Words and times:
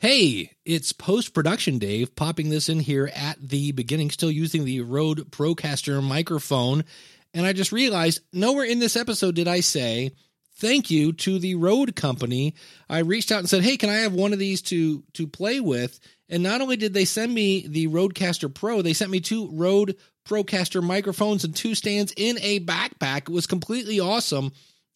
Hey, 0.00 0.52
it's 0.64 0.94
post 0.94 1.34
production 1.34 1.78
Dave 1.78 2.16
popping 2.16 2.48
this 2.48 2.70
in 2.70 2.80
here 2.80 3.12
at 3.14 3.36
the 3.38 3.72
beginning, 3.72 4.10
still 4.10 4.30
using 4.30 4.64
the 4.64 4.80
Rode 4.80 5.30
Procaster 5.30 6.02
microphone. 6.02 6.84
And 7.34 7.44
I 7.44 7.52
just 7.52 7.70
realized 7.70 8.22
nowhere 8.32 8.64
in 8.64 8.78
this 8.78 8.96
episode 8.96 9.34
did 9.34 9.46
I 9.46 9.60
say 9.60 10.12
thank 10.56 10.90
you 10.90 11.12
to 11.12 11.38
the 11.38 11.54
Rode 11.56 11.94
company. 11.96 12.54
I 12.88 13.00
reached 13.00 13.30
out 13.30 13.40
and 13.40 13.48
said, 13.50 13.62
"Hey, 13.62 13.76
can 13.76 13.90
I 13.90 13.96
have 13.96 14.14
one 14.14 14.32
of 14.32 14.38
these 14.38 14.62
to 14.62 15.04
to 15.12 15.26
play 15.26 15.60
with?" 15.60 16.00
And 16.30 16.42
not 16.42 16.62
only 16.62 16.78
did 16.78 16.94
they 16.94 17.04
send 17.04 17.34
me 17.34 17.66
the 17.68 17.88
Rodecaster 17.88 18.48
Pro, 18.48 18.80
they 18.80 18.94
sent 18.94 19.10
me 19.10 19.20
two 19.20 19.50
Rode 19.52 19.96
Procaster 20.26 20.82
microphones 20.82 21.44
and 21.44 21.54
two 21.54 21.74
stands 21.74 22.14
in 22.16 22.38
a 22.40 22.60
backpack. 22.60 23.28
It 23.28 23.32
was 23.32 23.46
completely 23.46 24.00
awesome 24.00 24.52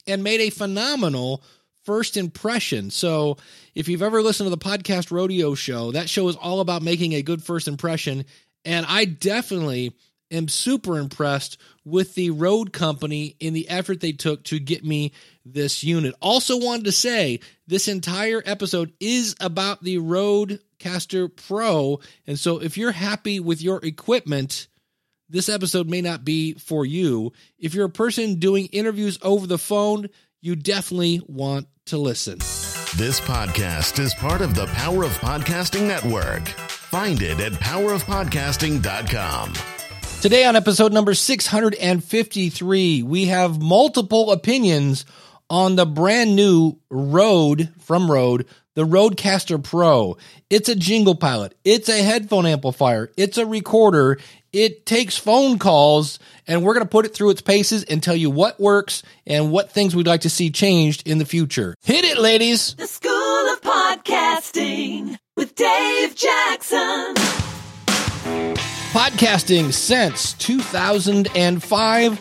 and 0.07 0.25
made 0.25 0.41
a 0.41 0.48
phenomenal 0.48 1.43
first 1.85 2.16
impression. 2.16 2.91
So, 2.91 3.37
if 3.75 3.89
you've 3.89 4.03
ever 4.03 4.23
listened 4.23 4.46
to 4.46 4.51
the 4.51 4.59
podcast 4.59 5.11
Rodeo 5.11 5.55
show, 5.55 5.93
that 5.93 6.09
show 6.09 6.29
is 6.29 6.37
all 6.37 6.61
about 6.61 6.83
making 6.83 7.12
a 7.12 7.23
good 7.23 7.42
first 7.42 7.69
impression. 7.69 8.25
And 8.65 8.87
I 8.88 9.05
definitely 9.05 9.92
am 10.30 10.48
super 10.48 10.98
impressed 10.98 11.59
with 11.84 12.15
the 12.15 12.30
Rode 12.30 12.73
company 12.73 13.37
in 13.41 13.52
the 13.52 13.69
effort 13.69 14.01
they 14.01 14.12
took 14.12 14.45
to 14.45 14.59
get 14.59 14.84
me 14.84 15.12
this 15.45 15.84
unit. 15.84 16.15
Also, 16.20 16.59
wanted 16.59 16.87
to 16.87 16.92
say 16.92 17.41
this 17.66 17.89
entire 17.89 18.42
episode 18.45 18.92
is 19.01 19.37
about 19.41 19.83
the 19.83 19.98
Rodecaster 19.98 21.34
Pro. 21.34 22.01
And 22.27 22.39
so, 22.39 22.61
if 22.61 22.77
you're 22.78 22.92
happy 22.92 23.41
with 23.41 23.62
your 23.62 23.84
equipment, 23.84 24.69
this 25.28 25.48
episode 25.48 25.89
may 25.89 26.01
not 26.01 26.25
be 26.25 26.55
for 26.55 26.84
you. 26.84 27.33
If 27.59 27.75
you're 27.75 27.87
a 27.87 27.91
person 27.91 28.37
doing 28.37 28.66
interviews 28.66 29.19
over 29.23 29.47
the 29.47 29.59
phone, 29.59 30.09
you 30.41 30.56
definitely 30.56 31.23
want 31.27 31.66
to 31.87 31.97
listen. 31.98 32.38
This 32.97 33.20
podcast 33.20 33.98
is 33.98 34.15
part 34.15 34.41
of 34.41 34.55
the 34.55 34.65
Power 34.69 35.05
of 35.05 35.12
Podcasting 35.19 35.87
Network. 35.87 36.48
Find 36.48 37.20
it 37.20 37.38
at 37.41 37.52
powerofpodcasting.com. 37.52 39.53
Today, 40.23 40.47
on 40.47 40.56
episode 40.56 40.95
number 40.95 41.12
653, 41.12 43.03
we 43.03 43.27
have 43.27 43.61
multiple 43.61 44.33
opinions 44.33 45.05
on 45.50 45.77
the 45.77 45.84
brand 45.84 46.34
new 46.34 46.78
Rode 46.89 47.70
from 47.81 48.11
Rode, 48.11 48.47
the 48.75 48.86
Rodecaster 48.86 49.62
Pro. 49.62 50.17
It's 50.48 50.70
a 50.70 50.75
jingle 50.75 51.17
pilot, 51.17 51.55
it's 51.64 51.91
a 51.91 52.03
headphone 52.03 52.47
amplifier, 52.47 53.12
it's 53.19 53.36
a 53.36 53.45
recorder, 53.45 54.19
it 54.55 54.86
takes 54.86 55.19
phone 55.19 55.58
calls, 55.58 56.20
and 56.47 56.62
we're 56.62 56.74
going 56.74 56.86
to 56.86 56.91
put 56.91 57.05
it 57.05 57.12
through 57.12 57.30
its 57.30 57.42
paces 57.42 57.83
and 57.84 58.00
tell 58.00 58.14
you 58.14 58.30
what 58.30 58.61
works 58.61 59.02
and 59.27 59.50
what 59.50 59.72
things 59.72 59.96
we'd 59.96 60.06
like 60.06 60.20
to 60.20 60.30
see 60.30 60.48
changed 60.48 61.06
in 61.08 61.19
the 61.19 61.24
future. 61.24 61.74
Hit 61.83 62.05
it, 62.05 62.19
ladies! 62.19 62.74
The 62.77 62.86
School 62.86 63.12
of 63.12 63.61
Podcasting 63.62 65.19
with 65.36 65.56
Dave 65.56 66.14
Jackson. 66.14 67.14
Podcasting 68.94 69.72
since 69.72 70.34
2005. 70.34 72.20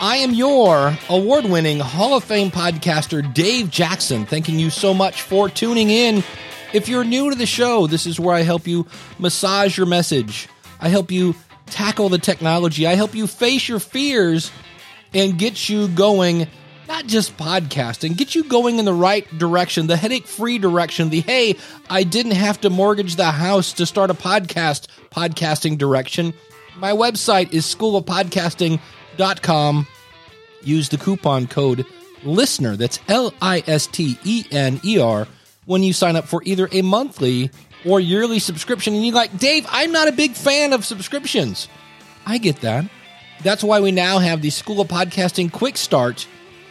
I 0.00 0.16
am 0.16 0.32
your 0.32 0.96
award 1.10 1.44
winning 1.44 1.80
Hall 1.80 2.16
of 2.16 2.24
Fame 2.24 2.50
podcaster, 2.50 3.32
Dave 3.34 3.70
Jackson. 3.70 4.24
Thanking 4.24 4.58
you 4.58 4.70
so 4.70 4.94
much 4.94 5.20
for 5.20 5.50
tuning 5.50 5.90
in. 5.90 6.24
If 6.72 6.88
you're 6.88 7.04
new 7.04 7.30
to 7.30 7.36
the 7.36 7.46
show, 7.46 7.86
this 7.86 8.06
is 8.06 8.18
where 8.18 8.34
I 8.34 8.40
help 8.40 8.66
you 8.66 8.86
massage 9.18 9.76
your 9.76 9.86
message. 9.86 10.48
I 10.80 10.88
help 10.88 11.12
you 11.12 11.34
tackle 11.66 12.08
the 12.08 12.18
technology. 12.18 12.86
I 12.86 12.94
help 12.94 13.14
you 13.14 13.26
face 13.26 13.68
your 13.68 13.80
fears 13.80 14.50
and 15.12 15.38
get 15.38 15.68
you 15.68 15.88
going, 15.88 16.48
not 16.88 17.06
just 17.06 17.36
podcasting, 17.36 18.16
get 18.16 18.34
you 18.34 18.44
going 18.44 18.78
in 18.78 18.84
the 18.84 18.92
right 18.92 19.26
direction, 19.38 19.86
the 19.86 19.96
headache 19.96 20.26
free 20.26 20.58
direction, 20.58 21.08
the 21.10 21.20
hey, 21.20 21.56
I 21.88 22.02
didn't 22.04 22.32
have 22.32 22.60
to 22.62 22.70
mortgage 22.70 23.16
the 23.16 23.30
house 23.30 23.72
to 23.74 23.86
start 23.86 24.10
a 24.10 24.14
podcast 24.14 24.88
podcasting 25.10 25.78
direction. 25.78 26.34
My 26.76 26.92
website 26.92 27.52
is 27.52 27.64
schoolofpodcasting.com. 27.66 29.86
Use 30.62 30.88
the 30.88 30.98
coupon 30.98 31.46
code 31.46 31.86
LISTENER, 32.24 32.76
that's 32.76 32.98
L 33.08 33.32
I 33.40 33.62
S 33.66 33.86
T 33.86 34.18
E 34.24 34.44
N 34.50 34.80
E 34.84 34.98
R, 34.98 35.28
when 35.66 35.82
you 35.82 35.92
sign 35.92 36.16
up 36.16 36.24
for 36.24 36.42
either 36.44 36.68
a 36.72 36.82
monthly 36.82 37.50
or 37.84 38.00
yearly 38.00 38.38
subscription. 38.38 38.94
And 38.94 39.04
you're 39.04 39.14
like, 39.14 39.38
Dave, 39.38 39.66
I'm 39.70 39.92
not 39.92 40.08
a 40.08 40.12
big 40.12 40.32
fan 40.32 40.72
of 40.72 40.84
subscriptions. 40.84 41.68
I 42.26 42.38
get 42.38 42.60
that. 42.62 42.86
That's 43.42 43.62
why 43.64 43.80
we 43.80 43.92
now 43.92 44.18
have 44.18 44.40
the 44.42 44.50
School 44.50 44.80
of 44.80 44.88
Podcasting 44.88 45.52
Quick 45.52 45.76
Start, 45.76 46.26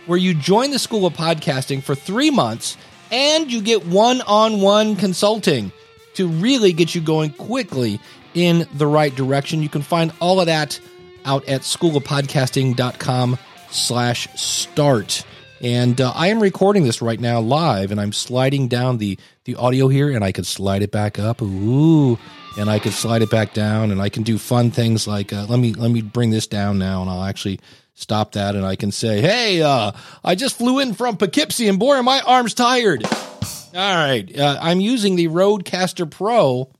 where 0.07 0.17
you 0.17 0.33
join 0.33 0.71
the 0.71 0.79
School 0.79 1.05
of 1.05 1.13
Podcasting 1.13 1.83
for 1.83 1.95
three 1.95 2.31
months 2.31 2.77
and 3.11 3.51
you 3.51 3.61
get 3.61 3.85
one 3.85 4.21
on 4.21 4.59
one 4.59 4.95
consulting 4.95 5.71
to 6.15 6.27
really 6.27 6.73
get 6.73 6.95
you 6.95 7.01
going 7.01 7.31
quickly 7.31 7.99
in 8.33 8.67
the 8.73 8.87
right 8.87 9.15
direction. 9.15 9.61
You 9.61 9.69
can 9.69 9.83
find 9.83 10.11
all 10.19 10.39
of 10.39 10.47
that 10.47 10.79
out 11.25 11.47
at 11.47 11.61
schoolofpodcasting.com 11.61 13.37
slash 13.69 14.27
start. 14.35 15.25
And 15.63 16.01
uh, 16.01 16.11
I 16.13 16.27
am 16.27 16.41
recording 16.41 16.83
this 16.83 17.01
right 17.01 17.19
now 17.19 17.39
live, 17.39 17.91
and 17.91 18.01
I'm 18.01 18.11
sliding 18.11 18.67
down 18.67 18.97
the 18.97 19.17
the 19.45 19.55
audio 19.55 19.87
here, 19.87 20.11
and 20.11 20.21
I 20.21 20.33
can 20.33 20.43
slide 20.43 20.81
it 20.81 20.91
back 20.91 21.17
up. 21.17 21.41
Ooh, 21.41 22.19
and 22.59 22.69
I 22.69 22.79
can 22.79 22.91
slide 22.91 23.21
it 23.21 23.29
back 23.29 23.53
down, 23.53 23.89
and 23.89 24.01
I 24.01 24.09
can 24.09 24.23
do 24.23 24.37
fun 24.37 24.71
things 24.71 25.07
like 25.07 25.31
uh, 25.31 25.45
let 25.47 25.59
me 25.59 25.73
let 25.73 25.89
me 25.89 26.01
bring 26.01 26.31
this 26.31 26.47
down 26.47 26.79
now, 26.79 27.01
and 27.01 27.09
I'll 27.09 27.23
actually 27.23 27.61
stop 27.93 28.33
that, 28.33 28.55
and 28.55 28.65
I 28.65 28.75
can 28.75 28.91
say, 28.91 29.21
hey, 29.21 29.61
uh, 29.61 29.93
I 30.21 30.35
just 30.35 30.57
flew 30.57 30.79
in 30.79 30.93
from 30.95 31.15
Poughkeepsie, 31.15 31.69
and 31.69 31.79
boy, 31.79 31.95
are 31.95 32.03
my 32.03 32.19
arms 32.19 32.53
tired. 32.53 33.05
All 33.05 33.95
right, 33.95 34.37
uh, 34.37 34.59
I'm 34.61 34.81
using 34.81 35.15
the 35.15 35.29
Rodecaster 35.29 36.11
Pro, 36.11 36.73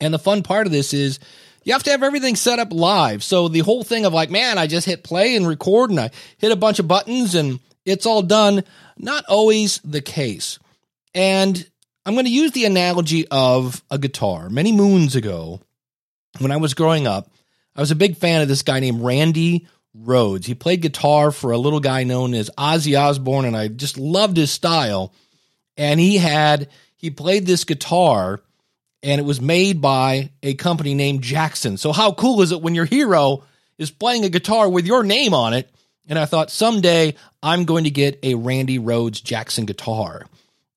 and 0.00 0.14
the 0.14 0.20
fun 0.20 0.44
part 0.44 0.66
of 0.66 0.72
this 0.72 0.94
is 0.94 1.18
you 1.64 1.72
have 1.72 1.82
to 1.82 1.90
have 1.90 2.04
everything 2.04 2.36
set 2.36 2.60
up 2.60 2.72
live. 2.72 3.24
So 3.24 3.48
the 3.48 3.58
whole 3.58 3.82
thing 3.82 4.04
of 4.04 4.14
like, 4.14 4.30
man, 4.30 4.56
I 4.56 4.68
just 4.68 4.86
hit 4.86 5.02
play 5.02 5.34
and 5.34 5.48
record, 5.48 5.90
and 5.90 5.98
I 5.98 6.10
hit 6.36 6.52
a 6.52 6.56
bunch 6.56 6.78
of 6.78 6.86
buttons 6.86 7.34
and 7.34 7.58
it's 7.88 8.06
all 8.06 8.22
done. 8.22 8.64
Not 8.96 9.24
always 9.26 9.78
the 9.78 10.00
case. 10.00 10.58
And 11.14 11.68
I'm 12.04 12.14
going 12.14 12.26
to 12.26 12.30
use 12.30 12.52
the 12.52 12.64
analogy 12.64 13.26
of 13.28 13.82
a 13.90 13.98
guitar. 13.98 14.48
Many 14.48 14.72
moons 14.72 15.16
ago, 15.16 15.60
when 16.38 16.52
I 16.52 16.56
was 16.56 16.74
growing 16.74 17.06
up, 17.06 17.30
I 17.74 17.80
was 17.80 17.90
a 17.90 17.96
big 17.96 18.16
fan 18.16 18.42
of 18.42 18.48
this 18.48 18.62
guy 18.62 18.80
named 18.80 19.02
Randy 19.02 19.66
Rhoads. 19.96 20.44
He 20.44 20.54
played 20.54 20.82
guitar 20.82 21.30
for 21.30 21.52
a 21.52 21.58
little 21.58 21.80
guy 21.80 22.04
known 22.04 22.34
as 22.34 22.50
Ozzy 22.58 22.98
Osbourne, 22.98 23.44
and 23.44 23.56
I 23.56 23.68
just 23.68 23.98
loved 23.98 24.36
his 24.36 24.50
style. 24.50 25.12
And 25.76 25.98
he 26.00 26.18
had, 26.18 26.68
he 26.96 27.10
played 27.10 27.46
this 27.46 27.64
guitar, 27.64 28.40
and 29.02 29.20
it 29.20 29.24
was 29.24 29.40
made 29.40 29.80
by 29.80 30.30
a 30.42 30.54
company 30.54 30.94
named 30.94 31.22
Jackson. 31.22 31.76
So, 31.76 31.92
how 31.92 32.12
cool 32.12 32.42
is 32.42 32.52
it 32.52 32.60
when 32.60 32.74
your 32.74 32.84
hero 32.84 33.44
is 33.78 33.90
playing 33.90 34.24
a 34.24 34.28
guitar 34.28 34.68
with 34.68 34.86
your 34.86 35.04
name 35.04 35.34
on 35.34 35.54
it? 35.54 35.70
And 36.08 36.18
I 36.18 36.24
thought 36.24 36.50
someday 36.50 37.14
I'm 37.42 37.64
going 37.64 37.84
to 37.84 37.90
get 37.90 38.18
a 38.22 38.34
Randy 38.34 38.78
Rhoads 38.78 39.22
Jackson 39.22 39.64
guitar. 39.66 40.24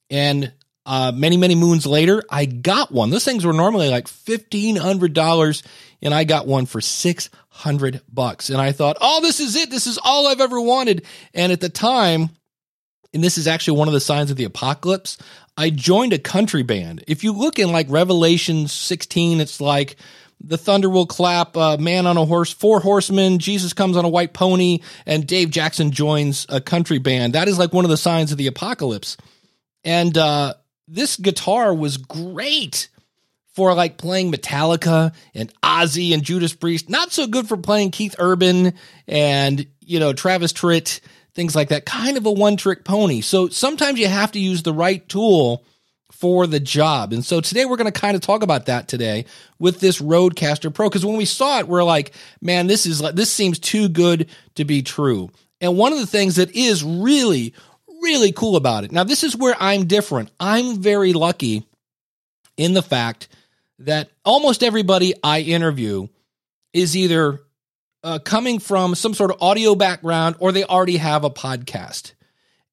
And 0.09 0.53
uh, 0.85 1.11
many, 1.13 1.37
many 1.37 1.55
moons 1.55 1.85
later, 1.85 2.23
I 2.29 2.45
got 2.45 2.91
one. 2.91 3.09
Those 3.09 3.25
things 3.25 3.45
were 3.45 3.53
normally 3.53 3.89
like 3.89 4.05
$1,500 4.05 5.63
and 6.01 6.13
I 6.13 6.23
got 6.23 6.47
one 6.47 6.65
for 6.65 6.81
600 6.81 8.01
bucks. 8.11 8.49
And 8.49 8.59
I 8.59 8.71
thought, 8.71 8.97
oh, 8.99 9.21
this 9.21 9.39
is 9.39 9.55
it. 9.55 9.69
This 9.69 9.87
is 9.87 9.99
all 10.03 10.27
I've 10.27 10.41
ever 10.41 10.59
wanted. 10.59 11.05
And 11.33 11.51
at 11.51 11.61
the 11.61 11.69
time, 11.69 12.29
and 13.13 13.23
this 13.23 13.37
is 13.37 13.47
actually 13.47 13.77
one 13.77 13.87
of 13.87 13.93
the 13.93 13.99
signs 13.99 14.31
of 14.31 14.37
the 14.37 14.45
apocalypse, 14.45 15.17
I 15.57 15.69
joined 15.69 16.13
a 16.13 16.19
country 16.19 16.63
band. 16.63 17.03
If 17.07 17.23
you 17.23 17.33
look 17.33 17.59
in 17.59 17.71
like 17.71 17.87
Revelation 17.89 18.67
16, 18.67 19.41
it's 19.41 19.61
like, 19.61 19.97
the 20.43 20.57
thunder 20.57 20.89
will 20.89 21.05
clap, 21.05 21.55
uh, 21.55 21.77
man 21.77 22.07
on 22.07 22.17
a 22.17 22.25
horse, 22.25 22.51
four 22.51 22.79
horsemen, 22.79 23.39
Jesus 23.39 23.73
comes 23.73 23.97
on 23.97 24.05
a 24.05 24.09
white 24.09 24.33
pony, 24.33 24.79
and 25.05 25.27
Dave 25.27 25.51
Jackson 25.51 25.91
joins 25.91 26.45
a 26.49 26.59
country 26.61 26.97
band. 26.97 27.33
That 27.33 27.47
is 27.47 27.59
like 27.59 27.73
one 27.73 27.85
of 27.85 27.91
the 27.91 27.97
signs 27.97 28.31
of 28.31 28.37
the 28.37 28.47
apocalypse. 28.47 29.17
And 29.83 30.17
uh, 30.17 30.55
this 30.87 31.17
guitar 31.17 31.73
was 31.73 31.97
great 31.97 32.89
for 33.53 33.73
like 33.73 33.97
playing 33.97 34.31
Metallica 34.31 35.13
and 35.33 35.51
Ozzy 35.61 36.13
and 36.13 36.23
Judas 36.23 36.53
Priest. 36.53 36.89
Not 36.89 37.11
so 37.11 37.27
good 37.27 37.47
for 37.47 37.57
playing 37.57 37.91
Keith 37.91 38.15
Urban 38.17 38.73
and, 39.07 39.67
you 39.81 39.99
know, 39.99 40.13
Travis 40.13 40.53
Tritt, 40.53 41.01
things 41.33 41.55
like 41.55 41.69
that. 41.69 41.85
Kind 41.85 42.17
of 42.17 42.25
a 42.25 42.31
one 42.31 42.57
trick 42.57 42.85
pony. 42.85 43.21
So 43.21 43.49
sometimes 43.49 43.99
you 43.99 44.07
have 44.07 44.31
to 44.33 44.39
use 44.39 44.63
the 44.63 44.73
right 44.73 45.07
tool 45.07 45.65
for 46.21 46.45
the 46.45 46.59
job. 46.59 47.13
And 47.13 47.25
so 47.25 47.41
today 47.41 47.65
we're 47.65 47.77
going 47.77 47.91
to 47.91 47.99
kind 47.99 48.15
of 48.15 48.21
talk 48.21 48.43
about 48.43 48.67
that 48.67 48.87
today 48.87 49.25
with 49.57 49.79
this 49.79 49.99
Rodecaster 49.99 50.71
Pro 50.71 50.87
because 50.87 51.03
when 51.03 51.17
we 51.17 51.25
saw 51.25 51.59
it 51.59 51.67
we're 51.67 51.83
like, 51.83 52.13
man, 52.41 52.67
this 52.67 52.85
is 52.85 53.01
like 53.01 53.15
this 53.15 53.31
seems 53.31 53.57
too 53.57 53.89
good 53.89 54.29
to 54.55 54.63
be 54.63 54.83
true. 54.83 55.31
And 55.59 55.77
one 55.77 55.91
of 55.91 55.99
the 55.99 56.07
things 56.07 56.35
that 56.35 56.55
is 56.55 56.83
really 56.83 57.53
really 58.03 58.31
cool 58.31 58.55
about 58.55 58.83
it. 58.83 58.91
Now 58.91 59.03
this 59.03 59.23
is 59.23 59.35
where 59.35 59.55
I'm 59.59 59.87
different. 59.87 60.29
I'm 60.39 60.77
very 60.77 61.13
lucky 61.13 61.67
in 62.55 62.73
the 62.73 62.83
fact 62.83 63.27
that 63.79 64.11
almost 64.23 64.63
everybody 64.63 65.15
I 65.23 65.41
interview 65.41 66.07
is 66.71 66.95
either 66.95 67.41
uh, 68.03 68.19
coming 68.19 68.59
from 68.59 68.93
some 68.93 69.15
sort 69.15 69.31
of 69.31 69.41
audio 69.41 69.73
background 69.73 70.35
or 70.39 70.51
they 70.51 70.63
already 70.63 70.97
have 70.97 71.23
a 71.23 71.31
podcast. 71.31 72.13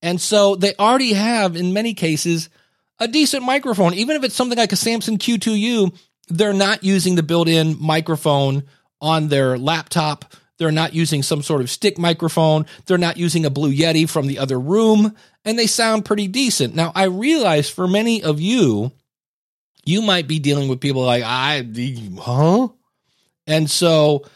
And 0.03 0.21
so 0.21 0.55
they 0.55 0.75
already 0.79 1.15
have, 1.15 1.57
in 1.57 1.73
many 1.73 1.95
cases, 1.95 2.51
a 3.01 3.09
decent 3.09 3.45
microphone, 3.45 3.95
even 3.95 4.17
if 4.17 4.25
it's 4.25 4.35
something 4.35 4.59
like 4.59 4.73
a 4.73 4.77
Samson 4.77 5.19
Q2U, 5.19 5.97
they're 6.29 6.53
not 6.53 6.85
using 6.85 7.15
the 7.15 7.23
built-in 7.23 7.77
microphone 7.81 8.65
on 9.01 9.29
their 9.29 9.57
laptop. 9.57 10.35
They're 10.59 10.73
not 10.73 10.93
using 10.93 11.23
some 11.23 11.43
sort 11.43 11.61
of 11.61 11.71
stick 11.71 11.99
microphone. 11.99 12.67
They're 12.87 12.99
not 12.99 13.17
using 13.17 13.47
a 13.47 13.51
Blue 13.51 13.73
Yeti 13.73 14.09
from 14.09 14.27
the 14.27 14.39
other 14.39 14.59
room, 14.59 15.15
and 15.45 15.59
they 15.59 15.67
sound 15.67 16.05
pretty 16.05 16.27
decent. 16.27 16.75
Now, 16.75 16.93
I 16.95 17.05
realize 17.05 17.71
for 17.71 17.87
many 17.87 18.23
of 18.23 18.41
you, 18.41 18.93
you 19.85 20.03
might 20.03 20.27
be 20.27 20.39
dealing 20.39 20.69
with 20.69 20.81
people 20.81 21.03
like, 21.03 21.23
I, 21.25 21.67
huh? 22.19 22.69
And 23.47 23.71
so 23.71 24.27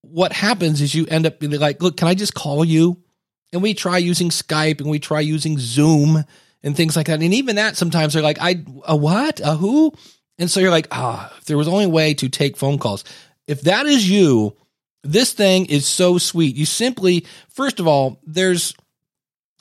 what 0.00 0.32
happens 0.32 0.80
is 0.80 0.94
you 0.94 1.06
end 1.06 1.26
up 1.26 1.38
being 1.38 1.52
like, 1.52 1.82
look, 1.82 1.96
can 1.96 2.08
I 2.08 2.14
just 2.14 2.34
call 2.34 2.64
you? 2.64 3.02
And 3.52 3.62
we 3.62 3.74
try 3.74 3.98
using 3.98 4.30
Skype 4.30 4.80
and 4.80 4.88
we 4.88 4.98
try 4.98 5.20
using 5.20 5.58
Zoom 5.58 6.24
and 6.62 6.76
things 6.76 6.96
like 6.96 7.06
that. 7.06 7.22
And 7.22 7.34
even 7.34 7.56
that, 7.56 7.76
sometimes 7.76 8.14
they're 8.14 8.22
like, 8.22 8.38
I, 8.40 8.64
a 8.86 8.96
what? 8.96 9.40
A 9.42 9.56
who? 9.56 9.92
And 10.38 10.50
so 10.50 10.60
you're 10.60 10.70
like, 10.70 10.88
ah, 10.90 11.32
if 11.38 11.44
there 11.44 11.58
was 11.58 11.68
only 11.68 11.84
a 11.84 11.90
way 11.90 12.14
to 12.14 12.28
take 12.28 12.56
phone 12.56 12.78
calls. 12.78 13.04
If 13.46 13.62
that 13.62 13.86
is 13.86 14.08
you, 14.08 14.56
this 15.02 15.32
thing 15.32 15.66
is 15.66 15.86
so 15.86 16.18
sweet. 16.18 16.56
You 16.56 16.64
simply, 16.64 17.26
first 17.50 17.80
of 17.80 17.86
all, 17.86 18.20
there's, 18.24 18.74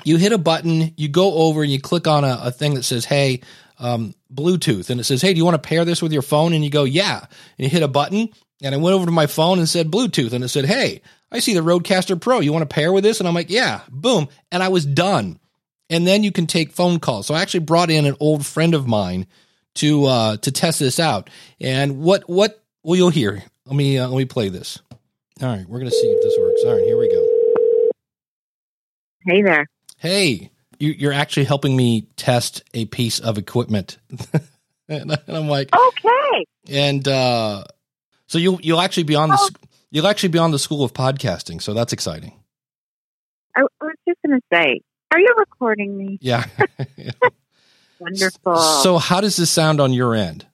you 0.03 0.18
hit 0.18 0.31
a 0.31 0.38
button, 0.38 0.94
you 0.98 1.07
go 1.07 1.33
over 1.33 1.63
and 1.63 1.71
you 1.71 1.80
click 1.81 2.07
on 2.07 2.24
a, 2.24 2.39
a 2.44 2.51
thing 2.51 2.75
that 2.75 2.83
says, 2.83 3.06
hey, 3.06 3.42
um, 3.80 4.13
Bluetooth. 4.33 4.89
And 4.89 5.00
it 5.00 5.04
says, 5.04 5.21
hey, 5.21 5.33
do 5.33 5.38
you 5.38 5.45
want 5.45 5.62
to 5.62 5.68
pair 5.68 5.83
this 5.83 6.01
with 6.01 6.13
your 6.13 6.21
phone? 6.21 6.54
And 6.54 6.63
you 6.63 6.69
go, 6.69 6.83
yeah. 6.83 7.19
And 7.19 7.30
you 7.57 7.69
hit 7.69 7.83
a 7.83 7.88
button. 7.88 8.30
And 8.62 8.75
I 8.75 8.77
went 8.77 8.94
over 8.94 9.06
to 9.06 9.12
my 9.12 9.25
phone 9.25 9.57
and 9.57 9.68
said 9.68 9.89
Bluetooth. 9.92 10.33
And 10.33 10.44
it 10.44 10.50
said, 10.50 10.65
hey, 10.65 11.01
I 11.31 11.39
see 11.39 11.54
the 11.54 11.62
Rodecaster 11.62 12.19
Pro. 12.19 12.39
You 12.39 12.54
want 12.54 12.69
to 12.69 12.74
pair 12.74 12.94
with 12.94 13.04
this? 13.04 13.19
And 13.19 13.27
I'm 13.27 13.33
like, 13.33 13.50
yeah, 13.50 13.81
boom. 13.89 14.30
And 14.51 14.62
I 14.62 14.69
was 14.69 14.86
done. 14.86 15.39
And 15.92 16.08
then 16.08 16.24
you 16.24 16.32
can 16.32 16.48
take 16.48 16.72
phone 16.72 17.00
calls. 17.00 17.28
So 17.28 17.36
I 17.36 17.42
actually 17.42 17.60
brought 17.62 17.92
in 17.92 18.06
an 18.06 18.16
old 18.20 18.46
friend 18.46 18.74
of 18.74 18.88
mine 18.88 19.28
to 19.76 20.06
uh, 20.06 20.38
to 20.38 20.52
test 20.52 20.80
this 20.80 21.00
out. 21.00 21.30
And 21.60 22.00
what 22.00 22.28
what 22.30 22.64
well 22.82 22.96
you'll 22.96 23.10
hear. 23.10 23.44
Let 23.66 23.76
me 23.76 24.00
uh, 24.00 24.08
let 24.08 24.18
me 24.18 24.26
play 24.26 24.50
this. 24.50 24.80
All 25.42 25.48
right, 25.50 25.68
we're 25.68 25.80
gonna 25.80 25.92
see 25.92 26.08
if 26.08 26.24
this 26.24 26.36
works. 26.40 26.62
All 26.66 26.76
right, 26.76 26.84
here 26.86 26.98
we 26.98 27.10
go. 27.10 27.92
Hey 29.26 29.42
there. 29.44 29.68
Hey, 29.98 30.50
you, 30.80 30.92
you're 30.92 31.14
actually 31.14 31.44
helping 31.46 31.76
me 31.76 32.08
test 32.16 32.64
a 32.74 32.86
piece 32.86 33.20
of 33.20 33.38
equipment, 33.38 33.98
and 34.90 35.12
I'm 35.28 35.48
like, 35.48 35.70
Okay. 35.76 36.46
and 36.70 37.08
uh, 37.08 37.64
so 38.28 38.38
you'll 38.38 38.60
you'll 38.62 38.82
actually 38.82 39.04
be 39.04 39.16
on 39.16 39.30
the 39.30 39.38
Oh. 39.40 39.50
you'll 39.92 40.08
actually 40.08 40.30
be 40.30 40.40
on 40.40 40.52
the 40.52 40.60
School 40.60 40.84
of 40.84 40.94
Podcasting. 40.94 41.62
So 41.62 41.74
that's 41.74 41.94
exciting. 41.94 42.34
I, 43.56 43.62
I 43.62 43.84
was 43.86 43.96
just 44.08 44.20
going 44.26 44.40
to 44.40 44.46
say, 44.56 44.80
are 45.12 45.19
you 45.19 45.34
recording 45.38 45.98
me? 45.98 46.18
Yeah. 46.22 46.46
Wonderful. 48.00 48.58
so 48.58 48.98
how 48.98 49.22
does 49.22 49.36
this 49.38 49.52
sound 49.52 49.80
on 49.80 49.94
your 49.94 50.16
end? 50.16 50.46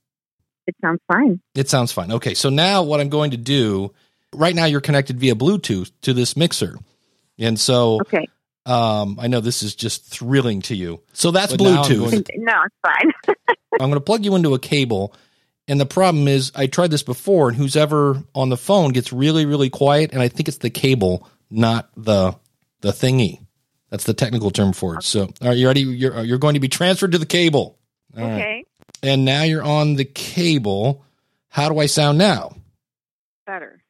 it 0.68 0.76
sounds 0.82 1.00
fine. 1.08 1.40
It 1.56 1.70
sounds 1.70 1.94
fine. 1.94 2.12
Okay, 2.12 2.34
so 2.34 2.50
now 2.50 2.84
what 2.84 3.00
I'm 3.00 3.08
going 3.08 3.32
to 3.32 3.38
do 3.38 3.94
right 4.36 4.54
now 4.54 4.66
you're 4.66 4.82
connected 4.82 5.18
via 5.18 5.34
Bluetooth 5.34 5.92
to 6.02 6.14
this 6.14 6.36
mixer. 6.36 6.78
And 7.40 7.58
so 7.58 8.02
Okay. 8.02 8.28
um, 8.66 9.18
I 9.18 9.28
know 9.28 9.40
this 9.40 9.64
is 9.64 9.76
just 9.76 10.06
thrilling 10.06 10.62
to 10.64 10.76
you. 10.76 11.02
So 11.14 11.32
that's 11.32 11.54
But 11.56 11.62
Bluetooth. 11.62 12.10
going 12.12 12.24
No, 12.44 12.54
it's 12.66 12.76
fine. 12.86 13.36
I'm 13.80 13.88
going 13.90 13.94
to 13.94 14.02
plug 14.02 14.26
you 14.26 14.36
into 14.36 14.54
a 14.56 14.60
cable. 14.60 15.14
And 15.70 15.80
the 15.80 15.86
problem 15.86 16.28
is, 16.28 16.52
I 16.56 16.68
tried 16.68 16.92
this 16.92 17.04
before, 17.04 17.50
and 17.50 17.58
who's 17.58 17.76
ever 17.76 18.24
on 18.34 18.50
the 18.50 18.56
phone 18.58 18.92
gets 18.92 19.12
really, 19.14 19.46
really 19.46 19.70
quiet. 19.70 20.12
And 20.14 20.22
I 20.22 20.28
think 20.30 20.48
it's 20.48 20.58
the 20.60 20.70
cable, 20.70 21.28
not 21.50 21.90
the 21.96 22.36
the 22.82 22.92
thingy. 22.92 23.46
That's 23.90 24.04
the 24.04 24.14
technical 24.14 24.52
term 24.52 24.74
for 24.74 24.96
it. 24.96 25.04
So, 25.04 25.22
all 25.22 25.48
right, 25.48 25.58
you 25.58 25.68
ready? 25.68 25.82
You're 25.82 26.24
you're 26.24 26.38
going 26.38 26.56
to 26.56 26.60
be 26.60 26.68
transferred 26.68 27.14
to 27.14 27.18
the 27.18 27.26
cable. 27.26 27.78
All 28.18 28.24
right. 28.24 28.34
okay. 28.34 28.66
And 29.04 29.26
now 29.26 29.44
you're 29.44 29.64
on 29.64 29.96
the 29.96 30.06
cable. 30.06 31.06
How 31.50 31.70
do 31.70 31.80
I 31.80 31.86
sound 31.86 32.18
now? 32.18 32.56
Better. 33.46 33.82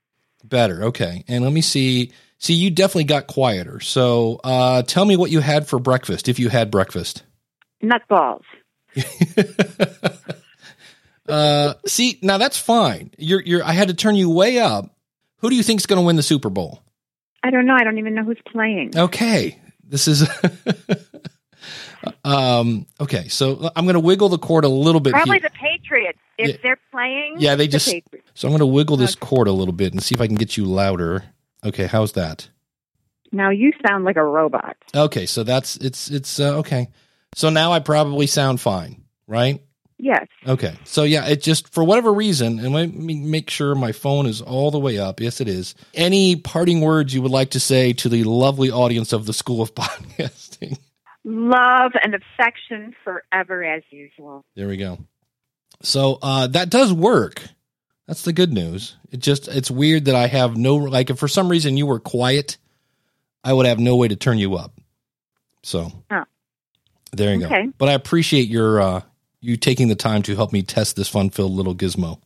Better. 0.44 0.86
Okay. 0.86 1.24
And 1.28 1.44
let 1.44 1.54
me 1.54 1.62
see. 1.62 2.12
See, 2.38 2.54
you 2.54 2.70
definitely 2.70 3.06
got 3.06 3.26
quieter. 3.26 3.80
So, 3.80 4.40
uh, 4.44 4.84
tell 4.84 5.06
me 5.06 5.16
what 5.16 5.32
you 5.32 5.40
had 5.40 5.68
for 5.68 5.80
breakfast, 5.80 6.30
if 6.30 6.38
you 6.38 6.50
had 6.50 6.70
breakfast. 6.70 7.24
Nut 7.82 8.04
balls. 8.08 8.44
uh, 11.28 11.74
see, 11.88 12.20
now 12.22 12.38
that's 12.38 12.58
fine. 12.60 13.12
You're, 13.18 13.42
you're, 13.42 13.64
I 13.64 13.72
had 13.72 13.88
to 13.88 13.96
turn 13.96 14.16
you 14.16 14.30
way 14.30 14.60
up. 14.60 14.96
Who 15.38 15.50
do 15.50 15.56
you 15.56 15.64
think's 15.64 15.88
going 15.88 16.00
to 16.00 16.06
win 16.06 16.16
the 16.16 16.24
Super 16.24 16.50
Bowl? 16.50 16.84
I 17.44 17.50
don't 17.50 17.66
know. 17.66 17.76
I 17.76 17.84
don't 17.84 17.98
even 17.98 18.14
know 18.14 18.24
who's 18.24 18.42
playing. 18.52 18.92
Okay. 18.96 19.60
This 19.90 20.08
is, 20.08 20.28
um, 22.24 22.86
okay. 23.00 23.28
So 23.28 23.70
I'm 23.76 23.86
going 23.86 23.94
to 23.96 24.00
wiggle 24.00 24.30
the 24.30 24.38
cord 24.38 24.66
a 24.66 24.70
little 24.70 25.02
bit 25.02 25.14
Probably 25.14 25.40
here. 25.40 25.50
the 25.50 25.58
Patriots. 25.58 26.20
If 26.38 26.50
Yeah. 26.50 26.56
they're 26.62 26.80
playing, 26.92 27.36
Yeah, 27.40 27.56
they 27.56 27.68
just- 27.68 27.90
Patriots. 27.92 28.30
So 28.36 28.48
I'm 28.48 28.52
going 28.52 28.60
to 28.60 28.66
wiggle 28.66 28.98
this 28.98 29.16
Okay. 29.16 29.26
cord 29.26 29.48
a 29.48 29.52
little 29.52 29.74
bit 29.74 29.94
and 29.94 30.04
see 30.04 30.14
if 30.14 30.22
I 30.22 30.28
can 30.28 30.36
get 30.36 30.58
you 30.58 30.66
louder. 30.66 31.24
Okay. 31.66 31.88
How's 31.88 32.12
that? 32.14 32.50
Now 33.32 33.50
you 33.50 33.74
sound 33.86 34.06
like 34.06 34.16
a 34.18 34.24
robot. 34.24 34.78
Okay. 34.96 35.26
So 35.26 35.44
that's, 35.44 35.78
it's, 35.78 36.10
it's, 36.10 36.40
uh, 36.40 36.58
okay. 36.60 36.90
So 37.36 37.50
now 37.50 37.72
I 37.74 37.80
probably 37.80 38.28
sound 38.28 38.62
fine, 38.62 39.04
right? 39.28 39.62
Yes. 40.00 40.28
Okay. 40.48 40.76
So 40.84 41.04
yeah, 41.04 41.26
it 41.28 41.42
just 41.42 41.74
for 41.74 41.84
whatever 41.84 42.14
reason, 42.14 42.60
and 42.60 42.72
let 42.74 42.94
me 42.94 43.16
make 43.20 43.50
sure 43.50 43.74
my 43.74 43.92
phone 43.92 44.28
is 44.28 44.42
all 44.42 44.70
the 44.70 44.80
way 44.80 45.00
up. 45.00 45.20
Yes, 45.20 45.42
it 45.42 45.48
is. 45.48 45.74
Any 45.96 46.36
parting 46.36 46.82
words 46.82 47.14
you 47.16 47.22
would 47.24 47.32
like 47.32 47.50
to 47.52 47.60
say 47.60 47.94
to 47.94 48.10
the 48.10 48.24
lovely 48.24 48.70
audience 48.70 49.12
of 49.12 49.26
the 49.26 49.34
School 49.34 49.62
of 49.62 49.74
Podcasting? 49.76 50.78
Love 51.24 51.94
and 52.04 52.14
affection 52.16 52.96
forever 53.04 53.64
as 53.64 53.84
usual. 53.90 54.46
There 54.56 54.68
we 54.68 54.78
go. 54.78 55.00
So 55.82 56.20
uh, 56.22 56.48
that 56.48 56.70
does 56.70 56.94
work. 56.94 57.42
That's 58.08 58.22
the 58.22 58.34
good 58.34 58.54
news. 58.54 58.96
It 59.12 59.18
just 59.20 59.48
it's 59.48 59.70
weird 59.70 60.06
that 60.06 60.16
I 60.16 60.28
have 60.28 60.56
no 60.56 60.76
like 60.76 61.10
if 61.10 61.20
for 61.20 61.28
some 61.28 61.50
reason 61.50 61.76
you 61.76 61.86
were 61.88 62.00
quiet, 62.00 62.58
I 63.44 63.52
would 63.52 63.66
have 63.66 63.80
no 63.80 63.96
way 63.98 64.08
to 64.08 64.16
turn 64.16 64.38
you 64.38 64.56
up. 64.56 64.80
So 65.64 65.92
Oh. 66.12 66.24
there 67.12 67.34
you 67.34 67.40
go. 67.42 67.48
Okay. 67.48 67.68
But 67.78 67.90
I 67.90 67.94
appreciate 67.94 68.48
your 68.48 68.80
uh, 68.80 69.02
you 69.48 69.56
taking 69.56 69.88
the 69.88 69.96
time 69.96 70.22
to 70.24 70.36
help 70.36 70.52
me 70.52 70.62
test 70.62 70.98
this 70.98 71.08
fun 71.08 71.30
filled 71.30 71.54
little 71.54 71.74
gizmo. 71.74 72.20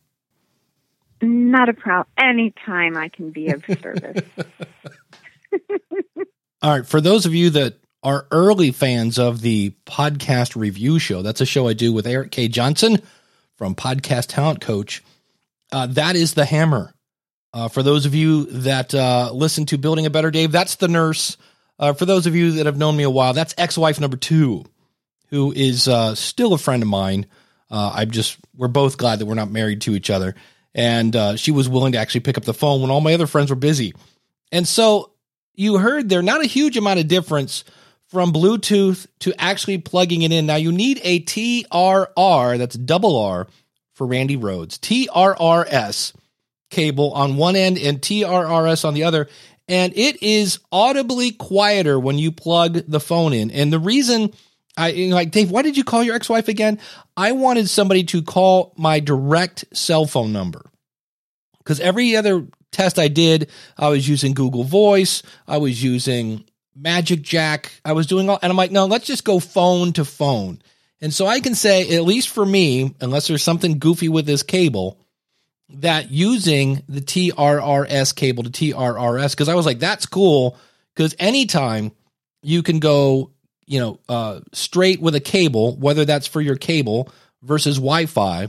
Not 1.22 1.68
a 1.68 1.72
problem. 1.72 2.08
Anytime 2.18 2.96
I 2.96 3.08
can 3.08 3.30
be 3.30 3.48
of 3.48 3.64
service. 3.64 4.28
All 6.62 6.70
right. 6.70 6.86
For 6.86 7.00
those 7.00 7.24
of 7.24 7.32
you 7.32 7.50
that 7.50 7.74
are 8.02 8.26
early 8.32 8.72
fans 8.72 9.20
of 9.20 9.40
the 9.40 9.72
podcast 9.86 10.56
review 10.56 10.98
show, 10.98 11.22
that's 11.22 11.40
a 11.40 11.46
show 11.46 11.68
I 11.68 11.74
do 11.74 11.92
with 11.92 12.08
Erik 12.08 12.32
K. 12.32 12.48
Johnson 12.48 13.00
from 13.54 13.76
Podcast 13.76 14.26
Talent 14.26 14.60
Coach. 14.60 15.04
Uh, 15.70 15.86
that 15.86 16.16
is 16.16 16.34
the 16.34 16.44
hammer. 16.44 16.92
Uh, 17.54 17.68
for 17.68 17.84
those 17.84 18.04
of 18.04 18.16
you 18.16 18.46
that 18.46 18.92
uh, 18.94 19.30
listen 19.32 19.64
to 19.66 19.78
Building 19.78 20.06
a 20.06 20.10
Better 20.10 20.32
Dave, 20.32 20.50
that's 20.50 20.74
the 20.76 20.88
nurse. 20.88 21.36
Uh, 21.78 21.92
for 21.92 22.04
those 22.04 22.26
of 22.26 22.34
you 22.34 22.52
that 22.52 22.66
have 22.66 22.78
known 22.78 22.96
me 22.96 23.04
a 23.04 23.10
while, 23.10 23.32
that's 23.32 23.54
ex 23.56 23.78
wife 23.78 24.00
number 24.00 24.16
two, 24.16 24.64
who 25.32 25.50
is 25.50 25.88
uh, 25.88 26.14
still 26.14 26.52
a 26.52 26.58
friend 26.58 26.82
of 26.82 26.88
mine. 26.88 27.26
Uh, 27.70 27.90
I'm 27.94 28.10
just, 28.10 28.36
we're 28.54 28.68
both 28.68 28.98
glad 28.98 29.18
that 29.18 29.26
we're 29.26 29.34
not 29.34 29.50
married 29.50 29.80
to 29.82 29.94
each 29.94 30.10
other. 30.10 30.34
And 30.74 31.16
uh, 31.16 31.36
she 31.36 31.50
was 31.50 31.70
willing 31.70 31.92
to 31.92 31.98
actually 31.98 32.20
pick 32.20 32.36
up 32.36 32.44
the 32.44 32.54
phone 32.54 32.82
when 32.82 32.90
all 32.90 33.00
my 33.00 33.14
other 33.14 33.26
friends 33.26 33.48
were 33.48 33.56
busy. 33.56 33.94
And 34.52 34.68
so 34.68 35.12
you 35.54 35.78
heard 35.78 36.10
there 36.10 36.20
not 36.22 36.42
a 36.42 36.46
huge 36.46 36.76
amount 36.76 37.00
of 37.00 37.08
difference 37.08 37.64
from 38.08 38.30
Bluetooth 38.30 39.06
to 39.20 39.32
actually 39.40 39.78
plugging 39.78 40.20
it 40.20 40.32
in. 40.32 40.44
Now 40.44 40.56
you 40.56 40.70
need 40.70 41.00
a 41.02 41.20
TRR, 41.20 42.58
that's 42.58 42.76
double 42.76 43.18
R 43.18 43.46
for 43.94 44.06
Randy 44.06 44.36
Rhoads, 44.36 44.78
TRRS 44.78 46.12
cable 46.68 47.12
on 47.12 47.36
one 47.38 47.56
end 47.56 47.78
and 47.78 48.02
TRRS 48.02 48.84
on 48.84 48.92
the 48.92 49.04
other. 49.04 49.28
And 49.66 49.96
it 49.96 50.22
is 50.22 50.58
audibly 50.70 51.30
quieter 51.30 51.98
when 51.98 52.18
you 52.18 52.32
plug 52.32 52.82
the 52.86 53.00
phone 53.00 53.32
in. 53.32 53.50
And 53.50 53.72
the 53.72 53.78
reason 53.78 54.34
I 54.76 54.92
like, 55.10 55.30
Dave, 55.30 55.50
why 55.50 55.62
did 55.62 55.76
you 55.76 55.84
call 55.84 56.02
your 56.02 56.14
ex 56.14 56.28
wife 56.28 56.48
again? 56.48 56.78
I 57.16 57.32
wanted 57.32 57.68
somebody 57.68 58.04
to 58.04 58.22
call 58.22 58.72
my 58.76 59.00
direct 59.00 59.64
cell 59.72 60.06
phone 60.06 60.32
number 60.32 60.64
because 61.58 61.80
every 61.80 62.16
other 62.16 62.46
test 62.70 62.98
I 62.98 63.08
did, 63.08 63.50
I 63.76 63.88
was 63.88 64.08
using 64.08 64.32
Google 64.32 64.64
Voice, 64.64 65.22
I 65.46 65.58
was 65.58 65.82
using 65.82 66.44
Magic 66.74 67.22
Jack, 67.22 67.72
I 67.84 67.92
was 67.92 68.06
doing 68.06 68.30
all, 68.30 68.38
and 68.42 68.50
I'm 68.50 68.56
like, 68.56 68.70
no, 68.70 68.86
let's 68.86 69.06
just 69.06 69.24
go 69.24 69.38
phone 69.38 69.92
to 69.94 70.04
phone. 70.04 70.62
And 71.00 71.12
so 71.12 71.26
I 71.26 71.40
can 71.40 71.54
say, 71.54 71.96
at 71.96 72.04
least 72.04 72.28
for 72.28 72.46
me, 72.46 72.94
unless 73.00 73.26
there's 73.26 73.42
something 73.42 73.78
goofy 73.78 74.08
with 74.08 74.24
this 74.24 74.42
cable, 74.42 74.98
that 75.68 76.10
using 76.10 76.82
the 76.88 77.00
TRRS 77.00 78.14
cable 78.14 78.44
to 78.44 78.50
TRRS, 78.50 79.32
because 79.32 79.48
I 79.48 79.54
was 79.54 79.66
like, 79.66 79.80
that's 79.80 80.06
cool. 80.06 80.56
Because 80.94 81.14
anytime 81.18 81.92
you 82.42 82.62
can 82.62 82.78
go, 82.78 83.32
you 83.66 83.80
know, 83.80 83.98
uh, 84.08 84.40
straight 84.52 85.00
with 85.00 85.14
a 85.14 85.20
cable, 85.20 85.76
whether 85.76 86.04
that's 86.04 86.26
for 86.26 86.40
your 86.40 86.56
cable 86.56 87.10
versus 87.42 87.76
Wi 87.76 88.06
Fi, 88.06 88.48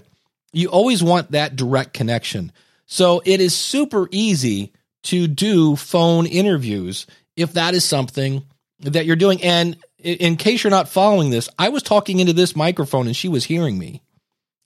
you 0.51 0.69
always 0.69 1.03
want 1.03 1.31
that 1.31 1.55
direct 1.55 1.93
connection. 1.93 2.51
So 2.85 3.21
it 3.25 3.41
is 3.41 3.55
super 3.55 4.07
easy 4.11 4.73
to 5.03 5.27
do 5.27 5.75
phone 5.75 6.25
interviews 6.25 7.07
if 7.35 7.53
that 7.53 7.73
is 7.73 7.83
something 7.83 8.43
that 8.79 9.05
you're 9.05 9.15
doing. 9.15 9.41
And 9.43 9.77
in 9.99 10.35
case 10.35 10.63
you're 10.63 10.71
not 10.71 10.89
following 10.89 11.29
this, 11.29 11.49
I 11.57 11.69
was 11.69 11.83
talking 11.83 12.19
into 12.19 12.33
this 12.33 12.55
microphone 12.55 13.07
and 13.07 13.15
she 13.15 13.29
was 13.29 13.45
hearing 13.45 13.77
me. 13.77 14.01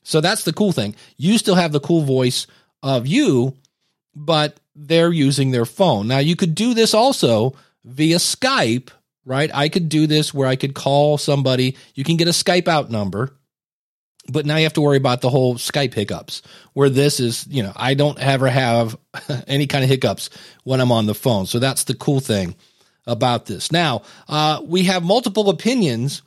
So 0.04 0.22
that's 0.22 0.44
the 0.44 0.54
cool 0.54 0.72
thing. 0.72 0.96
You 1.18 1.38
still 1.38 1.56
have 1.56 1.72
the 1.72 1.80
cool 1.80 2.02
voice 2.02 2.48
of 2.82 3.08
you, 3.08 3.56
but 4.16 4.60
they're 4.76 5.12
using 5.12 5.52
their 5.52 5.66
phone. 5.66 6.08
Now 6.08 6.20
you 6.20 6.36
could 6.36 6.56
do 6.56 6.74
this 6.74 6.94
also 6.94 7.56
via 7.84 8.18
Skype, 8.18 8.90
right? 9.28 9.52
I 9.54 9.68
could 9.68 9.90
do 9.90 10.08
this 10.08 10.34
where 10.34 10.48
I 10.48 10.56
could 10.56 10.74
call 10.74 11.18
somebody. 11.18 11.76
You 11.94 12.06
can 12.06 12.16
get 12.16 12.30
a 12.30 12.32
Skype 12.32 12.70
out 12.70 12.90
number, 12.90 13.38
but 14.30 14.46
now 14.46 14.56
you 14.56 14.64
have 14.64 14.74
to 14.74 14.82
worry 14.82 14.96
about 14.96 15.20
the 15.20 15.30
whole 15.30 15.56
Skype 15.56 15.94
hiccups. 15.94 16.42
Where 16.74 16.90
this 16.90 17.20
is, 17.20 17.46
you 17.48 17.62
know, 17.62 17.74
I 17.76 17.94
don't 17.94 18.18
ever 18.20 18.48
have 18.48 18.98
any 19.48 19.68
kind 19.68 19.84
of 19.84 19.90
hiccups 19.90 20.30
when 20.64 20.80
I'm 20.80 20.94
on 20.94 21.08
the 21.08 21.14
phone. 21.14 21.46
So 21.46 21.60
that's 21.60 21.84
the 21.84 21.94
cool 21.94 22.22
thing 22.22 22.56
about 23.06 23.46
this. 23.46 23.70
Now, 23.70 24.04
uh, 24.30 24.62
we 24.66 24.84
have 24.84 25.04
multiple 25.04 25.50
opinions, 25.50 26.22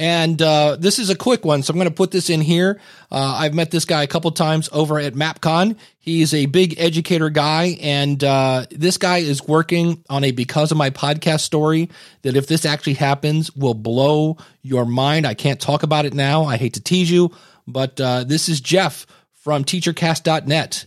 and 0.00 0.40
uh, 0.40 0.76
this 0.80 0.98
is 0.98 1.10
a 1.10 1.14
quick 1.14 1.44
one. 1.44 1.62
So 1.62 1.72
I'm 1.72 1.76
going 1.76 1.88
to 1.88 1.94
put 1.94 2.10
this 2.10 2.30
in 2.30 2.40
here. 2.40 2.80
Uh, 3.12 3.36
I've 3.38 3.52
met 3.52 3.70
this 3.70 3.84
guy 3.84 4.02
a 4.02 4.06
couple 4.06 4.30
times 4.30 4.70
over 4.72 4.98
at 4.98 5.12
MapCon. 5.12 5.76
He's 5.98 6.32
a 6.32 6.46
big 6.46 6.74
educator 6.80 7.28
guy, 7.28 7.76
and 7.82 8.24
uh, 8.24 8.64
this 8.70 8.96
guy 8.96 9.18
is 9.18 9.46
working 9.46 10.02
on 10.08 10.24
a 10.24 10.30
because 10.30 10.72
of 10.72 10.78
my 10.78 10.88
podcast 10.88 11.40
story 11.40 11.90
that 12.22 12.34
if 12.34 12.46
this 12.46 12.64
actually 12.64 12.94
happens 12.94 13.54
will 13.54 13.74
blow 13.74 14.38
your 14.62 14.86
mind. 14.86 15.26
I 15.26 15.34
can't 15.34 15.60
talk 15.60 15.82
about 15.82 16.06
it 16.06 16.14
now. 16.14 16.44
I 16.44 16.56
hate 16.56 16.74
to 16.74 16.80
tease 16.80 17.10
you, 17.10 17.30
but 17.66 18.00
uh, 18.00 18.24
this 18.24 18.48
is 18.48 18.62
Jeff 18.62 19.06
from 19.34 19.64
TeacherCast.net. 19.64 20.86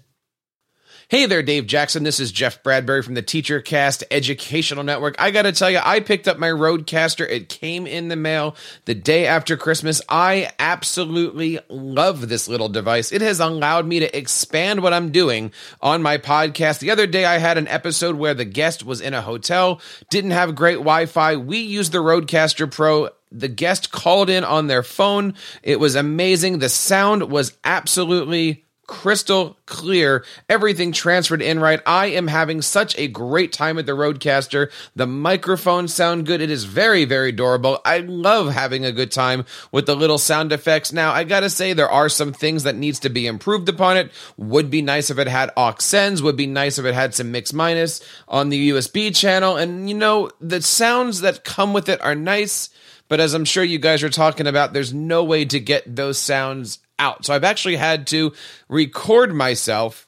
Hey 1.13 1.27
there, 1.27 1.43
Dave 1.43 1.67
Jackson. 1.67 2.01
This 2.01 2.19
is 2.19 2.31
Jeff 2.31 2.63
Bradbury 2.63 3.03
from 3.03 3.13
the 3.13 3.21
TeacherCast 3.21 4.01
Educational 4.09 4.83
Network. 4.83 5.15
I 5.19 5.29
got 5.29 5.43
to 5.43 5.51
tell 5.51 5.69
you, 5.69 5.79
I 5.79 5.99
picked 5.99 6.27
up 6.27 6.39
my 6.39 6.47
Rodecaster. 6.47 7.29
It 7.29 7.49
came 7.49 7.85
in 7.85 8.07
the 8.07 8.15
mail 8.15 8.55
the 8.85 8.95
day 8.95 9.27
after 9.27 9.55
Christmas. 9.55 10.01
I 10.09 10.49
absolutely 10.57 11.59
love 11.69 12.27
this 12.27 12.47
little 12.47 12.67
device. 12.67 13.11
It 13.11 13.21
has 13.21 13.39
allowed 13.39 13.85
me 13.85 13.99
to 13.99 14.17
expand 14.17 14.81
what 14.81 14.91
I'm 14.91 15.11
doing 15.11 15.51
on 15.81 16.01
my 16.01 16.17
podcast. 16.17 16.79
The 16.79 16.89
other 16.89 17.05
day, 17.05 17.25
I 17.25 17.37
had 17.37 17.59
an 17.59 17.67
episode 17.67 18.15
where 18.15 18.33
the 18.33 18.43
guest 18.43 18.83
was 18.83 18.99
in 18.99 19.13
a 19.13 19.21
hotel, 19.21 19.81
didn't 20.09 20.31
have 20.31 20.55
great 20.55 20.77
Wi 20.77 21.05
Fi. 21.05 21.35
We 21.35 21.59
used 21.59 21.91
the 21.91 21.99
Rodecaster 21.99 22.71
Pro 22.71 23.09
the 23.31 23.47
guest 23.47 23.91
called 23.91 24.31
in 24.31 24.43
on 24.43 24.65
their 24.65 24.81
phone. 24.81 25.35
It 25.61 25.79
was 25.79 25.93
amazing. 25.93 26.57
The 26.57 26.69
sound 26.69 27.29
was 27.29 27.55
absolutely 27.63 28.63
crystal 28.87 29.57
clear. 29.65 30.25
Everything 30.49 30.91
transferred 30.91 31.41
in 31.41 31.59
right. 31.59 31.81
I 31.85 32.07
am 32.07 32.27
having 32.27 32.61
such 32.61 32.97
a 32.97 33.07
great 33.07 33.53
time 33.53 33.77
at 33.77 33.85
the 33.85 33.93
Rodecaster. 33.93 34.71
The 34.95 35.07
microphones 35.07 35.93
sound 35.93 36.25
good. 36.25 36.41
It 36.41 36.51
is 36.51 36.65
very, 36.65 37.05
very 37.05 37.31
durable. 37.31 37.79
I 37.85 37.99
love 37.99 38.51
having 38.51 38.83
a 38.83 38.91
good 38.91 39.11
time 39.11 39.45
with 39.71 39.85
the 39.85 39.95
little 39.95 40.17
sound 40.17 40.51
effects. 40.51 40.91
Now, 40.91 41.11
I 41.11 41.23
gotta 41.23 41.49
say, 41.49 41.73
there 41.73 41.89
are 41.89 42.09
some 42.09 42.33
things 42.33 42.63
that 42.63 42.75
needs 42.75 42.99
to 42.99 43.09
be 43.09 43.25
improved 43.25 43.69
upon 43.69 43.97
it. 43.97 44.11
Would 44.37 44.69
be 44.69 44.81
nice 44.81 45.09
if 45.09 45.17
it 45.17 45.27
had 45.27 45.51
aux 45.55 45.75
sends. 45.79 46.21
Would 46.21 46.37
be 46.37 46.47
nice 46.47 46.77
if 46.77 46.85
it 46.85 46.93
had 46.93 47.15
some 47.15 47.31
mix 47.31 47.53
minus 47.53 48.01
on 48.27 48.49
the 48.49 48.69
USB 48.69 49.15
channel. 49.15 49.55
And 49.55 49.89
you 49.89 49.95
know, 49.95 50.29
the 50.41 50.61
sounds 50.61 51.21
that 51.21 51.43
come 51.43 51.73
with 51.73 51.89
it 51.89 52.01
are 52.01 52.15
nice. 52.15 52.69
But 53.07 53.19
as 53.19 53.33
I'm 53.33 53.45
sure 53.45 53.63
you 53.63 53.79
guys 53.79 54.01
are 54.03 54.09
talking 54.09 54.47
about, 54.47 54.73
there's 54.73 54.93
no 54.93 55.23
way 55.23 55.45
to 55.45 55.59
get 55.59 55.95
those 55.95 56.17
sounds 56.17 56.79
out. 56.99 57.25
So 57.25 57.33
I've 57.33 57.43
actually 57.43 57.75
had 57.75 58.07
to 58.07 58.33
record 58.69 59.33
myself 59.33 60.07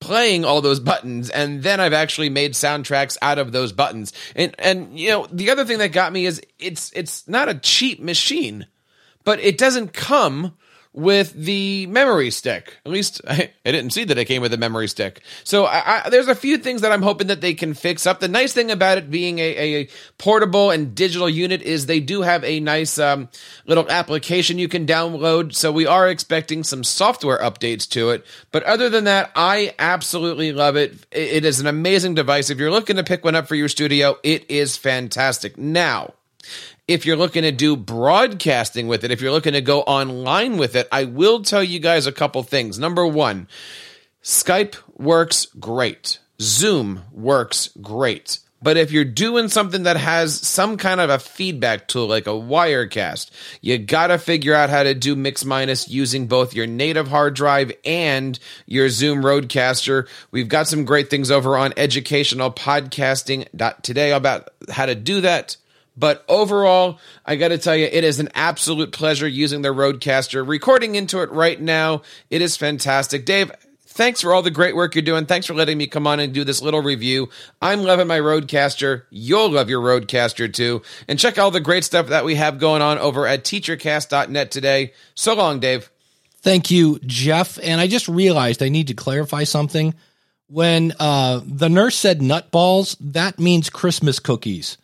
playing 0.00 0.44
all 0.44 0.60
those 0.60 0.80
buttons 0.80 1.30
and 1.30 1.62
then 1.62 1.78
I've 1.78 1.92
actually 1.92 2.28
made 2.28 2.54
soundtracks 2.54 3.16
out 3.22 3.38
of 3.38 3.52
those 3.52 3.72
buttons. 3.72 4.12
And 4.34 4.54
and 4.58 4.98
you 4.98 5.10
know, 5.10 5.28
the 5.30 5.50
other 5.50 5.64
thing 5.64 5.78
that 5.78 5.92
got 5.92 6.12
me 6.12 6.26
is 6.26 6.42
it's 6.58 6.92
it's 6.94 7.28
not 7.28 7.48
a 7.48 7.54
cheap 7.54 8.00
machine, 8.00 8.66
but 9.24 9.38
it 9.40 9.58
doesn't 9.58 9.92
come 9.92 10.56
with 10.94 11.32
the 11.32 11.86
memory 11.86 12.30
stick. 12.30 12.78
At 12.86 12.92
least 12.92 13.20
I, 13.26 13.50
I 13.66 13.72
didn't 13.72 13.90
see 13.90 14.04
that 14.04 14.18
it 14.18 14.24
came 14.24 14.40
with 14.40 14.54
a 14.54 14.58
memory 14.58 14.88
stick. 14.88 15.22
So 15.44 15.66
I, 15.66 16.04
I, 16.06 16.10
there's 16.10 16.28
a 16.28 16.34
few 16.34 16.58
things 16.58 16.80
that 16.80 16.92
I'm 16.92 17.02
hoping 17.02 17.26
that 17.26 17.40
they 17.40 17.54
can 17.54 17.74
fix 17.74 18.06
up. 18.06 18.20
The 18.20 18.28
nice 18.28 18.52
thing 18.52 18.70
about 18.70 18.98
it 18.98 19.10
being 19.10 19.38
a, 19.38 19.82
a 19.82 19.88
portable 20.18 20.70
and 20.70 20.94
digital 20.94 21.28
unit 21.28 21.62
is 21.62 21.86
they 21.86 22.00
do 22.00 22.22
have 22.22 22.44
a 22.44 22.60
nice 22.60 22.98
um, 22.98 23.28
little 23.66 23.88
application 23.90 24.58
you 24.58 24.68
can 24.68 24.86
download. 24.86 25.54
So 25.54 25.72
we 25.72 25.86
are 25.86 26.08
expecting 26.08 26.64
some 26.64 26.84
software 26.84 27.38
updates 27.38 27.88
to 27.90 28.10
it. 28.10 28.24
But 28.52 28.62
other 28.62 28.88
than 28.88 29.04
that, 29.04 29.32
I 29.34 29.74
absolutely 29.78 30.52
love 30.52 30.76
it. 30.76 30.94
It 31.10 31.42
it 31.42 31.46
is 31.46 31.58
an 31.58 31.66
amazing 31.66 32.14
device. 32.14 32.50
If 32.50 32.58
you're 32.58 32.70
looking 32.70 32.94
to 32.96 33.02
pick 33.02 33.24
one 33.24 33.34
up 33.34 33.48
for 33.48 33.56
your 33.56 33.68
studio, 33.68 34.16
it 34.22 34.48
is 34.48 34.76
fantastic. 34.76 35.58
Now, 35.58 36.14
if 36.88 37.06
you're 37.06 37.16
looking 37.16 37.42
to 37.42 37.52
do 37.52 37.76
broadcasting 37.76 38.88
with 38.88 39.04
it, 39.04 39.10
if 39.10 39.20
you're 39.20 39.32
looking 39.32 39.52
to 39.52 39.60
go 39.60 39.82
online 39.82 40.56
with 40.56 40.74
it, 40.74 40.88
I 40.90 41.04
will 41.04 41.42
tell 41.42 41.62
you 41.62 41.78
guys 41.78 42.06
a 42.06 42.12
couple 42.12 42.42
things. 42.42 42.78
Number 42.78 43.06
one, 43.06 43.48
Skype 44.22 44.76
works 44.96 45.46
great, 45.58 46.18
Zoom 46.40 47.02
works 47.12 47.70
great. 47.80 48.38
But 48.62 48.76
if 48.76 48.92
you're 48.92 49.04
doing 49.04 49.48
something 49.48 49.82
that 49.82 49.96
has 49.96 50.34
some 50.34 50.76
kind 50.76 51.00
of 51.00 51.10
a 51.10 51.18
feedback 51.18 51.88
tool 51.88 52.06
like 52.06 52.28
a 52.28 52.30
Wirecast, 52.30 53.30
you 53.60 53.76
gotta 53.78 54.18
figure 54.18 54.54
out 54.54 54.70
how 54.70 54.84
to 54.84 54.94
do 54.94 55.16
mix 55.16 55.44
minus 55.44 55.88
using 55.88 56.28
both 56.28 56.54
your 56.54 56.68
native 56.68 57.08
hard 57.08 57.34
drive 57.34 57.72
and 57.84 58.38
your 58.66 58.88
Zoom 58.88 59.22
Rodecaster. 59.22 60.06
We've 60.30 60.48
got 60.48 60.68
some 60.68 60.84
great 60.84 61.10
things 61.10 61.32
over 61.32 61.56
on 61.56 61.72
educationalpodcasting.today 61.72 64.12
about 64.12 64.50
how 64.70 64.86
to 64.86 64.94
do 64.94 65.20
that. 65.22 65.56
But 65.96 66.24
overall, 66.28 66.98
I 67.26 67.36
got 67.36 67.48
to 67.48 67.58
tell 67.58 67.76
you, 67.76 67.86
it 67.90 68.04
is 68.04 68.18
an 68.18 68.30
absolute 68.34 68.92
pleasure 68.92 69.28
using 69.28 69.62
the 69.62 69.68
Rodecaster. 69.68 70.46
Recording 70.46 70.94
into 70.94 71.20
it 71.20 71.30
right 71.30 71.60
now, 71.60 72.02
it 72.30 72.40
is 72.40 72.56
fantastic. 72.56 73.26
Dave, 73.26 73.52
thanks 73.92 74.22
for 74.22 74.32
all 74.32 74.42
the 74.42 74.50
great 74.50 74.74
work 74.74 74.94
you're 74.94 75.02
doing. 75.02 75.26
Thanks 75.26 75.46
for 75.46 75.54
letting 75.54 75.76
me 75.76 75.86
come 75.86 76.06
on 76.06 76.18
and 76.18 76.32
do 76.32 76.44
this 76.44 76.62
little 76.62 76.82
review. 76.82 77.28
I'm 77.60 77.82
loving 77.82 78.06
my 78.06 78.18
Rodecaster. 78.18 79.02
You'll 79.10 79.50
love 79.50 79.68
your 79.68 79.82
Rodecaster 79.82 80.52
too. 80.52 80.82
And 81.08 81.18
check 81.18 81.38
all 81.38 81.50
the 81.50 81.60
great 81.60 81.84
stuff 81.84 82.08
that 82.08 82.24
we 82.24 82.36
have 82.36 82.58
going 82.58 82.80
on 82.82 82.98
over 82.98 83.26
at 83.26 83.44
teachercast.net 83.44 84.50
today. 84.50 84.94
So 85.14 85.34
long, 85.34 85.60
Dave. 85.60 85.90
Thank 86.40 86.70
you, 86.70 86.98
Jeff. 87.06 87.58
And 87.62 87.80
I 87.80 87.86
just 87.86 88.08
realized 88.08 88.62
I 88.62 88.68
need 88.70 88.88
to 88.88 88.94
clarify 88.94 89.44
something. 89.44 89.94
When 90.48 90.92
uh, 90.98 91.40
the 91.46 91.68
nurse 91.68 91.96
said 91.96 92.20
nutballs, 92.20 92.96
that 93.00 93.38
means 93.38 93.70
Christmas 93.70 94.18
cookies. 94.18 94.76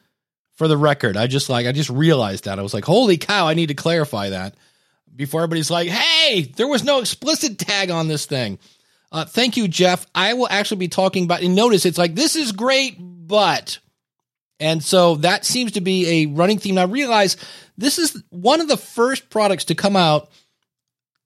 For 0.58 0.66
the 0.66 0.76
record, 0.76 1.16
I 1.16 1.28
just 1.28 1.48
like 1.48 1.68
I 1.68 1.72
just 1.72 1.88
realized 1.88 2.44
that 2.44 2.58
I 2.58 2.62
was 2.62 2.74
like, 2.74 2.84
"Holy 2.84 3.16
cow!" 3.16 3.46
I 3.46 3.54
need 3.54 3.68
to 3.68 3.74
clarify 3.74 4.30
that 4.30 4.56
before 5.14 5.42
everybody's 5.42 5.70
like, 5.70 5.88
"Hey, 5.88 6.52
there 6.56 6.66
was 6.66 6.82
no 6.82 6.98
explicit 6.98 7.58
tag 7.60 7.92
on 7.92 8.08
this 8.08 8.26
thing." 8.26 8.58
Uh, 9.12 9.24
thank 9.24 9.56
you, 9.56 9.68
Jeff. 9.68 10.04
I 10.16 10.34
will 10.34 10.48
actually 10.50 10.78
be 10.78 10.88
talking 10.88 11.24
about. 11.24 11.42
And 11.42 11.54
notice 11.54 11.86
it's 11.86 11.96
like 11.96 12.16
this 12.16 12.34
is 12.34 12.50
great, 12.50 12.96
but 12.98 13.78
and 14.58 14.82
so 14.82 15.14
that 15.16 15.44
seems 15.44 15.72
to 15.72 15.80
be 15.80 16.22
a 16.22 16.26
running 16.26 16.58
theme. 16.58 16.76
I 16.76 16.82
realize 16.82 17.36
this 17.76 17.96
is 17.98 18.20
one 18.30 18.60
of 18.60 18.66
the 18.66 18.76
first 18.76 19.30
products 19.30 19.66
to 19.66 19.76
come 19.76 19.94
out 19.94 20.28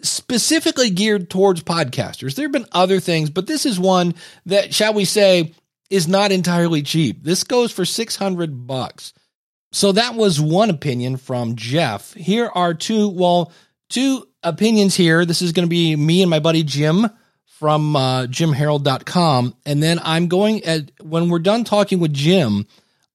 specifically 0.03 0.91
geared 0.91 1.31
towards 1.31 1.63
podcasters. 1.63 2.35
There 2.35 2.45
have 2.45 2.53
been 2.53 2.67
other 2.73 3.01
things, 3.01 3.31
but 3.31 3.47
this 3.47 3.65
is 3.65 3.81
one 3.81 4.15
that, 4.45 4.75
shall 4.75 4.93
we 4.93 5.07
say, 5.07 5.55
is 5.89 6.07
not 6.07 6.33
entirely 6.33 6.83
cheap. 6.83 7.23
This 7.23 7.45
goes 7.45 7.73
for 7.73 7.85
600 7.85 8.67
bucks. 8.67 9.15
So 9.73 9.93
that 9.93 10.15
was 10.15 10.41
one 10.41 10.71
opinion 10.71 11.17
from 11.17 11.57
Jeff. 11.57 12.13
Here 12.15 12.51
are 12.55 12.75
two, 12.75 13.09
well, 13.09 13.53
two 13.89 14.29
opinions 14.43 14.95
here. 14.95 15.25
This 15.25 15.43
is 15.43 15.53
going 15.53 15.67
to 15.67 15.71
be 15.71 15.97
me 15.97 16.23
and 16.23 16.31
my 16.31 16.41
buddy 16.41 16.63
Jim 16.63 17.09
from 17.47 17.97
uh, 17.97 18.27
jimharold.com. 18.27 19.57
And 19.65 19.83
then 19.83 19.99
I'm 20.03 20.29
going 20.29 20.63
at, 20.65 20.91
when 21.01 21.31
we're 21.31 21.39
done 21.39 21.65
talking 21.65 22.01
with 22.01 22.13
Jim, 22.13 22.67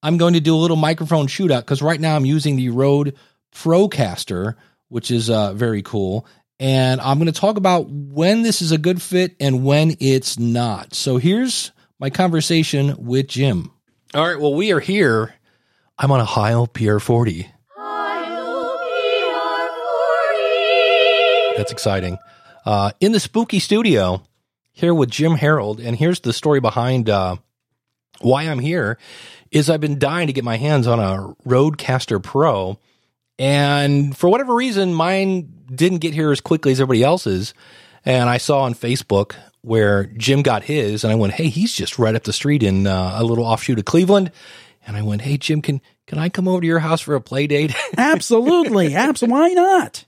I'm 0.02 0.18
going 0.18 0.34
to 0.34 0.40
do 0.40 0.56
a 0.56 0.58
little 0.58 0.78
microphone 0.78 1.28
shootout 1.28 1.62
because 1.62 1.82
right 1.82 2.00
now 2.00 2.16
I'm 2.16 2.26
using 2.26 2.56
the 2.56 2.70
Rode 2.70 3.16
Procaster, 3.54 4.56
which 4.90 5.12
is 5.12 5.30
uh, 5.30 5.54
very 5.54 5.82
cool. 5.82 6.26
And 6.60 7.00
I'm 7.02 7.20
going 7.20 7.32
to 7.32 7.40
talk 7.40 7.58
about 7.58 7.88
when 7.90 8.42
this 8.42 8.62
is 8.62 8.72
a 8.72 8.78
good 8.80 9.02
fit 9.02 9.36
and 9.40 9.64
when 9.64 9.96
it's 10.00 10.40
not. 10.40 10.96
So 10.96 11.18
here's 11.18 11.72
my 12.00 12.10
conversation 12.10 12.96
with 12.98 13.28
Jim. 13.28 13.72
All 14.14 14.26
right. 14.26 14.40
Well, 14.40 14.56
we 14.56 14.72
are 14.72 14.80
here. 14.80 15.36
I'm 16.00 16.12
on 16.12 16.20
a 16.20 16.26
Heil 16.26 16.68
PR40. 16.68 17.48
That's 21.58 21.72
exciting. 21.72 22.20
Uh, 22.66 22.92
in 23.00 23.14
the 23.14 23.20
spooky 23.20 23.58
studio 23.60 24.22
here 24.74 24.94
with 24.94 25.10
Jim 25.10 25.34
Harold. 25.34 25.80
And 25.80 25.98
here's 25.98 26.20
the 26.20 26.34
story 26.34 26.60
behind 26.60 27.10
uh, 27.10 27.38
why 28.22 28.44
I'm 28.44 28.60
here 28.60 29.00
is 29.50 29.72
I've 29.72 29.82
been 29.82 29.98
dying 29.98 30.28
to 30.28 30.34
get 30.34 30.44
my 30.44 30.58
hands 30.58 30.86
on 30.86 31.00
a 31.00 31.34
Rodecaster 31.48 32.22
Pro. 32.22 32.78
And 33.40 34.16
for 34.16 34.30
whatever 34.30 34.54
reason, 34.54 34.94
mine 34.94 35.52
didn't 35.74 36.00
get 36.00 36.14
here 36.14 36.32
as 36.32 36.42
quickly 36.42 36.74
as 36.74 36.80
everybody 36.80 37.04
else's. 37.04 37.56
And 38.06 38.30
I 38.30 38.38
saw 38.38 38.62
on 38.62 38.76
Facebook 38.76 39.34
where 39.62 40.06
Jim 40.06 40.44
got 40.44 40.64
his, 40.64 41.04
and 41.04 41.12
I 41.12 41.16
went, 41.16 41.34
"Hey, 41.34 41.50
he's 41.50 41.74
just 41.74 42.00
right 42.00 42.16
up 42.16 42.24
the 42.24 42.32
street 42.32 42.64
in 42.64 42.88
uh, 42.88 43.16
a 43.16 43.24
little 43.24 43.44
offshoot 43.44 43.80
of 43.80 43.86
Cleveland." 43.86 44.32
And 44.88 44.98
I 44.98 45.04
went, 45.04 45.22
"Hey, 45.22 45.38
Jim, 45.38 45.62
can 45.62 45.82
can 46.08 46.18
I 46.18 46.30
come 46.30 46.48
over 46.48 46.62
to 46.62 46.68
your 46.68 46.80
house 46.80 47.02
for 47.02 47.14
a 47.14 47.22
play 47.22 47.46
date? 47.46 47.76
Absolutely. 47.98 48.96
Absolutely. 48.96 49.40
Why 49.40 49.50
not? 49.50 50.06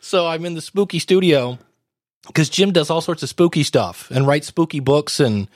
so 0.00 0.26
I'm 0.26 0.46
in 0.46 0.54
the 0.54 0.60
spooky 0.60 1.00
studio 1.00 1.58
because 2.28 2.48
Jim 2.48 2.72
does 2.72 2.88
all 2.88 3.00
sorts 3.00 3.22
of 3.24 3.28
spooky 3.28 3.64
stuff 3.64 4.10
and 4.10 4.26
writes 4.26 4.46
spooky 4.46 4.80
books 4.80 5.20
and 5.20 5.48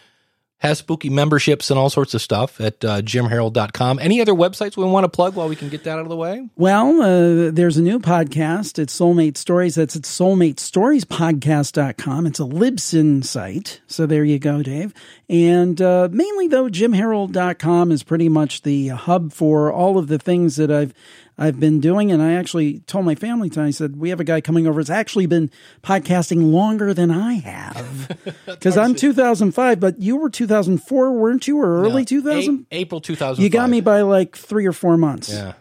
has 0.61 0.79
spooky 0.79 1.11
memberships 1.11 1.71
and 1.71 1.79
all 1.79 1.90
sorts 1.90 2.14
of 2.14 2.23
stuff 2.23 2.61
at 2.61 2.85
uh, 2.85 3.00
jimharold.com. 3.00 3.99
Any 3.99 4.21
other 4.21 4.35
websites 4.35 4.76
we 4.76 4.85
want 4.85 5.05
to 5.05 5.09
plug 5.09 5.35
while 5.35 5.49
we 5.49 5.57
can 5.57 5.71
get 5.71 5.85
that 5.85 5.93
out 5.93 6.00
of 6.00 6.11
the 6.11 6.17
way? 6.17 6.47
Well, 6.57 7.00
uh, 7.00 7.50
there's 7.50 7.79
a 7.79 7.83
new 7.83 7.99
podcast. 7.99 8.79
It's 8.79 8.95
Soulmate 8.99 9.38
Stories. 9.38 9.76
That's 9.76 9.97
at 9.97 10.02
soulmatestoriespodcast.com. 10.02 12.26
It's 12.26 12.40
a 12.40 12.45
Libsyn 12.45 13.25
site. 13.25 13.81
So 13.87 14.05
there 14.05 14.25
you 14.25 14.38
go, 14.38 14.62
Dave. 14.62 14.93
And 15.31 15.81
uh, 15.81 16.11
mainly, 16.12 16.47
though, 16.47 16.69
jimharold.com 16.69 17.90
is 17.90 18.02
pretty 18.02 18.29
much 18.29 18.61
the 18.62 18.88
hub 18.88 19.33
for 19.33 19.73
all 19.73 19.97
of 19.97 20.09
the 20.09 20.19
things 20.19 20.57
that 20.57 20.71
I've 20.71 20.93
I've 21.38 21.58
been 21.58 21.80
doing. 21.80 22.12
And 22.12 22.20
I 22.22 22.34
actually 22.34 22.80
told 22.80 23.04
my 23.06 23.14
family 23.14 23.49
tonight, 23.49 23.68
I 23.68 23.70
said, 23.70 23.96
we 23.96 24.10
have 24.10 24.20
a 24.20 24.25
guy 24.25 24.40
coming 24.40 24.66
over. 24.66 24.80
It's 24.80 24.90
actually 24.90 25.26
been 25.26 25.50
podcasting 25.82 26.52
longer 26.52 26.92
than 26.94 27.10
I 27.10 27.34
have. 27.34 28.16
Because 28.46 28.76
I'm 28.76 28.94
2005, 28.94 29.80
but 29.80 30.00
you 30.00 30.16
were 30.16 30.28
2004, 30.28 31.12
weren't 31.12 31.49
you? 31.49 31.58
Or 31.60 31.80
early 31.82 32.02
No, 32.02 32.04
2000? 32.04 32.66
A- 32.70 32.76
April 32.76 33.00
2000. 33.00 33.42
You 33.42 33.49
got 33.49 33.70
me 33.70 33.80
by 33.80 34.02
like 34.02 34.37
three 34.37 34.66
or 34.66 34.72
four 34.72 34.99
months. 34.99 35.32
Yeah. 35.32 35.54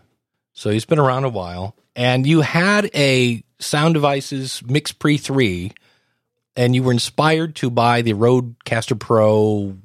So 0.52 0.70
he's 0.70 0.84
been 0.84 1.00
around 1.00 1.24
a 1.24 1.30
while. 1.30 1.76
And 1.96 2.28
you 2.28 2.42
had 2.42 2.90
a 2.94 3.44
Sound 3.60 3.94
Devices 3.94 4.62
Mix 4.66 4.92
Pre 4.92 5.18
3, 5.18 5.72
and 6.58 6.76
you 6.76 6.84
were 6.84 6.92
inspired 6.92 7.56
to 7.58 7.70
buy 7.70 8.02
the 8.02 8.14
Rodecaster 8.14 9.00
Pro 9.00 9.78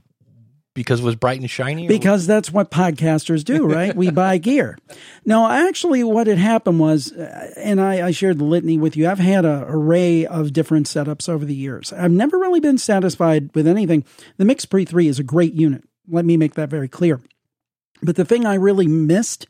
because 0.74 1.00
it 1.00 1.04
was 1.04 1.14
bright 1.16 1.40
and 1.40 1.48
shiny? 1.48 1.86
Because 1.86 2.26
that's 2.26 2.52
what 2.52 2.70
podcasters 2.70 3.44
do, 3.44 3.66
right? 3.66 3.94
we 3.94 4.10
buy 4.12 4.38
gear. 4.38 4.76
No, 5.24 5.48
actually, 5.48 6.04
what 6.04 6.26
had 6.26 6.38
happened 6.38 6.80
was, 6.80 7.12
uh, 7.12 7.52
and 7.56 7.80
I, 7.80 8.08
I 8.08 8.10
shared 8.10 8.38
the 8.38 8.44
litany 8.44 8.76
with 8.76 8.96
you. 8.96 9.08
I've 9.08 9.18
had 9.18 9.44
an 9.44 9.64
array 9.66 10.26
of 10.26 10.52
different 10.52 10.86
setups 10.86 11.28
over 11.28 11.44
the 11.44 11.54
years. 11.54 11.92
I've 11.92 12.10
never 12.10 12.38
really 12.38 12.60
been 12.60 12.78
satisfied 12.78 13.50
with 13.54 13.66
anything. 13.66 14.04
The 14.36 14.44
Mix 14.44 14.64
Pre 14.66 14.84
3 14.84 15.08
is 15.08 15.18
a 15.18 15.24
great 15.24 15.54
unit. 15.54 15.84
Let 16.08 16.24
me 16.24 16.36
make 16.36 16.54
that 16.54 16.68
very 16.68 16.88
clear. 16.88 17.20
But 18.02 18.16
the 18.16 18.24
thing 18.24 18.44
I 18.44 18.54
really 18.54 18.86
missed 18.86 19.46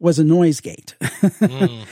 was 0.00 0.18
a 0.18 0.24
noise 0.24 0.60
gate. 0.60 0.94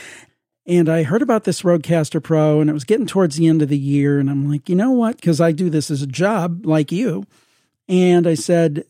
And 0.66 0.88
I 0.88 1.04
heard 1.04 1.22
about 1.22 1.44
this 1.44 1.62
Rodecaster 1.62 2.20
Pro, 2.20 2.60
and 2.60 2.68
it 2.68 2.72
was 2.72 2.84
getting 2.84 3.06
towards 3.06 3.36
the 3.36 3.46
end 3.46 3.62
of 3.62 3.68
the 3.68 3.78
year. 3.78 4.18
And 4.18 4.28
I'm 4.28 4.50
like, 4.50 4.68
you 4.68 4.74
know 4.74 4.90
what? 4.90 5.16
Because 5.16 5.40
I 5.40 5.52
do 5.52 5.70
this 5.70 5.90
as 5.90 6.02
a 6.02 6.08
job 6.08 6.66
like 6.66 6.90
you. 6.90 7.24
And 7.88 8.26
I 8.26 8.34
said, 8.34 8.84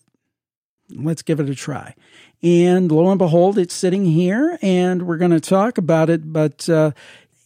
let's 0.90 1.22
give 1.22 1.40
it 1.40 1.50
a 1.50 1.54
try. 1.54 1.94
And 2.42 2.90
lo 2.92 3.10
and 3.10 3.18
behold, 3.18 3.58
it's 3.58 3.74
sitting 3.74 4.04
here, 4.04 4.58
and 4.62 5.06
we're 5.06 5.16
going 5.16 5.30
to 5.30 5.40
talk 5.40 5.78
about 5.78 6.10
it. 6.10 6.32
But 6.32 6.68
uh, 6.68 6.92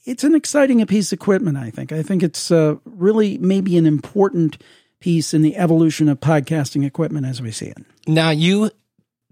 it's 0.04 0.24
an 0.24 0.34
exciting 0.34 0.84
piece 0.86 1.12
of 1.12 1.18
equipment, 1.18 1.56
I 1.56 1.70
think. 1.70 1.92
I 1.92 2.02
think 2.02 2.22
it's 2.22 2.50
uh, 2.50 2.76
really 2.84 3.38
maybe 3.38 3.76
an 3.76 3.86
important 3.86 4.58
piece 4.98 5.32
in 5.32 5.42
the 5.42 5.56
evolution 5.56 6.08
of 6.08 6.20
podcasting 6.20 6.84
equipment 6.84 7.26
as 7.26 7.40
we 7.40 7.50
see 7.50 7.66
it. 7.66 7.78
Now, 8.06 8.30
you 8.30 8.70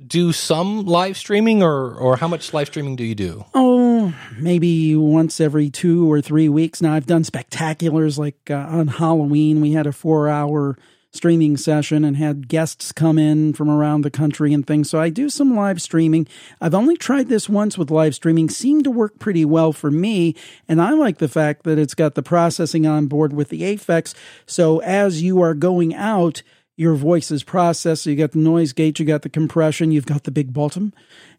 do 0.05 0.33
some 0.33 0.87
live 0.87 1.17
streaming, 1.17 1.63
or, 1.63 1.93
or 1.95 2.17
how 2.17 2.29
much 2.29 2.55
live 2.55 2.69
streaming 2.69 2.95
do 2.97 3.05
you 3.05 3.17
do? 3.17 3.45
Oh, 3.53 4.15
maybe 4.39 4.95
once 4.95 5.41
every 5.41 5.71
two 5.71 6.11
or 6.11 6.21
three 6.21 6.49
weeks. 6.49 6.81
Now, 6.81 6.95
I've 6.95 7.07
done 7.07 7.25
spectaculars 7.25 8.17
like 8.17 8.49
uh, 8.49 8.55
on 8.55 8.87
Halloween. 8.87 9.61
We 9.61 9.73
had 9.73 9.87
a 9.87 9.93
four 9.93 10.29
hour 10.29 10.79
streaming 11.12 11.57
session 11.57 12.05
and 12.05 12.17
had 12.17 12.49
guests 12.49 12.93
come 12.93 13.19
in 13.19 13.53
from 13.55 13.71
around 13.71 14.03
the 14.03 14.11
country 14.11 14.53
and 14.53 14.67
things. 14.67 14.91
So 14.91 15.00
I 15.00 15.09
do 15.09 15.31
some 15.31 15.57
live 15.57 15.81
streaming. 15.81 16.27
I've 16.61 16.75
only 16.75 16.97
tried 16.97 17.29
this 17.29 17.49
once 17.49 17.79
with 17.79 17.91
live 17.91 18.15
streaming, 18.15 18.50
seemed 18.50 18.85
to 18.85 18.91
work 18.91 19.19
pretty 19.19 19.45
well 19.45 19.73
for 19.73 19.91
me. 19.91 20.35
And 20.69 20.83
I 20.83 20.91
like 20.91 21.19
the 21.19 21.29
fact 21.29 21.65
that 21.65 21.79
it's 21.79 21.95
got 21.95 22.15
the 22.15 22.23
processing 22.23 22.87
on 22.87 23.07
board 23.07 23.33
with 23.33 23.49
the 23.49 23.62
Aphex. 23.62 24.15
So 24.47 24.81
as 24.81 25.23
you 25.23 25.41
are 25.41 25.55
going 25.55 25.95
out, 25.95 26.43
your 26.77 26.95
voice 26.95 27.30
is 27.30 27.43
processed. 27.43 28.04
So 28.04 28.11
you 28.11 28.17
got 28.17 28.32
the 28.32 28.39
noise 28.39 28.73
gate, 28.73 29.00
you 29.00 29.04
got 29.04 29.23
the 29.23 29.28
compression, 29.28 29.91
you've 29.91 30.06
got 30.06 30.25
the 30.25 30.30
big 30.30 30.52
bottom. 30.52 30.93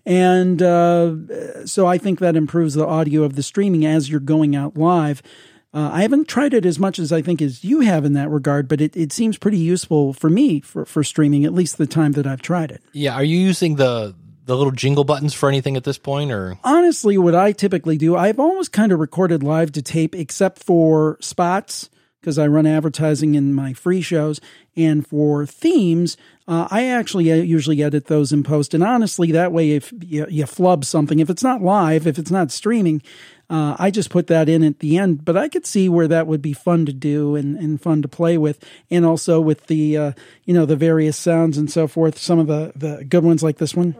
And 0.06 0.62
uh, 0.62 1.66
so 1.66 1.86
I 1.86 1.98
think 1.98 2.20
that 2.20 2.36
improves 2.36 2.74
the 2.74 2.86
audio 2.86 3.24
of 3.24 3.36
the 3.36 3.44
streaming 3.44 3.86
as 3.86 4.10
you're 4.10 4.20
going 4.20 4.56
out 4.56 4.78
live. 4.78 5.22
Uh, 5.72 5.90
I 5.94 6.02
haven't 6.02 6.28
tried 6.28 6.54
it 6.54 6.66
as 6.66 6.80
much 6.80 6.98
as 6.98 7.12
I 7.12 7.22
think 7.22 7.42
as 7.42 7.64
you 7.64 7.82
have 7.82 8.04
in 8.04 8.14
that 8.14 8.30
regard, 8.30 8.68
but 8.68 8.82
it, 8.82 8.98
it 8.98 9.14
seems 9.14 9.38
pretty 9.38 9.60
useful 9.60 10.14
for 10.14 10.30
me 10.30 10.62
for, 10.62 10.84
for 10.84 11.04
streaming, 11.04 11.46
at 11.46 11.54
least 11.54 11.78
the 11.78 11.86
time 11.86 12.14
that 12.14 12.26
I've 12.26 12.42
tried 12.42 12.72
it. 12.72 12.82
Yeah, 12.92 13.14
are 13.14 13.24
you 13.24 13.38
using 13.38 13.76
the 13.76 14.16
the 14.46 14.58
little 14.58 14.72
jingle 14.72 15.04
buttons 15.04 15.36
for 15.36 15.48
anything 15.48 15.78
at 15.78 15.84
this 15.84 16.00
point, 16.00 16.32
or 16.32 16.58
Honestly, 16.64 17.20
what 17.20 17.36
I 17.36 17.52
typically 17.52 17.98
do, 18.00 18.16
I've 18.16 18.40
almost 18.40 18.72
kind 18.72 18.92
of 18.92 19.00
recorded 19.00 19.44
live 19.44 19.72
to 19.74 19.82
tape, 19.84 20.16
except 20.16 20.64
for 20.64 21.18
spots 21.22 21.92
because 22.20 22.40
I 22.40 22.48
run 22.48 22.66
advertising 22.66 23.36
in 23.36 23.54
my 23.54 23.74
free 23.74 24.02
shows. 24.02 24.42
And 24.76 25.06
for 25.08 25.46
themes, 25.46 26.18
uh, 26.48 26.68
I 26.72 26.86
actually 26.86 27.32
uh, 27.32 27.36
usually 27.36 27.84
edit 27.84 28.08
those 28.08 28.34
in 28.34 28.44
post. 28.44 28.74
And 28.74 28.84
honestly, 28.84 29.32
that 29.32 29.52
way, 29.52 29.72
if 29.72 29.94
you, 30.02 30.26
you 30.30 30.46
flub 30.46 30.84
something, 30.84 31.20
if 31.20 31.30
it's 31.30 31.44
not 31.44 31.62
live, 31.62 32.08
if 32.08 32.18
it's 32.18 32.32
not 32.32 32.52
streaming, 32.52 33.02
uh, 33.50 33.76
I 33.80 33.92
just 33.92 34.10
put 34.10 34.28
that 34.28 34.48
in 34.48 34.64
at 34.64 34.80
the 34.80 34.98
end. 34.98 35.26
But 35.26 35.38
I 35.38 35.50
could 35.50 35.66
see 35.66 35.90
where 35.90 36.08
that 36.08 36.28
would 36.28 36.42
be 36.42 36.54
fun 36.54 36.86
to 36.86 36.94
do 36.94 37.36
and, 37.36 37.58
and 37.58 37.82
fun 37.82 38.02
to 38.02 38.08
play 38.08 38.38
with. 38.38 38.64
And 38.90 39.06
also 39.06 39.42
with 39.42 39.68
the, 39.68 39.98
uh, 39.98 40.12
you 40.46 40.54
know, 40.54 40.66
the 40.66 40.76
various 40.76 41.18
sounds 41.18 41.58
and 41.58 41.70
so 41.72 41.88
forth. 41.88 42.18
Some 42.18 42.40
of 42.40 42.48
the, 42.48 42.72
the 42.76 43.04
good 43.06 43.24
ones 43.24 43.44
like 43.44 43.58
this 43.58 43.76
one. 43.76 43.96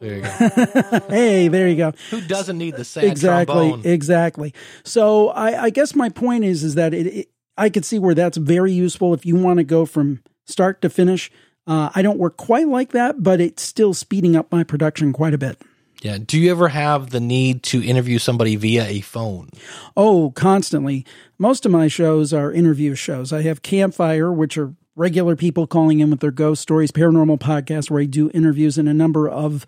there 0.00 0.16
you 0.16 0.22
go. 0.22 1.00
Hey, 1.08 1.48
there 1.48 1.68
you 1.68 1.76
go. 1.76 1.92
Who 2.10 2.20
doesn't 2.20 2.58
need 2.58 2.76
the 2.76 2.84
sad 2.84 3.04
exactly 3.04 3.70
trombone? 3.70 3.82
exactly 3.84 4.54
so 4.84 5.28
I, 5.28 5.64
I 5.64 5.70
guess 5.70 5.94
my 5.94 6.08
point 6.08 6.44
is 6.44 6.62
is 6.62 6.74
that 6.74 6.94
it, 6.94 7.06
it 7.06 7.30
i 7.56 7.68
could 7.68 7.84
see 7.84 7.98
where 7.98 8.14
that's 8.14 8.36
very 8.36 8.72
useful 8.72 9.14
if 9.14 9.26
you 9.26 9.36
want 9.36 9.58
to 9.58 9.64
go 9.64 9.86
from 9.86 10.22
start 10.46 10.82
to 10.82 10.90
finish 10.90 11.30
uh, 11.66 11.90
i 11.94 12.02
don't 12.02 12.18
work 12.18 12.36
quite 12.36 12.68
like 12.68 12.90
that 12.90 13.22
but 13.22 13.40
it's 13.40 13.62
still 13.62 13.94
speeding 13.94 14.36
up 14.36 14.50
my 14.50 14.64
production 14.64 15.12
quite 15.12 15.34
a 15.34 15.38
bit 15.38 15.60
yeah. 16.02 16.18
Do 16.18 16.38
you 16.38 16.50
ever 16.50 16.68
have 16.68 17.10
the 17.10 17.20
need 17.20 17.62
to 17.64 17.82
interview 17.82 18.18
somebody 18.18 18.56
via 18.56 18.84
a 18.84 19.00
phone? 19.00 19.48
oh 19.96 20.30
constantly 20.34 21.04
most 21.38 21.64
of 21.66 21.72
my 21.72 21.88
shows 21.88 22.32
are 22.32 22.52
interview 22.52 22.94
shows 22.94 23.32
i 23.32 23.42
have 23.42 23.62
campfire 23.62 24.32
which 24.32 24.56
are 24.56 24.74
regular 24.94 25.36
people 25.36 25.66
calling 25.66 26.00
in 26.00 26.10
with 26.10 26.20
their 26.20 26.30
ghost 26.30 26.62
stories 26.62 26.90
paranormal 26.90 27.38
podcast 27.38 27.90
where 27.90 28.02
i 28.02 28.06
do 28.06 28.30
interviews 28.34 28.78
and 28.78 28.88
a 28.88 28.94
number 28.94 29.28
of 29.28 29.66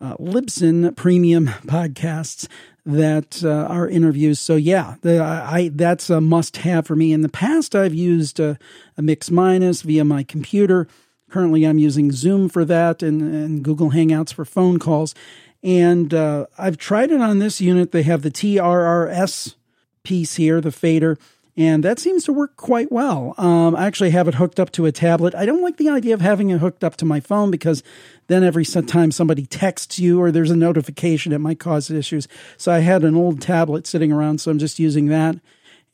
uh, 0.00 0.16
Libsyn 0.16 0.94
premium 0.96 1.46
podcasts 1.66 2.48
that 2.84 3.44
uh, 3.44 3.48
are 3.48 3.88
interviews. 3.88 4.40
So 4.40 4.56
yeah, 4.56 4.96
the, 5.02 5.22
I 5.22 5.70
that's 5.72 6.10
a 6.10 6.20
must 6.20 6.58
have 6.58 6.86
for 6.86 6.96
me. 6.96 7.12
In 7.12 7.22
the 7.22 7.28
past, 7.28 7.74
I've 7.74 7.94
used 7.94 8.40
a, 8.40 8.58
a 8.96 9.02
Mix 9.02 9.30
Minus 9.30 9.82
via 9.82 10.04
my 10.04 10.24
computer. 10.24 10.88
Currently, 11.30 11.64
I'm 11.64 11.78
using 11.78 12.12
Zoom 12.12 12.48
for 12.48 12.64
that 12.64 13.02
and, 13.02 13.22
and 13.22 13.62
Google 13.62 13.92
Hangouts 13.92 14.34
for 14.34 14.44
phone 14.44 14.78
calls. 14.78 15.14
And 15.62 16.12
uh, 16.12 16.46
I've 16.58 16.76
tried 16.76 17.10
it 17.10 17.20
on 17.20 17.38
this 17.38 17.60
unit. 17.60 17.92
They 17.92 18.02
have 18.02 18.22
the 18.22 18.30
TRRS 18.30 19.54
piece 20.02 20.34
here, 20.34 20.60
the 20.60 20.72
fader, 20.72 21.16
and 21.56 21.84
that 21.84 21.98
seems 21.98 22.24
to 22.24 22.32
work 22.32 22.56
quite 22.56 22.90
well. 22.90 23.34
Um, 23.36 23.76
I 23.76 23.86
actually 23.86 24.10
have 24.10 24.26
it 24.26 24.34
hooked 24.34 24.58
up 24.58 24.72
to 24.72 24.86
a 24.86 24.92
tablet. 24.92 25.34
I 25.34 25.44
don't 25.44 25.62
like 25.62 25.76
the 25.76 25.90
idea 25.90 26.14
of 26.14 26.22
having 26.22 26.48
it 26.48 26.60
hooked 26.60 26.82
up 26.82 26.96
to 26.96 27.04
my 27.04 27.20
phone 27.20 27.50
because 27.50 27.82
then 28.28 28.42
every 28.42 28.64
time 28.64 29.12
somebody 29.12 29.44
texts 29.44 29.98
you 29.98 30.20
or 30.20 30.30
there's 30.30 30.50
a 30.50 30.56
notification, 30.56 31.32
it 31.32 31.38
might 31.38 31.60
cause 31.60 31.90
issues. 31.90 32.26
So 32.56 32.72
I 32.72 32.78
had 32.78 33.04
an 33.04 33.14
old 33.14 33.42
tablet 33.42 33.86
sitting 33.86 34.10
around, 34.12 34.40
so 34.40 34.50
I'm 34.50 34.58
just 34.58 34.78
using 34.78 35.06
that, 35.06 35.36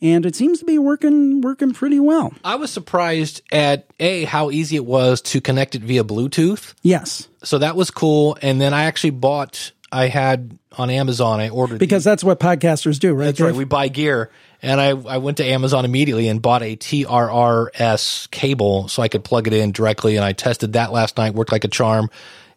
and 0.00 0.24
it 0.24 0.36
seems 0.36 0.60
to 0.60 0.64
be 0.64 0.78
working 0.78 1.40
working 1.40 1.72
pretty 1.72 2.00
well. 2.00 2.32
I 2.44 2.56
was 2.56 2.70
surprised 2.70 3.42
at 3.50 3.86
a 3.98 4.24
how 4.24 4.50
easy 4.50 4.76
it 4.76 4.84
was 4.86 5.20
to 5.22 5.40
connect 5.40 5.74
it 5.74 5.82
via 5.82 6.04
Bluetooth. 6.04 6.74
Yes, 6.82 7.28
So 7.42 7.58
that 7.58 7.76
was 7.76 7.90
cool. 7.90 8.36
And 8.42 8.60
then 8.60 8.74
I 8.74 8.84
actually 8.84 9.10
bought. 9.10 9.72
I 9.90 10.08
had 10.08 10.58
on 10.76 10.90
Amazon. 10.90 11.40
I 11.40 11.48
ordered 11.48 11.78
because 11.78 12.04
that's 12.04 12.22
what 12.22 12.38
podcasters 12.38 12.98
do, 12.98 13.14
right? 13.14 13.26
That's 13.26 13.40
right. 13.40 13.54
We 13.54 13.64
buy 13.64 13.88
gear, 13.88 14.30
and 14.60 14.78
I 14.80 14.88
I 14.90 15.16
went 15.16 15.38
to 15.38 15.44
Amazon 15.46 15.86
immediately 15.86 16.28
and 16.28 16.42
bought 16.42 16.62
a 16.62 16.76
TRRS 16.76 18.30
cable 18.30 18.88
so 18.88 19.02
I 19.02 19.08
could 19.08 19.24
plug 19.24 19.46
it 19.46 19.52
in 19.52 19.72
directly. 19.72 20.16
And 20.16 20.24
I 20.24 20.32
tested 20.32 20.74
that 20.74 20.92
last 20.92 21.16
night. 21.16 21.34
Worked 21.34 21.52
like 21.52 21.64
a 21.64 21.68
charm. 21.68 22.10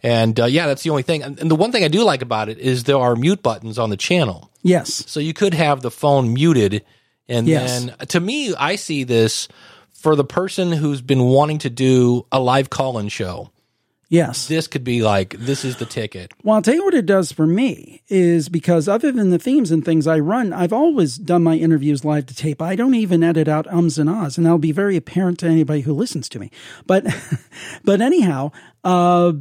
And 0.04 0.40
uh, 0.40 0.46
yeah, 0.46 0.66
that's 0.66 0.82
the 0.84 0.90
only 0.90 1.04
thing. 1.04 1.22
And, 1.22 1.40
and 1.40 1.50
the 1.52 1.56
one 1.56 1.72
thing 1.72 1.84
I 1.84 1.88
do 1.88 2.04
like 2.04 2.22
about 2.24 2.50
it 2.50 2.58
is 2.58 2.84
there 2.86 2.98
are 2.98 3.16
mute 3.16 3.44
buttons 3.44 3.78
on 3.78 3.92
the 3.92 3.98
channel, 3.98 4.50
yes, 4.64 5.04
so 5.08 5.20
you 5.20 5.34
could 5.34 5.54
have 5.54 5.82
the 5.82 5.92
phone 5.92 6.34
muted. 6.34 6.84
And 7.28 7.48
Yes. 7.48 7.86
then 7.86 8.08
to 8.08 8.20
me, 8.20 8.54
I 8.56 8.76
see 8.76 9.04
this 9.04 9.48
for 9.94 10.16
the 10.16 10.24
person 10.24 10.72
who's 10.72 11.02
been 11.02 11.24
wanting 11.26 11.60
to 11.60 11.70
do 11.70 12.26
a 12.32 12.40
live 12.40 12.70
call-in 12.70 13.08
show. 13.10 13.52
yes. 14.10 14.48
This 14.48 14.68
could 14.68 14.84
be 14.84 15.02
like 15.04 15.38
this 15.40 15.64
is 15.64 15.78
the 15.78 15.86
ticket. 15.86 16.34
Well, 16.44 16.56
I'll 16.58 16.62
tell 16.62 16.74
you 16.76 16.84
what 16.84 16.94
it 16.96 17.06
does 17.06 17.32
for 17.32 17.48
me 17.48 18.02
is 18.10 18.50
because 18.50 18.90
other 18.90 19.10
than 19.12 19.30
the 19.30 19.40
themes 19.40 19.72
and 19.72 19.86
things 19.86 20.06
I 20.08 20.20
run, 20.20 20.52
I've 20.52 20.74
always 20.74 21.16
done 21.18 21.44
my 21.44 21.56
interviews 21.56 22.04
live 22.04 22.26
to 22.26 22.36
tape. 22.36 22.62
I 22.62 22.76
don't 22.76 22.96
even 22.96 23.24
edit 23.24 23.48
out 23.48 23.68
ums 23.68 23.98
and 23.98 24.10
ahs, 24.10 24.36
and 24.38 24.46
that'll 24.46 24.58
be 24.58 24.74
very 24.74 24.98
apparent 24.98 25.40
to 25.40 25.46
anybody 25.48 25.82
who 25.82 25.94
listens 25.94 26.28
to 26.30 26.40
me. 26.40 26.52
But, 26.86 27.06
but 27.86 28.02
anyhow, 28.02 28.52
uh, 28.84 29.32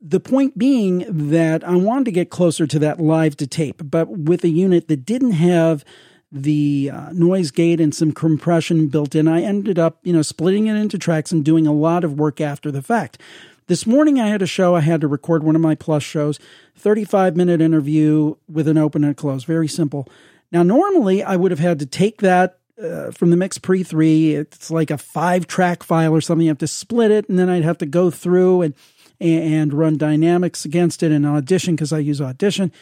the 0.00 0.20
point 0.20 0.58
being 0.58 1.04
that 1.28 1.62
I 1.62 1.76
wanted 1.76 2.06
to 2.06 2.10
get 2.12 2.30
closer 2.30 2.66
to 2.66 2.78
that 2.80 2.98
live 2.98 3.36
to 3.36 3.46
tape, 3.46 3.80
but 3.84 4.08
with 4.08 4.42
a 4.44 4.48
unit 4.48 4.88
that 4.88 5.04
didn't 5.06 5.32
have 5.32 5.84
the 6.32 6.90
uh, 6.92 7.12
noise 7.12 7.50
gate 7.50 7.80
and 7.80 7.94
some 7.94 8.12
compression 8.12 8.88
built 8.88 9.14
in, 9.14 9.28
I 9.28 9.42
ended 9.42 9.78
up, 9.78 9.98
you 10.02 10.12
know, 10.12 10.22
splitting 10.22 10.66
it 10.66 10.76
into 10.76 10.98
tracks 10.98 11.32
and 11.32 11.44
doing 11.44 11.66
a 11.66 11.72
lot 11.72 12.04
of 12.04 12.18
work 12.18 12.40
after 12.40 12.70
the 12.70 12.82
fact. 12.82 13.20
This 13.68 13.86
morning 13.86 14.20
I 14.20 14.28
had 14.28 14.42
a 14.42 14.46
show. 14.46 14.76
I 14.76 14.80
had 14.80 15.00
to 15.00 15.08
record 15.08 15.42
one 15.42 15.56
of 15.56 15.62
my 15.62 15.74
plus 15.74 16.02
shows, 16.02 16.38
35 16.76 17.36
minute 17.36 17.60
interview 17.60 18.36
with 18.48 18.68
an 18.68 18.78
open 18.78 19.02
and 19.02 19.12
a 19.12 19.14
close, 19.14 19.44
very 19.44 19.68
simple. 19.68 20.08
Now 20.52 20.62
normally 20.62 21.22
I 21.22 21.36
would 21.36 21.50
have 21.50 21.60
had 21.60 21.80
to 21.80 21.86
take 21.86 22.20
that 22.20 22.58
uh, 22.80 23.10
from 23.10 23.30
the 23.30 23.36
Mix 23.36 23.58
Pre 23.58 23.82
3, 23.82 24.34
it's 24.34 24.70
like 24.70 24.90
a 24.90 24.98
5 24.98 25.46
track 25.46 25.82
file 25.82 26.14
or 26.14 26.20
something, 26.20 26.44
you 26.44 26.50
have 26.50 26.58
to 26.58 26.68
split 26.68 27.10
it 27.10 27.28
and 27.28 27.38
then 27.38 27.48
I'd 27.48 27.64
have 27.64 27.78
to 27.78 27.86
go 27.86 28.10
through 28.10 28.62
and 28.62 28.74
and 29.20 29.72
run 29.72 29.96
dynamics 29.96 30.64
against 30.64 31.02
it 31.02 31.12
in 31.12 31.24
Audition 31.24 31.74
because 31.74 31.92
I 31.92 31.98
use 31.98 32.20
Audition 32.20 32.72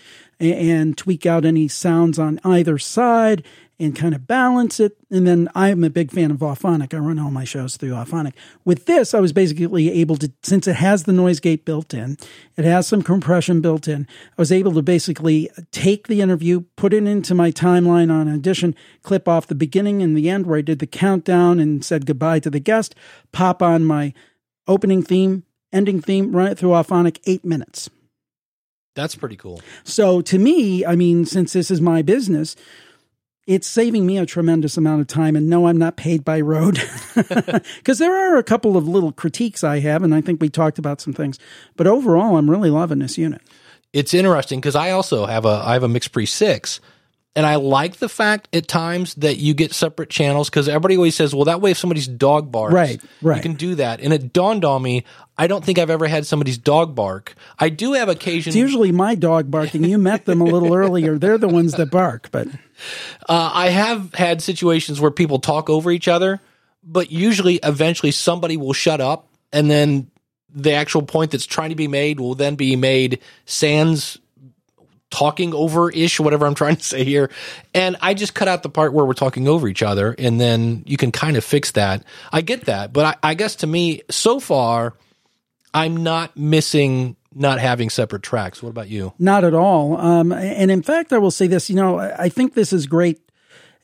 and 0.40 0.96
tweak 0.98 1.26
out 1.26 1.44
any 1.44 1.68
sounds 1.68 2.18
on 2.18 2.40
either 2.44 2.78
side 2.78 3.44
and 3.78 3.96
kind 3.96 4.14
of 4.14 4.26
balance 4.26 4.78
it. 4.78 4.96
And 5.10 5.26
then 5.26 5.48
I'm 5.54 5.82
a 5.82 5.90
big 5.90 6.12
fan 6.12 6.30
of 6.30 6.38
Auphonic. 6.38 6.94
I 6.94 6.98
run 6.98 7.18
all 7.18 7.30
my 7.30 7.44
shows 7.44 7.76
through 7.76 7.90
Auphonic. 7.90 8.32
With 8.64 8.86
this, 8.86 9.14
I 9.14 9.20
was 9.20 9.32
basically 9.32 9.90
able 9.90 10.16
to, 10.16 10.32
since 10.42 10.68
it 10.68 10.76
has 10.76 11.04
the 11.04 11.12
noise 11.12 11.40
gate 11.40 11.64
built 11.64 11.92
in, 11.92 12.16
it 12.56 12.64
has 12.64 12.86
some 12.86 13.02
compression 13.02 13.60
built 13.60 13.88
in, 13.88 14.06
I 14.38 14.42
was 14.42 14.52
able 14.52 14.72
to 14.74 14.82
basically 14.82 15.50
take 15.72 16.06
the 16.06 16.20
interview, 16.20 16.64
put 16.76 16.92
it 16.92 17.04
into 17.04 17.34
my 17.34 17.50
timeline 17.50 18.12
on 18.12 18.32
Audition, 18.32 18.76
clip 19.02 19.26
off 19.26 19.48
the 19.48 19.54
beginning 19.54 20.02
and 20.02 20.16
the 20.16 20.30
end 20.30 20.46
where 20.46 20.58
I 20.58 20.62
did 20.62 20.78
the 20.78 20.86
countdown 20.86 21.58
and 21.58 21.84
said 21.84 22.06
goodbye 22.06 22.40
to 22.40 22.50
the 22.50 22.60
guest, 22.60 22.94
pop 23.32 23.60
on 23.60 23.84
my 23.84 24.14
opening 24.68 25.02
theme, 25.02 25.44
ending 25.74 26.00
theme, 26.00 26.34
run 26.34 26.46
it 26.46 26.56
through 26.58 26.70
Auphonic, 26.70 27.18
eight 27.26 27.44
minutes. 27.44 27.90
That's 28.94 29.16
pretty 29.16 29.36
cool. 29.36 29.60
So 29.82 30.20
to 30.22 30.38
me, 30.38 30.86
I 30.86 30.94
mean, 30.94 31.26
since 31.26 31.52
this 31.52 31.70
is 31.70 31.80
my 31.80 32.00
business, 32.02 32.54
it's 33.46 33.66
saving 33.66 34.06
me 34.06 34.18
a 34.18 34.24
tremendous 34.24 34.76
amount 34.76 35.00
of 35.00 35.06
time. 35.06 35.36
And 35.36 35.50
no, 35.50 35.66
I'm 35.66 35.76
not 35.76 35.96
paid 35.96 36.24
by 36.24 36.40
Rode 36.40 36.80
because 37.14 37.98
there 37.98 38.16
are 38.16 38.36
a 38.36 38.42
couple 38.42 38.76
of 38.76 38.88
little 38.88 39.12
critiques 39.12 39.64
I 39.64 39.80
have, 39.80 40.02
and 40.02 40.14
I 40.14 40.20
think 40.20 40.40
we 40.40 40.48
talked 40.48 40.78
about 40.78 41.00
some 41.00 41.12
things. 41.12 41.38
But 41.76 41.86
overall, 41.86 42.36
I'm 42.36 42.48
really 42.48 42.70
loving 42.70 43.00
this 43.00 43.18
unit. 43.18 43.42
It's 43.92 44.14
interesting 44.14 44.60
because 44.60 44.74
I 44.76 44.90
also 44.90 45.26
have 45.26 45.44
a 45.44 45.62
I 45.64 45.74
have 45.74 45.82
a 45.82 45.88
Mix 45.88 46.08
Pre 46.08 46.26
six, 46.26 46.80
and 47.36 47.44
I 47.44 47.56
like 47.56 47.96
the 47.96 48.08
fact 48.08 48.48
at 48.54 48.68
times 48.68 49.14
that 49.16 49.38
you 49.38 49.54
get 49.54 49.72
separate 49.72 50.08
channels 50.10 50.48
because 50.48 50.68
everybody 50.68 50.96
always 50.96 51.14
says, 51.14 51.34
well, 51.34 51.46
that 51.46 51.60
way 51.60 51.72
if 51.72 51.78
somebody's 51.78 52.06
dog 52.06 52.52
barks, 52.52 52.72
Right, 52.74 53.00
right. 53.22 53.36
you 53.36 53.42
can 53.42 53.54
do 53.54 53.74
that. 53.76 54.00
And 54.00 54.12
it 54.12 54.32
dawned 54.32 54.64
on 54.64 54.82
me, 54.82 55.04
I 55.36 55.48
don't 55.48 55.64
think 55.64 55.78
I've 55.80 55.90
ever 55.90 56.06
had 56.06 56.26
somebody's 56.26 56.58
dog 56.58 56.94
bark. 56.94 57.34
I 57.58 57.68
do 57.70 57.94
have 57.94 58.08
occasion. 58.08 58.50
It's 58.50 58.56
usually 58.56 58.92
my 58.92 59.16
dog 59.16 59.50
barking. 59.50 59.82
You 59.82 59.98
met 59.98 60.26
them 60.26 60.40
a 60.40 60.44
little 60.44 60.72
earlier. 60.74 61.18
They're 61.18 61.38
the 61.38 61.48
ones 61.48 61.72
that 61.72 61.90
bark, 61.90 62.28
but 62.30 62.46
Uh, 63.28 63.50
I 63.54 63.68
have 63.68 64.12
had 64.14 64.42
situations 64.42 65.00
where 65.00 65.10
people 65.12 65.38
talk 65.38 65.70
over 65.70 65.90
each 65.92 66.08
other, 66.08 66.40
but 66.82 67.10
usually, 67.12 67.60
eventually, 67.62 68.10
somebody 68.10 68.56
will 68.56 68.72
shut 68.72 69.00
up, 69.00 69.28
and 69.52 69.70
then 69.70 70.10
the 70.52 70.72
actual 70.72 71.02
point 71.02 71.30
that's 71.30 71.46
trying 71.46 71.70
to 71.70 71.76
be 71.76 71.86
made 71.88 72.18
will 72.18 72.34
then 72.34 72.56
be 72.56 72.74
made 72.76 73.20
sans 73.46 74.18
talking 75.14 75.54
over 75.54 75.90
ish, 75.90 76.18
whatever 76.18 76.44
I'm 76.44 76.56
trying 76.56 76.76
to 76.76 76.82
say 76.82 77.04
here. 77.04 77.30
And 77.72 77.96
I 78.00 78.14
just 78.14 78.34
cut 78.34 78.48
out 78.48 78.64
the 78.64 78.68
part 78.68 78.92
where 78.92 79.04
we're 79.04 79.14
talking 79.14 79.46
over 79.46 79.68
each 79.68 79.82
other, 79.82 80.14
and 80.18 80.40
then 80.40 80.82
you 80.86 80.96
can 80.96 81.12
kind 81.12 81.36
of 81.36 81.44
fix 81.44 81.70
that. 81.72 82.02
I 82.32 82.40
get 82.40 82.64
that, 82.64 82.92
but 82.92 83.18
I, 83.22 83.30
I 83.30 83.34
guess 83.34 83.56
to 83.56 83.68
me, 83.68 84.02
so 84.10 84.40
far, 84.40 84.94
I'm 85.72 86.02
not 86.02 86.36
missing 86.36 87.16
not 87.36 87.58
having 87.58 87.90
separate 87.90 88.22
tracks. 88.22 88.62
What 88.62 88.70
about 88.70 88.88
you? 88.88 89.12
Not 89.18 89.44
at 89.44 89.54
all. 89.54 89.96
Um, 89.96 90.32
and 90.32 90.70
in 90.70 90.82
fact, 90.82 91.12
I 91.12 91.18
will 91.18 91.32
say 91.32 91.46
this. 91.46 91.68
You 91.68 91.76
know, 91.76 91.98
I 91.98 92.28
think 92.28 92.54
this 92.54 92.72
is 92.72 92.86
great. 92.86 93.20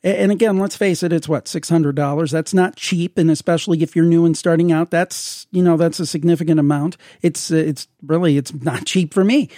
And 0.02 0.32
again, 0.32 0.56
let's 0.58 0.76
face 0.76 1.02
it, 1.02 1.12
it's 1.12 1.28
what 1.28 1.46
six 1.46 1.68
hundred 1.68 1.94
dollars. 1.94 2.30
That's 2.30 2.54
not 2.54 2.76
cheap, 2.76 3.18
and 3.18 3.30
especially 3.30 3.82
if 3.82 3.94
you're 3.94 4.04
new 4.04 4.24
and 4.24 4.36
starting 4.36 4.72
out, 4.72 4.90
that's 4.90 5.46
you 5.50 5.62
know 5.62 5.76
that's 5.76 6.00
a 6.00 6.06
significant 6.06 6.58
amount. 6.58 6.96
It's 7.20 7.50
it's 7.50 7.86
really 8.02 8.38
it's 8.38 8.54
not 8.54 8.84
cheap 8.86 9.12
for 9.12 9.24
me, 9.24 9.50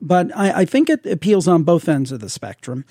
but 0.00 0.36
I, 0.36 0.60
I 0.60 0.64
think 0.64 0.88
it 0.88 1.06
appeals 1.06 1.48
on 1.48 1.62
both 1.62 1.88
ends 1.88 2.12
of 2.12 2.20
the 2.20 2.28
spectrum. 2.28 2.84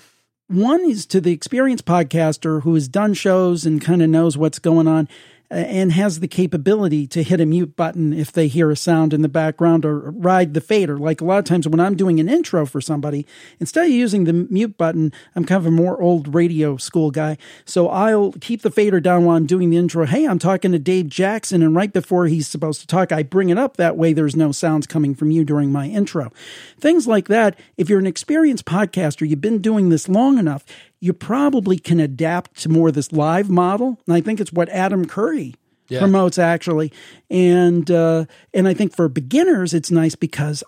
One 0.48 0.80
is 0.88 1.04
to 1.06 1.20
the 1.20 1.32
experienced 1.32 1.84
podcaster 1.84 2.62
who 2.62 2.74
has 2.74 2.88
done 2.88 3.14
shows 3.14 3.66
and 3.66 3.80
kind 3.80 4.02
of 4.02 4.08
knows 4.08 4.38
what's 4.38 4.58
going 4.58 4.88
on 4.88 5.08
and 5.50 5.92
has 5.92 6.20
the 6.20 6.28
capability 6.28 7.06
to 7.06 7.22
hit 7.22 7.40
a 7.40 7.46
mute 7.46 7.74
button 7.74 8.12
if 8.12 8.30
they 8.30 8.48
hear 8.48 8.70
a 8.70 8.76
sound 8.76 9.14
in 9.14 9.22
the 9.22 9.28
background 9.28 9.84
or 9.84 10.10
ride 10.10 10.52
the 10.52 10.60
fader. 10.60 10.98
Like 10.98 11.20
a 11.20 11.24
lot 11.24 11.38
of 11.38 11.44
times 11.46 11.66
when 11.66 11.80
I'm 11.80 11.96
doing 11.96 12.20
an 12.20 12.28
intro 12.28 12.66
for 12.66 12.80
somebody, 12.80 13.26
instead 13.58 13.86
of 13.86 13.90
using 13.90 14.24
the 14.24 14.32
mute 14.32 14.76
button, 14.76 15.12
I'm 15.34 15.44
kind 15.44 15.58
of 15.58 15.66
a 15.66 15.70
more 15.70 16.00
old 16.00 16.34
radio 16.34 16.76
school 16.76 17.10
guy. 17.10 17.38
So 17.64 17.88
I'll 17.88 18.32
keep 18.32 18.62
the 18.62 18.70
fader 18.70 19.00
down 19.00 19.24
while 19.24 19.36
I'm 19.36 19.46
doing 19.46 19.70
the 19.70 19.78
intro. 19.78 20.04
Hey, 20.04 20.26
I'm 20.26 20.38
talking 20.38 20.72
to 20.72 20.78
Dave 20.78 21.08
Jackson. 21.08 21.62
And 21.62 21.74
right 21.74 21.92
before 21.92 22.26
he's 22.26 22.46
supposed 22.46 22.80
to 22.82 22.86
talk, 22.86 23.10
I 23.10 23.22
bring 23.22 23.48
it 23.48 23.58
up. 23.58 23.78
That 23.78 23.96
way 23.96 24.12
there's 24.12 24.36
no 24.36 24.52
sounds 24.52 24.86
coming 24.86 25.14
from 25.14 25.30
you 25.30 25.44
during 25.44 25.72
my 25.72 25.86
intro. 25.86 26.30
Things 26.78 27.06
like 27.06 27.28
that. 27.28 27.58
If 27.78 27.88
you're 27.88 27.98
an 27.98 28.06
experienced 28.06 28.66
podcaster, 28.66 29.26
you've 29.26 29.40
been 29.40 29.62
doing 29.62 29.88
this 29.88 30.08
long 30.08 30.38
enough, 30.38 30.64
you 31.00 31.12
probably 31.12 31.78
can 31.78 32.00
adapt 32.00 32.60
to 32.62 32.68
more 32.68 32.88
of 32.88 32.94
this 32.94 33.12
live 33.12 33.48
model. 33.48 34.00
And 34.06 34.16
I 34.16 34.20
think 34.20 34.40
it's 34.40 34.52
what 34.52 34.68
Adam 34.70 35.04
Curry 35.06 35.54
Yeah. 35.88 36.00
promotes 36.00 36.38
actually. 36.38 36.92
And 37.30 37.90
uh, 37.90 38.24
and 38.52 38.66
I 38.68 38.74
think 38.74 38.94
for 38.94 39.08
beginners, 39.08 39.74
it's 39.74 39.90
nice 39.90 40.14
because 40.16 40.62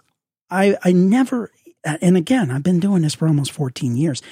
I 0.50 0.76
I 0.84 0.92
never 0.92 1.50
and 1.84 2.16
again 2.16 2.50
I've 2.50 2.62
been 2.62 2.80
doing 2.80 3.02
this 3.02 3.14
for 3.14 3.26
almost 3.28 3.52
14 3.52 3.96
years. 3.96 4.22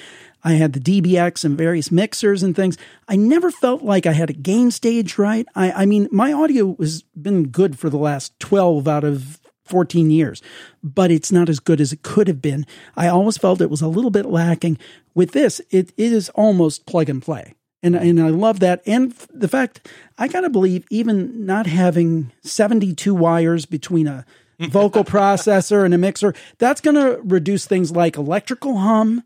I 0.41 0.53
had 0.53 0.71
the 0.71 0.79
DBX 0.79 1.43
and 1.43 1.57
various 1.57 1.91
mixers 1.91 2.43
and 2.43 2.55
things. 2.55 2.77
I 3.09 3.17
never 3.17 3.51
felt 3.51 3.81
like 3.83 4.05
I 4.05 4.13
had 4.13 4.29
a 4.29 4.33
gain 4.33 4.71
stage 4.71 5.17
right. 5.17 5.45
I, 5.53 5.71
I 5.83 5.85
mean, 5.85 6.07
my 6.13 6.31
audio 6.31 6.77
has 6.79 7.01
been 7.21 7.47
good 7.49 7.77
for 7.77 7.89
the 7.89 7.97
last 7.97 8.39
12 8.39 8.87
out 8.87 9.03
of 9.03 9.41
14 9.69 10.11
years, 10.11 10.41
but 10.83 11.11
it's 11.11 11.31
not 11.31 11.49
as 11.49 11.59
good 11.59 11.79
as 11.79 11.93
it 11.93 12.03
could 12.03 12.27
have 12.27 12.41
been. 12.41 12.65
I 12.95 13.07
always 13.07 13.37
felt 13.37 13.61
it 13.61 13.69
was 13.69 13.81
a 13.81 13.87
little 13.87 14.11
bit 14.11 14.25
lacking. 14.25 14.77
With 15.13 15.31
this, 15.31 15.59
it, 15.69 15.91
it 15.97 16.13
is 16.13 16.29
almost 16.29 16.85
plug 16.85 17.09
and 17.09 17.21
play. 17.21 17.55
And, 17.81 17.95
and 17.95 18.21
I 18.21 18.29
love 18.29 18.59
that. 18.59 18.81
And 18.85 19.13
the 19.33 19.47
fact, 19.47 19.87
I 20.17 20.27
got 20.27 20.41
to 20.41 20.49
believe, 20.49 20.85
even 20.89 21.45
not 21.45 21.65
having 21.65 22.31
72 22.41 23.15
wires 23.15 23.65
between 23.65 24.07
a 24.07 24.25
vocal 24.59 25.05
processor 25.05 25.85
and 25.85 25.93
a 25.93 25.97
mixer, 25.97 26.33
that's 26.57 26.81
going 26.81 26.95
to 26.95 27.21
reduce 27.23 27.65
things 27.65 27.91
like 27.91 28.17
electrical 28.17 28.77
hum 28.77 29.23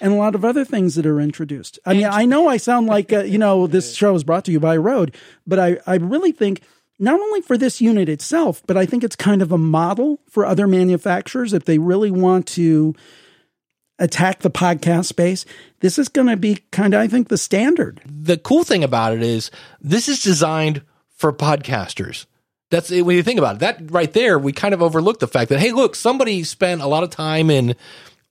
and 0.00 0.12
a 0.12 0.16
lot 0.16 0.34
of 0.34 0.44
other 0.44 0.64
things 0.64 0.96
that 0.96 1.06
are 1.06 1.20
introduced. 1.20 1.78
I 1.86 1.94
mean, 1.94 2.06
I 2.06 2.24
know 2.24 2.48
I 2.48 2.56
sound 2.56 2.88
like, 2.88 3.12
uh, 3.12 3.20
you 3.20 3.38
know, 3.38 3.68
this 3.68 3.94
show 3.96 4.14
is 4.14 4.24
brought 4.24 4.44
to 4.46 4.52
you 4.52 4.58
by 4.58 4.76
Rode, 4.76 5.14
but 5.46 5.60
I, 5.60 5.78
I 5.86 5.94
really 5.94 6.32
think 6.32 6.62
not 6.98 7.20
only 7.20 7.40
for 7.40 7.58
this 7.58 7.80
unit 7.80 8.08
itself, 8.08 8.62
but 8.66 8.76
I 8.76 8.86
think 8.86 9.02
it's 9.02 9.16
kind 9.16 9.42
of 9.42 9.52
a 9.52 9.58
model 9.58 10.20
for 10.28 10.46
other 10.46 10.66
manufacturers 10.66 11.52
if 11.52 11.64
they 11.64 11.78
really 11.78 12.10
want 12.10 12.46
to 12.48 12.94
attack 13.98 14.40
the 14.40 14.50
podcast 14.50 15.06
space. 15.06 15.44
This 15.80 15.98
is 15.98 16.08
going 16.08 16.28
to 16.28 16.36
be 16.36 16.58
kind 16.70 16.94
of, 16.94 17.00
I 17.00 17.08
think, 17.08 17.28
the 17.28 17.38
standard. 17.38 18.00
the 18.06 18.36
cool 18.36 18.64
thing 18.64 18.84
about 18.84 19.14
it 19.14 19.22
is 19.22 19.50
this 19.80 20.08
is 20.08 20.22
designed 20.22 20.82
for 21.16 21.32
podcasters. 21.32 22.26
That's 22.70 22.90
when 22.90 23.16
you 23.16 23.22
think 23.22 23.38
about 23.38 23.56
it. 23.56 23.58
That 23.60 23.90
right 23.90 24.12
there, 24.12 24.38
we 24.38 24.52
kind 24.52 24.72
of 24.72 24.82
overlook 24.82 25.20
the 25.20 25.28
fact 25.28 25.50
that 25.50 25.60
hey, 25.60 25.72
look, 25.72 25.94
somebody 25.94 26.42
spent 26.42 26.80
a 26.80 26.86
lot 26.86 27.04
of 27.04 27.10
time 27.10 27.50
in 27.50 27.76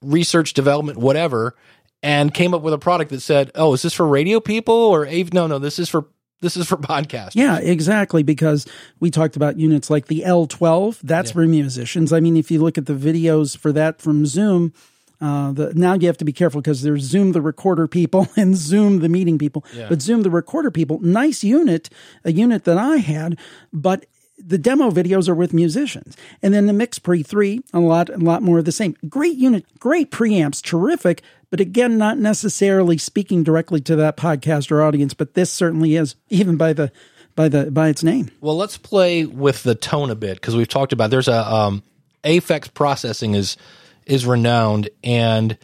research, 0.02 0.54
development, 0.54 0.98
whatever, 0.98 1.56
and 2.02 2.34
came 2.34 2.54
up 2.56 2.64
with 2.64 2.74
a 2.74 2.80
product 2.80 3.12
that 3.12 3.22
said, 3.22 3.52
"Oh, 3.54 3.74
is 3.74 3.84
this 3.84 3.94
for 3.94 4.08
radio 4.08 4.40
people 4.40 4.74
or 4.74 5.06
no, 5.32 5.46
no, 5.46 5.60
this 5.60 5.78
is 5.78 5.90
for 5.90 6.08
this 6.42 6.58
is 6.58 6.68
for 6.68 6.78
podcasters." 6.94 7.36
Yeah, 7.36 7.58
exactly. 7.60 8.24
Because 8.24 8.66
we 9.00 9.10
talked 9.10 9.36
about 9.36 9.58
units 9.58 9.90
like 9.90 10.08
the 10.08 10.24
L12, 10.26 11.00
that's 11.02 11.32
for 11.32 11.48
musicians. 11.48 12.12
I 12.12 12.20
mean, 12.20 12.36
if 12.38 12.52
you 12.52 12.62
look 12.62 12.78
at 12.78 12.86
the 12.86 12.94
videos 12.94 13.58
for 13.58 13.72
that 13.72 14.02
from 14.02 14.26
Zoom, 14.26 14.74
uh, 15.22 15.52
the, 15.52 15.72
now 15.76 15.94
you 15.94 16.08
have 16.08 16.18
to 16.18 16.26
be 16.26 16.34
careful 16.34 16.62
because 16.62 16.82
there's 16.82 17.04
Zoom 17.04 17.32
the 17.32 17.42
recorder 17.42 17.88
people 17.88 18.28
and 18.36 18.56
Zoom 18.56 19.00
the 19.00 19.10
meeting 19.10 19.38
people. 19.38 19.64
But 19.88 20.02
Zoom 20.02 20.24
the 20.24 20.32
recorder 20.32 20.72
people, 20.72 21.00
nice 21.02 21.44
unit, 21.44 21.90
a 22.26 22.32
unit 22.32 22.64
that 22.64 22.78
I 22.78 22.98
had, 22.98 23.38
but 23.72 24.06
the 24.46 24.58
demo 24.58 24.92
videos 24.92 25.30
are 25.30 25.36
with 25.36 25.54
musicians. 25.54 26.18
And 26.42 26.54
then 26.54 26.68
the 26.68 26.74
Mix 26.74 27.00
Pre 27.00 27.24
3, 27.24 27.62
a 27.74 27.80
lot, 27.80 28.10
a 28.10 28.18
lot 28.18 28.44
more 28.44 28.60
of 28.60 28.66
the 28.66 28.72
same. 28.72 28.96
Great 29.08 29.38
unit, 29.38 29.66
great 29.80 30.12
preamps, 30.12 30.62
terrific, 30.62 31.22
but 31.50 31.60
again, 31.60 31.98
not 31.98 32.18
necessarily 32.18 32.98
speaking 32.98 33.44
directly 33.44 33.82
to 33.82 33.96
that 33.98 34.18
podcaster 34.18 34.86
audience, 34.86 35.14
but 35.14 35.34
this 35.34 35.52
certainly 35.52 35.96
is, 35.96 36.16
even 36.30 36.58
by 36.58 36.74
the 36.74 36.92
by 37.36 37.50
the 37.50 37.72
by 37.72 37.90
its 37.90 38.04
name. 38.04 38.30
Well, 38.42 38.58
let's 38.58 38.78
play 38.78 39.26
with 39.26 39.64
the 39.64 39.76
tone 39.76 40.10
a 40.10 40.16
bit 40.16 40.36
because 40.36 40.56
we've 40.56 40.68
talked 40.68 40.94
about 40.94 41.12
there's 41.12 41.28
a 41.28 41.54
um, 41.54 41.84
Aphex 42.24 42.74
processing 42.74 43.36
is 43.36 43.58
is 44.06 44.26
renowned, 44.26 44.90
and 45.04 45.58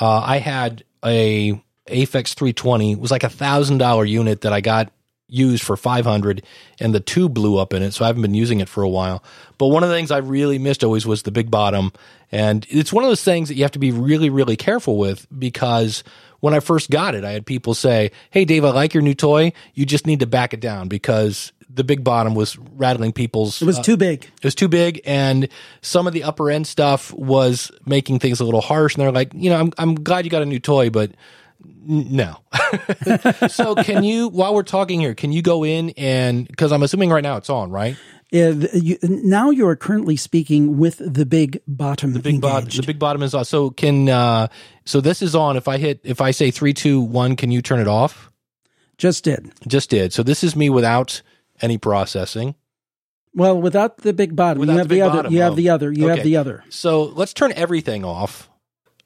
uh, 0.00 0.20
I 0.20 0.38
had 0.38 0.84
a 1.04 1.60
Aphex 1.88 2.34
320 2.34 2.92
it 2.92 2.98
was 2.98 3.10
like 3.10 3.24
a 3.24 3.28
thousand 3.28 3.78
dollar 3.78 4.04
unit 4.04 4.40
that 4.42 4.52
I 4.52 4.62
got 4.62 4.90
used 5.34 5.64
for 5.64 5.76
500 5.76 6.42
and 6.80 6.94
the 6.94 7.00
tube 7.00 7.34
blew 7.34 7.58
up 7.58 7.72
in 7.72 7.82
it. 7.82 7.92
So 7.92 8.04
I 8.04 8.08
haven't 8.08 8.22
been 8.22 8.34
using 8.34 8.60
it 8.60 8.68
for 8.68 8.82
a 8.82 8.88
while. 8.88 9.22
But 9.58 9.68
one 9.68 9.82
of 9.82 9.88
the 9.88 9.94
things 9.94 10.10
I 10.10 10.18
really 10.18 10.58
missed 10.58 10.84
always 10.84 11.06
was 11.06 11.22
the 11.22 11.32
big 11.32 11.50
bottom. 11.50 11.92
And 12.30 12.66
it's 12.68 12.92
one 12.92 13.04
of 13.04 13.10
those 13.10 13.24
things 13.24 13.48
that 13.48 13.54
you 13.54 13.62
have 13.64 13.72
to 13.72 13.78
be 13.78 13.90
really, 13.90 14.30
really 14.30 14.56
careful 14.56 14.96
with 14.96 15.26
because 15.36 16.04
when 16.40 16.54
I 16.54 16.60
first 16.60 16.90
got 16.90 17.14
it, 17.14 17.24
I 17.24 17.32
had 17.32 17.46
people 17.46 17.74
say, 17.74 18.10
Hey, 18.30 18.44
Dave, 18.44 18.64
I 18.64 18.70
like 18.70 18.94
your 18.94 19.02
new 19.02 19.14
toy. 19.14 19.52
You 19.74 19.86
just 19.86 20.06
need 20.06 20.20
to 20.20 20.26
back 20.26 20.54
it 20.54 20.60
down 20.60 20.88
because 20.88 21.52
the 21.74 21.84
big 21.84 22.04
bottom 22.04 22.34
was 22.34 22.56
rattling 22.58 23.12
people's. 23.12 23.60
It 23.60 23.66
was 23.66 23.78
uh, 23.78 23.82
too 23.82 23.96
big. 23.96 24.24
it 24.24 24.44
was 24.44 24.54
too 24.54 24.68
big, 24.68 25.00
and 25.04 25.48
some 25.80 26.06
of 26.06 26.12
the 26.12 26.22
upper 26.22 26.50
end 26.50 26.66
stuff 26.66 27.12
was 27.12 27.72
making 27.84 28.20
things 28.20 28.40
a 28.40 28.44
little 28.44 28.60
harsh. 28.60 28.94
And 28.94 29.02
they're 29.02 29.10
like, 29.10 29.32
you 29.34 29.50
know, 29.50 29.58
I'm 29.58 29.72
I'm 29.78 29.94
glad 29.96 30.24
you 30.24 30.30
got 30.30 30.42
a 30.42 30.46
new 30.46 30.60
toy, 30.60 30.90
but 30.90 31.10
no. 31.64 32.38
so 33.48 33.74
can 33.74 34.04
you, 34.04 34.28
while 34.28 34.54
we're 34.54 34.62
talking 34.62 35.00
here, 35.00 35.14
can 35.14 35.32
you 35.32 35.42
go 35.42 35.64
in 35.64 35.90
and 35.90 36.46
because 36.46 36.72
I'm 36.72 36.82
assuming 36.82 37.10
right 37.10 37.22
now 37.22 37.36
it's 37.36 37.50
on, 37.50 37.70
right? 37.70 37.96
Yeah, 38.30 38.50
you, 38.72 38.98
now 39.02 39.50
you 39.50 39.68
are 39.68 39.76
currently 39.76 40.16
speaking 40.16 40.76
with 40.78 41.00
the 41.04 41.24
big 41.24 41.60
bottom. 41.68 42.14
The 42.14 42.18
big 42.18 42.40
bottom, 42.40 42.68
the 42.68 42.82
big 42.82 42.98
bottom 42.98 43.22
is 43.22 43.32
on. 43.32 43.44
So 43.44 43.70
can 43.70 44.08
uh, 44.08 44.48
so 44.84 45.00
this 45.00 45.22
is 45.22 45.36
on. 45.36 45.56
If 45.56 45.68
I 45.68 45.78
hit, 45.78 46.00
if 46.02 46.20
I 46.20 46.32
say 46.32 46.50
three, 46.50 46.74
two, 46.74 47.00
one, 47.00 47.36
can 47.36 47.52
you 47.52 47.62
turn 47.62 47.78
it 47.78 47.86
off? 47.86 48.32
Just 48.98 49.24
did. 49.24 49.52
Just 49.68 49.90
did. 49.90 50.12
So 50.12 50.22
this 50.22 50.42
is 50.42 50.56
me 50.56 50.68
without 50.68 51.22
any 51.60 51.78
processing. 51.78 52.56
Well, 53.34 53.60
without 53.60 53.98
the 53.98 54.12
big 54.12 54.36
bottom, 54.36 54.60
Without 54.60 54.72
you 54.72 54.76
the 54.76 54.80
have 54.80 54.88
the, 54.88 54.94
big 54.94 55.02
other. 55.02 55.16
bottom, 55.16 55.32
you 55.32 55.40
have 55.40 55.52
oh. 55.52 55.56
the 55.56 55.70
other. 55.70 55.92
You 55.92 56.08
have 56.08 56.22
the 56.22 56.36
other. 56.36 56.64
So 56.70 57.04
let's 57.04 57.34
turn 57.34 57.52
everything 57.54 58.04
off. 58.04 58.48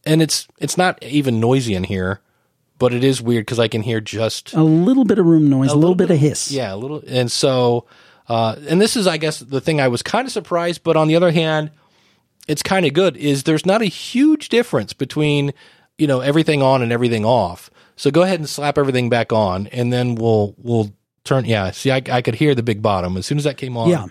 And 0.06 0.22
it's 0.22 0.46
it's 0.58 0.78
not 0.78 1.02
even 1.02 1.40
noisy 1.40 1.74
in 1.74 1.84
here, 1.84 2.20
but 2.78 2.94
it 2.94 3.04
is 3.04 3.20
weird 3.20 3.44
because 3.44 3.58
I 3.58 3.68
can 3.68 3.82
hear 3.82 4.00
just 4.00 4.54
A 4.54 4.62
little 4.62 5.04
bit 5.04 5.18
of 5.18 5.26
room 5.26 5.48
noise, 5.50 5.70
a, 5.72 5.76
little, 5.76 5.94
bit, 5.94 6.10
of 6.10 6.18
hiss. 6.18 6.50
yeah, 6.50 6.72
a 6.72 6.76
little. 6.76 7.02
And 7.06 7.30
so, 7.30 7.86
uh, 8.28 8.56
and 8.68 8.80
this 8.80 8.96
is, 8.96 9.06
I 9.06 9.16
guess, 9.16 9.40
the 9.40 9.60
thing 9.60 9.80
I 9.80 9.88
was 9.88 10.02
kind 10.02 10.26
of 10.26 10.32
surprised, 10.32 10.82
but 10.82 10.96
on 10.96 11.08
the 11.08 11.16
other 11.16 11.32
hand, 11.32 11.70
it's 12.46 12.62
kind 12.62 12.86
of 12.86 12.92
good. 12.94 13.16
Is 13.16 13.42
there's 13.42 13.66
not 13.66 13.82
a 13.82 13.86
huge 13.86 14.48
difference 14.48 14.92
between 14.92 15.52
you 15.98 16.06
know 16.06 16.20
everything 16.20 16.62
on 16.62 16.82
and 16.82 16.92
everything 16.92 17.24
off. 17.24 17.70
So 17.96 18.10
go 18.10 18.22
ahead 18.22 18.38
and 18.38 18.48
slap 18.48 18.78
everything 18.78 19.10
back 19.10 19.32
on, 19.32 19.66
and 19.68 19.92
then 19.92 20.14
we'll 20.14 20.54
we'll 20.56 20.92
turn. 21.24 21.44
Yeah, 21.44 21.70
see, 21.72 21.90
I, 21.90 22.02
I 22.10 22.22
could 22.22 22.36
hear 22.36 22.54
the 22.54 22.62
big 22.62 22.80
bottom 22.80 23.16
as 23.16 23.26
soon 23.26 23.38
as 23.38 23.44
that 23.44 23.56
came 23.58 23.76
on. 23.76 23.90
Yeah. 23.90 24.06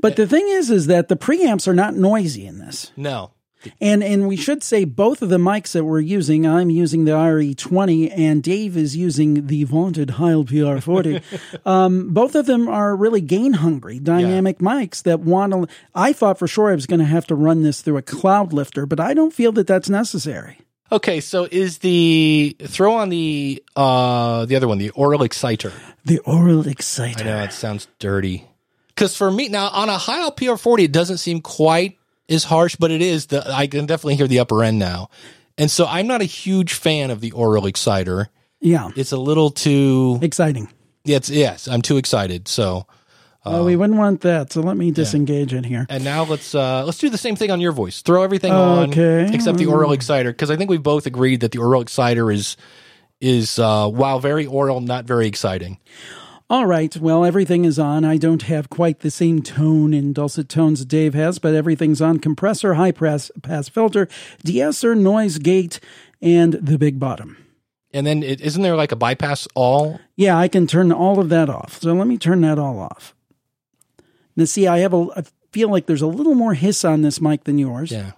But 0.00 0.16
the 0.16 0.26
thing 0.26 0.48
is, 0.48 0.70
is 0.70 0.86
that 0.86 1.08
the 1.08 1.16
preamps 1.16 1.68
are 1.68 1.74
not 1.74 1.94
noisy 1.94 2.46
in 2.46 2.58
this. 2.58 2.90
No. 2.96 3.32
And 3.80 4.02
and 4.02 4.28
we 4.28 4.36
should 4.36 4.62
say 4.62 4.84
both 4.84 5.22
of 5.22 5.28
the 5.28 5.38
mics 5.38 5.72
that 5.72 5.84
we're 5.84 6.00
using, 6.00 6.46
I'm 6.46 6.70
using 6.70 7.04
the 7.04 7.12
RE20 7.12 8.12
and 8.16 8.42
Dave 8.42 8.76
is 8.76 8.96
using 8.96 9.46
the 9.46 9.64
vaunted 9.64 10.10
Heil 10.10 10.44
PR40. 10.44 11.22
um, 11.66 12.12
both 12.12 12.34
of 12.34 12.46
them 12.46 12.68
are 12.68 12.94
really 12.94 13.20
gain 13.20 13.54
hungry, 13.54 13.98
dynamic 13.98 14.58
mics 14.58 15.02
that 15.02 15.20
want 15.20 15.52
to. 15.52 15.66
I 15.94 16.12
thought 16.12 16.38
for 16.38 16.46
sure 16.46 16.70
I 16.70 16.74
was 16.74 16.86
going 16.86 17.00
to 17.00 17.06
have 17.06 17.26
to 17.28 17.34
run 17.34 17.62
this 17.62 17.82
through 17.82 17.96
a 17.96 18.02
Cloudlifter, 18.02 18.88
but 18.88 19.00
I 19.00 19.14
don't 19.14 19.32
feel 19.32 19.52
that 19.52 19.66
that's 19.66 19.88
necessary. 19.88 20.58
Okay, 20.90 21.20
so 21.20 21.46
is 21.50 21.78
the 21.78 22.56
throw 22.62 22.94
on 22.94 23.10
the 23.10 23.62
uh 23.76 24.46
the 24.46 24.56
other 24.56 24.68
one, 24.68 24.78
the 24.78 24.90
aural 24.90 25.22
exciter. 25.22 25.72
The 26.04 26.20
aural 26.20 26.66
exciter. 26.66 27.24
I 27.24 27.26
know 27.26 27.42
it 27.42 27.52
sounds 27.52 27.88
dirty. 27.98 28.46
Because 28.88 29.14
for 29.14 29.30
me 29.30 29.48
now 29.48 29.68
on 29.68 29.88
a 29.90 29.98
Heil 29.98 30.32
PR40, 30.32 30.84
it 30.84 30.92
doesn't 30.92 31.18
seem 31.18 31.40
quite 31.40 31.97
as 32.28 32.44
harsh, 32.44 32.76
but 32.76 32.90
it 32.90 33.02
is. 33.02 33.26
The 33.26 33.48
I 33.50 33.66
can 33.66 33.86
definitely 33.86 34.16
hear 34.16 34.26
the 34.28 34.38
upper 34.40 34.62
end 34.62 34.78
now, 34.78 35.10
and 35.56 35.70
so 35.70 35.86
I'm 35.86 36.06
not 36.06 36.20
a 36.20 36.24
huge 36.24 36.72
fan 36.74 37.10
of 37.10 37.20
the 37.20 37.32
aural 37.32 37.66
exciter. 37.66 38.28
Yeah, 38.60 38.90
It's 38.96 39.12
a 39.12 39.16
little 39.18 39.50
too. 39.50 40.18
exciting. 40.22 40.68
It's 41.04 41.30
yes, 41.30 41.68
I'm 41.68 41.80
too 41.80 41.96
excited. 41.96 42.48
So 42.48 42.86
oh, 43.46 43.64
we 43.64 43.76
wouldn't 43.76 43.98
want 43.98 44.22
that. 44.22 44.52
So 44.52 44.60
let 44.60 44.76
me 44.76 44.90
disengage 44.90 45.54
it 45.54 45.64
here. 45.64 45.86
and 45.88 46.02
now 46.04 46.24
let's 46.24 46.54
uh 46.54 46.84
let's 46.84 46.98
do 46.98 47.08
the 47.08 47.16
same 47.18 47.36
thing 47.36 47.50
on 47.50 47.60
your 47.60 47.72
voice. 47.72 48.02
Throw 48.02 48.22
everything 48.24 48.52
on 48.52 48.90
Okay. 48.90 49.30
except 49.32 49.58
the 49.58 49.66
aural 49.66 49.92
exciter 49.92 50.32
because 50.32 50.50
I 50.50 50.56
think 50.56 50.68
we've 50.70 50.82
both 50.82 51.06
agreed 51.06 51.40
that 51.40 51.52
the 51.52 51.58
oral 51.58 51.80
exciter 51.80 52.30
is 52.32 52.56
is 53.20 53.58
uh 53.58 53.88
while 53.88 54.18
very 54.20 54.44
oral, 54.44 54.80
not 54.80 55.04
very 55.06 55.26
exciting. 55.28 55.78
All 56.50 56.64
right. 56.64 56.96
Well, 56.96 57.26
everything 57.26 57.66
is 57.66 57.78
on. 57.78 58.04
I 58.06 58.16
don't 58.16 58.42
have 58.42 58.70
quite 58.70 59.00
the 59.00 59.10
same 59.10 59.42
tone 59.42 59.92
and 59.92 60.14
dulcet 60.14 60.48
tones 60.48 60.84
Dave 60.86 61.12
has, 61.12 61.38
but 61.38 61.54
everything's 61.54 62.00
on. 62.00 62.18
Compressor, 62.18 62.74
high 62.74 62.92
pass, 62.92 63.30
pass 63.42 63.68
filter, 63.68 64.08
de-esser, 64.42 64.94
noise 64.94 65.36
gate, 65.36 65.78
and 66.22 66.54
the 66.54 66.78
big 66.78 66.98
bottom. 66.98 67.36
And 67.92 68.06
then 68.06 68.22
is 68.22 68.40
isn't 68.40 68.62
there 68.62 68.76
like 68.76 68.92
a 68.92 68.96
bypass 68.96 69.46
all? 69.54 70.00
Yeah, 70.16 70.38
I 70.38 70.48
can 70.48 70.66
turn 70.66 70.90
all 70.90 71.20
of 71.20 71.28
that 71.28 71.50
off. 71.50 71.80
So 71.80 71.92
let 71.92 72.06
me 72.06 72.16
turn 72.18 72.40
that 72.42 72.58
all 72.58 72.78
off. 72.80 73.14
Now, 74.36 74.44
see, 74.44 74.66
I 74.66 74.78
have 74.78 74.94
a. 74.94 75.06
I 75.16 75.24
feel 75.52 75.70
like 75.70 75.86
there's 75.86 76.02
a 76.02 76.06
little 76.06 76.34
more 76.34 76.54
hiss 76.54 76.84
on 76.84 77.02
this 77.02 77.20
mic 77.20 77.44
than 77.44 77.58
yours. 77.58 77.90
Yeah. 77.90 78.12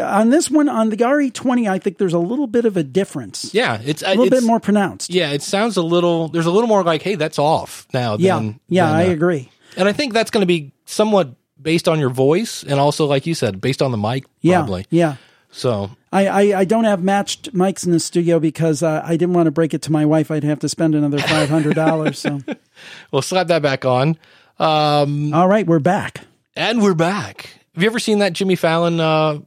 On 0.00 0.30
this 0.30 0.50
one, 0.50 0.68
on 0.68 0.90
the 0.90 0.96
RE20, 0.96 1.70
I 1.70 1.78
think 1.78 1.98
there's 1.98 2.12
a 2.12 2.18
little 2.18 2.46
bit 2.48 2.64
of 2.64 2.76
a 2.76 2.82
difference. 2.82 3.52
Yeah, 3.54 3.80
it's 3.84 4.02
A 4.02 4.08
little 4.08 4.24
it's, 4.24 4.30
bit 4.30 4.42
more 4.42 4.58
pronounced. 4.60 5.10
Yeah, 5.10 5.30
it 5.30 5.42
sounds 5.42 5.76
a 5.76 5.82
little. 5.82 6.28
There's 6.28 6.46
a 6.46 6.50
little 6.50 6.68
more 6.68 6.82
like, 6.82 7.02
hey, 7.02 7.14
that's 7.14 7.38
off 7.38 7.86
now. 7.92 8.16
Yeah, 8.18 8.36
than- 8.36 8.60
yeah, 8.68 8.86
than, 8.86 8.94
I 8.96 9.08
uh, 9.08 9.12
agree. 9.12 9.50
And 9.76 9.88
I 9.88 9.92
think 9.92 10.12
that's 10.12 10.30
going 10.32 10.42
to 10.42 10.46
be 10.46 10.72
somewhat 10.84 11.34
based 11.60 11.88
on 11.88 11.98
your 12.00 12.10
voice, 12.10 12.62
and 12.64 12.80
also, 12.80 13.06
like 13.06 13.26
you 13.26 13.34
said, 13.34 13.60
based 13.60 13.82
on 13.82 13.90
the 13.92 13.98
mic, 13.98 14.24
Yeah, 14.40 14.58
probably. 14.58 14.86
yeah. 14.90 15.16
So 15.50 15.90
I, 16.12 16.26
I, 16.26 16.58
I 16.60 16.64
don't 16.64 16.84
have 16.84 17.02
matched 17.02 17.54
mics 17.54 17.86
in 17.86 17.92
the 17.92 18.00
studio 18.00 18.38
because 18.38 18.82
uh, 18.82 19.00
I 19.04 19.12
didn't 19.16 19.32
want 19.34 19.46
to 19.46 19.50
break 19.50 19.72
it 19.74 19.82
to 19.82 19.92
my 19.92 20.04
wife. 20.04 20.30
I'd 20.30 20.44
have 20.44 20.58
to 20.60 20.68
spend 20.68 20.94
another 20.94 21.18
five 21.18 21.48
hundred 21.48 21.74
dollars. 21.74 22.18
So, 22.18 22.40
we'll 23.12 23.22
slap 23.22 23.46
that 23.46 23.62
back 23.62 23.84
on. 23.84 24.18
Um, 24.58 25.32
all 25.32 25.48
right, 25.48 25.66
we're 25.66 25.78
back. 25.78 26.20
and 26.56 26.82
we're 26.82 26.94
back. 26.94 27.48
Have 27.74 27.82
you 27.82 27.88
ever 27.88 27.98
seen 28.00 28.18
that 28.18 28.32
Jimmy 28.34 28.56
Fallon 28.56 28.98
uh, 29.00 29.38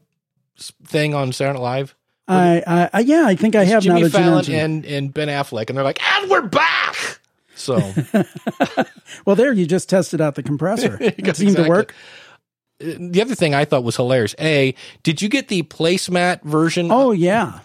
thing 0.83 1.13
on 1.13 1.31
Saturday 1.33 1.59
Night 1.59 1.63
Live? 1.63 1.95
I, 2.27 2.63
I, 2.65 2.89
I 2.93 2.99
yeah, 3.01 3.25
I 3.25 3.35
think 3.35 3.55
I 3.55 3.63
have 3.65 3.83
now 3.83 3.95
Jimmy 3.95 4.01
you 4.01 4.09
Fallon 4.09 4.49
and 4.51 4.85
and 4.85 5.13
Ben 5.13 5.27
Affleck, 5.27 5.67
and 5.69 5.77
they're 5.77 5.83
like, 5.83 6.01
and 6.03 6.29
we're 6.29 6.41
back. 6.47 7.19
So 7.55 7.93
Well, 9.25 9.35
there 9.35 9.51
you 9.53 9.65
just 9.65 9.89
tested 9.89 10.21
out 10.21 10.35
the 10.35 10.43
compressor. 10.43 10.97
It 11.01 11.25
Yes, 11.25 11.37
seemed 11.37 11.57
to 11.57 11.63
work. 11.67 11.93
the 12.79 13.21
other 13.21 13.35
thing 13.35 13.53
I 13.53 13.65
thought 13.65 13.83
was 13.83 13.95
hilarious. 13.97 14.33
A, 14.39 14.73
did 15.03 15.21
you 15.21 15.29
get 15.29 15.47
the 15.49 15.63
placemat 15.63 16.41
version? 16.43 16.87
Oh 16.91 17.11
yeah, 17.11 17.59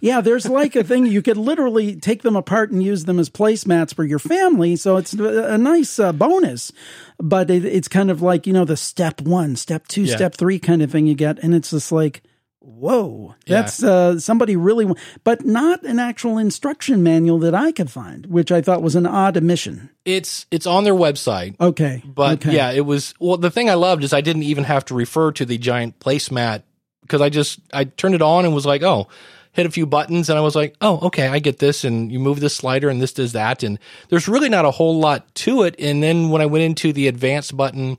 yeah. 0.00 0.20
There's 0.20 0.46
like 0.48 0.76
a 0.76 0.84
thing 0.84 1.06
you 1.06 1.22
could 1.22 1.36
literally 1.38 1.96
take 1.96 2.22
them 2.22 2.36
apart 2.36 2.70
and 2.70 2.82
use 2.82 3.06
them 3.06 3.18
as 3.18 3.28
placemats 3.30 3.94
for 3.94 4.04
your 4.04 4.18
family. 4.20 4.76
So 4.76 4.96
it's 4.98 5.14
a 5.14 5.54
a 5.54 5.58
nice 5.58 5.98
uh, 5.98 6.12
bonus, 6.12 6.70
but 7.18 7.50
it, 7.50 7.64
it's 7.64 7.88
kind 7.88 8.10
of 8.10 8.22
like 8.22 8.46
you 8.46 8.52
know 8.52 8.64
the 8.64 8.76
step 8.76 9.20
one, 9.22 9.56
step 9.56 9.88
two, 9.88 10.02
Yeah. 10.02 10.14
step 10.16 10.34
three 10.36 10.58
kind 10.58 10.82
of 10.82 10.90
thing 10.92 11.06
you 11.06 11.14
get, 11.14 11.38
and 11.38 11.54
it's 11.54 11.70
just 11.70 11.90
like. 11.90 12.22
Whoa, 12.62 13.34
Yeah. 13.46 13.62
that's 13.62 13.82
uh, 13.82 14.18
somebody 14.20 14.54
really, 14.54 14.84
wa- 14.84 14.94
but 15.24 15.44
not 15.46 15.82
an 15.82 15.98
actual 15.98 16.36
instruction 16.36 17.02
manual 17.02 17.38
that 17.38 17.54
I 17.54 17.72
could 17.72 17.90
find, 17.90 18.26
which 18.26 18.52
I 18.52 18.60
thought 18.60 18.82
was 18.82 18.94
an 18.94 19.06
odd 19.06 19.36
omission. 19.38 19.88
It's 20.04 20.44
it's 20.50 20.66
on 20.66 20.84
their 20.84 20.94
website. 20.94 21.58
Okay, 21.58 22.02
But 22.04 22.44
okay. 22.46 22.54
yeah, 22.54 22.70
it 22.72 22.84
was 22.84 23.14
well. 23.18 23.38
The 23.38 23.50
thing 23.50 23.70
I 23.70 23.74
loved 23.74 24.04
is 24.04 24.12
I 24.12 24.20
didn't 24.20 24.42
even 24.42 24.64
have 24.64 24.84
to 24.86 24.94
refer 24.94 25.32
to 25.32 25.44
the 25.46 25.56
giant 25.58 25.98
placemat 26.00 26.62
because 27.02 27.22
I 27.22 27.30
just 27.30 27.60
I 27.72 27.84
turned 27.84 28.14
it 28.14 28.22
on 28.22 28.44
and 28.44 28.54
was 28.54 28.66
like, 28.66 28.82
oh, 28.82 29.08
hit 29.52 29.64
a 29.66 29.70
few 29.70 29.86
buttons 29.86 30.28
and 30.28 30.38
I 30.38 30.42
was 30.42 30.54
like, 30.54 30.76
oh, 30.82 30.98
okay, 31.06 31.28
I 31.28 31.38
get 31.38 31.58
this. 31.60 31.82
And 31.84 32.12
you 32.12 32.18
move 32.20 32.40
this 32.40 32.54
slider 32.56 32.88
and 32.90 33.00
this 33.00 33.12
does 33.14 33.32
that. 33.32 33.62
And 33.62 33.78
there's 34.10 34.28
really 34.28 34.48
not 34.50 34.64
a 34.66 34.70
whole 34.70 35.00
lot 35.00 35.34
to 35.36 35.62
it. 35.62 35.74
And 35.78 36.02
then 36.02 36.28
when 36.28 36.42
I 36.42 36.46
went 36.46 36.64
into 36.64 36.92
the 36.92 37.08
advanced 37.08 37.56
button 37.56 37.98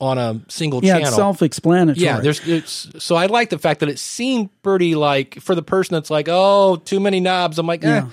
on 0.00 0.18
a 0.18 0.40
single 0.48 0.84
yeah, 0.84 0.94
channel, 0.94 1.10
Yeah, 1.10 1.16
self-explanatory. 1.16 2.04
yeah, 2.04 2.20
there's 2.20 2.46
it's 2.46 2.88
so 2.98 3.16
I 3.16 3.26
like 3.26 3.50
the 3.50 3.58
fact 3.58 3.80
that 3.80 3.88
it 3.88 3.98
seemed 3.98 4.50
pretty 4.62 4.94
like 4.94 5.40
for 5.40 5.54
the 5.54 5.62
person 5.62 5.94
that's 5.94 6.10
like, 6.10 6.28
oh, 6.28 6.76
too 6.84 7.00
many 7.00 7.20
knobs. 7.20 7.58
I'm 7.58 7.66
like, 7.66 7.84
eh, 7.84 7.88
Yeah. 7.88 8.08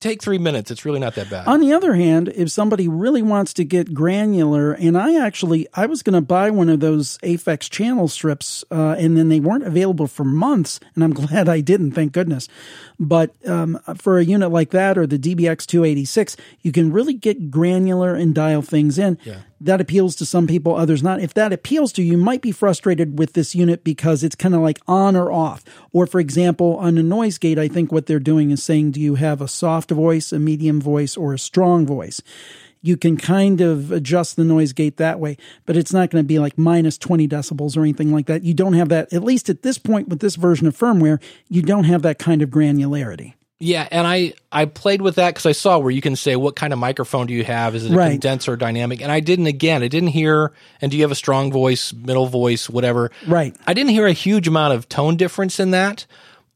take 0.00 0.20
three 0.20 0.38
minutes. 0.38 0.70
It's 0.70 0.84
really 0.84 0.98
not 1.00 1.14
that 1.14 1.30
bad. 1.30 1.46
On 1.46 1.60
the 1.60 1.72
other 1.72 1.94
hand, 1.94 2.28
if 2.34 2.50
somebody 2.50 2.86
really 2.88 3.22
wants 3.22 3.54
to 3.54 3.64
get 3.64 3.94
granular, 3.94 4.72
and 4.72 4.98
I 4.98 5.24
actually 5.24 5.66
I 5.74 5.86
was 5.86 6.02
going 6.02 6.14
to 6.14 6.20
buy 6.20 6.50
one 6.50 6.68
of 6.68 6.80
those 6.80 7.18
Aphex 7.18 7.70
channel 7.70 8.08
strips, 8.08 8.64
uh, 8.70 8.96
and 8.98 9.16
then 9.16 9.28
they 9.28 9.40
weren't 9.40 9.64
available 9.64 10.06
for 10.08 10.24
months, 10.24 10.80
and 10.94 11.02
I'm 11.04 11.12
glad 11.22 11.48
I 11.48 11.60
didn't, 11.60 11.92
thank 11.92 12.12
goodness. 12.12 12.48
But 13.02 13.34
um, 13.48 13.80
for 13.96 14.18
a 14.18 14.24
unit 14.24 14.52
like 14.52 14.70
that 14.70 14.96
or 14.96 15.08
the 15.08 15.18
DBX 15.18 15.66
286, 15.66 16.36
you 16.60 16.70
can 16.70 16.92
really 16.92 17.14
get 17.14 17.50
granular 17.50 18.14
and 18.14 18.32
dial 18.32 18.62
things 18.62 18.96
in. 18.96 19.18
That 19.60 19.80
appeals 19.80 20.14
to 20.16 20.26
some 20.26 20.46
people, 20.46 20.76
others 20.76 21.02
not. 21.02 21.20
If 21.20 21.34
that 21.34 21.52
appeals 21.52 21.92
to 21.94 22.02
you, 22.02 22.12
you 22.12 22.16
might 22.16 22.42
be 22.42 22.52
frustrated 22.52 23.18
with 23.18 23.32
this 23.32 23.56
unit 23.56 23.82
because 23.82 24.22
it's 24.22 24.36
kind 24.36 24.54
of 24.54 24.60
like 24.60 24.78
on 24.86 25.16
or 25.16 25.32
off. 25.32 25.64
Or, 25.92 26.06
for 26.06 26.20
example, 26.20 26.76
on 26.76 26.96
a 26.96 27.02
noise 27.02 27.38
gate, 27.38 27.58
I 27.58 27.66
think 27.66 27.90
what 27.90 28.06
they're 28.06 28.20
doing 28.20 28.52
is 28.52 28.62
saying, 28.62 28.92
do 28.92 29.00
you 29.00 29.16
have 29.16 29.40
a 29.40 29.48
soft 29.48 29.90
voice, 29.90 30.32
a 30.32 30.38
medium 30.38 30.80
voice, 30.80 31.16
or 31.16 31.34
a 31.34 31.38
strong 31.38 31.84
voice? 31.84 32.22
You 32.82 32.96
can 32.96 33.16
kind 33.16 33.60
of 33.60 33.92
adjust 33.92 34.34
the 34.36 34.44
noise 34.44 34.72
gate 34.72 34.96
that 34.96 35.20
way, 35.20 35.36
but 35.66 35.76
it's 35.76 35.92
not 35.92 36.10
going 36.10 36.22
to 36.24 36.26
be 36.26 36.40
like 36.40 36.58
minus 36.58 36.98
20 36.98 37.28
decibels 37.28 37.76
or 37.76 37.82
anything 37.82 38.12
like 38.12 38.26
that. 38.26 38.42
You 38.42 38.54
don't 38.54 38.72
have 38.72 38.88
that, 38.88 39.12
at 39.12 39.22
least 39.22 39.48
at 39.48 39.62
this 39.62 39.78
point 39.78 40.08
with 40.08 40.18
this 40.18 40.34
version 40.34 40.66
of 40.66 40.76
firmware, 40.76 41.22
you 41.48 41.62
don't 41.62 41.84
have 41.84 42.02
that 42.02 42.18
kind 42.18 42.42
of 42.42 42.50
granularity. 42.50 43.34
Yeah, 43.64 43.86
and 43.92 44.08
I 44.08 44.34
I 44.50 44.64
played 44.64 45.02
with 45.02 45.14
that 45.14 45.34
because 45.34 45.46
I 45.46 45.52
saw 45.52 45.78
where 45.78 45.92
you 45.92 46.00
can 46.00 46.16
say 46.16 46.34
what 46.34 46.56
kind 46.56 46.72
of 46.72 46.80
microphone 46.80 47.28
do 47.28 47.32
you 47.32 47.44
have? 47.44 47.76
Is 47.76 47.84
it 47.84 47.92
a 47.92 47.96
Right. 47.96 48.10
condenser, 48.10 48.56
dynamic? 48.56 49.00
And 49.00 49.12
I 49.12 49.20
didn't. 49.20 49.46
Again, 49.46 49.84
I 49.84 49.86
didn't 49.88 50.08
hear. 50.08 50.50
And 50.80 50.90
do 50.90 50.96
you 50.96 51.04
have 51.04 51.12
a 51.12 51.14
strong 51.14 51.52
voice, 51.52 51.92
middle 51.92 52.26
voice, 52.26 52.68
whatever? 52.68 53.12
Right. 53.28 53.54
I 53.64 53.72
didn't 53.72 53.90
hear 53.90 54.08
a 54.08 54.12
huge 54.12 54.48
amount 54.48 54.74
of 54.74 54.88
tone 54.88 55.16
difference 55.16 55.60
in 55.60 55.70
that, 55.70 56.06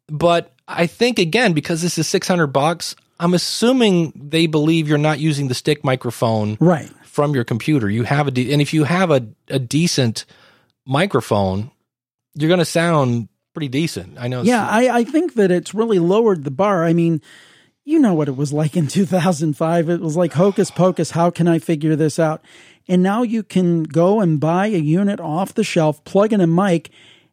but 0.09 0.53
I 0.67 0.89
think 0.89 1.21
again 1.21 1.53
because 1.53 1.81
this 1.81 1.97
is 1.97 2.09
six 2.09 2.27
hundred 2.27 2.49
bucks, 2.49 2.97
I'm 3.19 3.35
assuming 3.35 4.13
they 4.15 4.47
believe 4.47 4.89
you're 4.89 4.99
not 4.99 5.19
using 5.19 5.49
the 5.49 5.55
stick 5.55 5.85
microphone 5.85 6.57
Right. 6.61 6.91
from 7.05 7.35
your 7.35 7.45
computer. 7.45 7.89
You 7.91 8.03
have 8.05 8.29
a 8.29 8.31
de- 8.31 8.53
and 8.53 8.61
if 8.63 8.75
you 8.75 8.85
have 8.85 9.11
a 9.11 9.27
a 9.49 9.59
decent 9.59 10.25
microphone, 10.87 11.71
you're 12.35 12.49
going 12.49 12.59
to 12.59 12.65
sound 12.65 13.29
pretty 13.55 13.69
decent. 13.69 14.17
I 14.19 14.29
know. 14.29 14.43
Yeah, 14.43 14.67
I, 14.69 14.99
I 14.99 15.05
think 15.05 15.35
that 15.35 15.51
it's 15.51 15.75
really 15.75 15.99
lowered 15.99 16.45
the 16.45 16.51
bar. 16.51 16.85
I 16.85 16.93
mean, 16.93 17.23
you 17.85 17.99
know 17.99 18.15
what 18.15 18.29
it 18.29 18.37
was 18.37 18.53
like 18.53 18.77
in 18.77 18.87
2005. 18.89 19.89
It 19.89 20.01
was 20.01 20.17
like 20.17 20.33
hocus 20.35 20.71
pocus. 20.71 21.13
How 21.13 21.31
can 21.31 21.49
I 21.49 21.59
figure 21.59 21.97
this 21.97 22.19
out? 22.19 22.43
And 22.89 23.03
now 23.03 23.23
you 23.23 23.43
can 23.43 23.83
go 23.83 24.21
and 24.21 24.39
buy 24.39 24.67
a 24.67 24.79
unit 24.79 25.19
off 25.21 25.55
the 25.55 25.65
shelf, 25.65 26.05
plug 26.05 26.33
in 26.33 26.41
a 26.41 26.47
mic, 26.47 26.91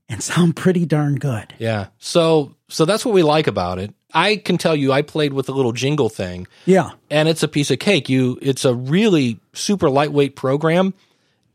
and 0.10 0.24
sound 0.32 0.56
pretty 0.56 0.86
darn 0.86 1.16
good. 1.16 1.54
Yeah. 1.60 1.88
So 2.00 2.56
so 2.70 2.86
that's 2.86 3.06
what 3.06 3.14
we 3.14 3.22
like 3.24 3.48
about 3.48 3.78
it. 3.80 3.94
I 4.14 4.36
can 4.38 4.58
tell 4.58 4.76
you 4.76 4.92
I 4.92 5.02
played 5.02 5.34
with 5.34 5.48
the 5.48 5.54
little 5.54 5.72
jingle 5.74 6.10
thing 6.10 6.48
Yeah. 6.66 6.92
and 7.10 7.28
it's 7.28 7.44
a 7.44 7.48
piece 7.48 7.72
of 7.72 7.80
cake. 7.80 8.10
You 8.10 8.38
it's 8.42 8.64
a 8.66 8.74
really 8.74 9.40
super 9.54 9.90
lightweight 9.90 10.36
program 10.36 10.94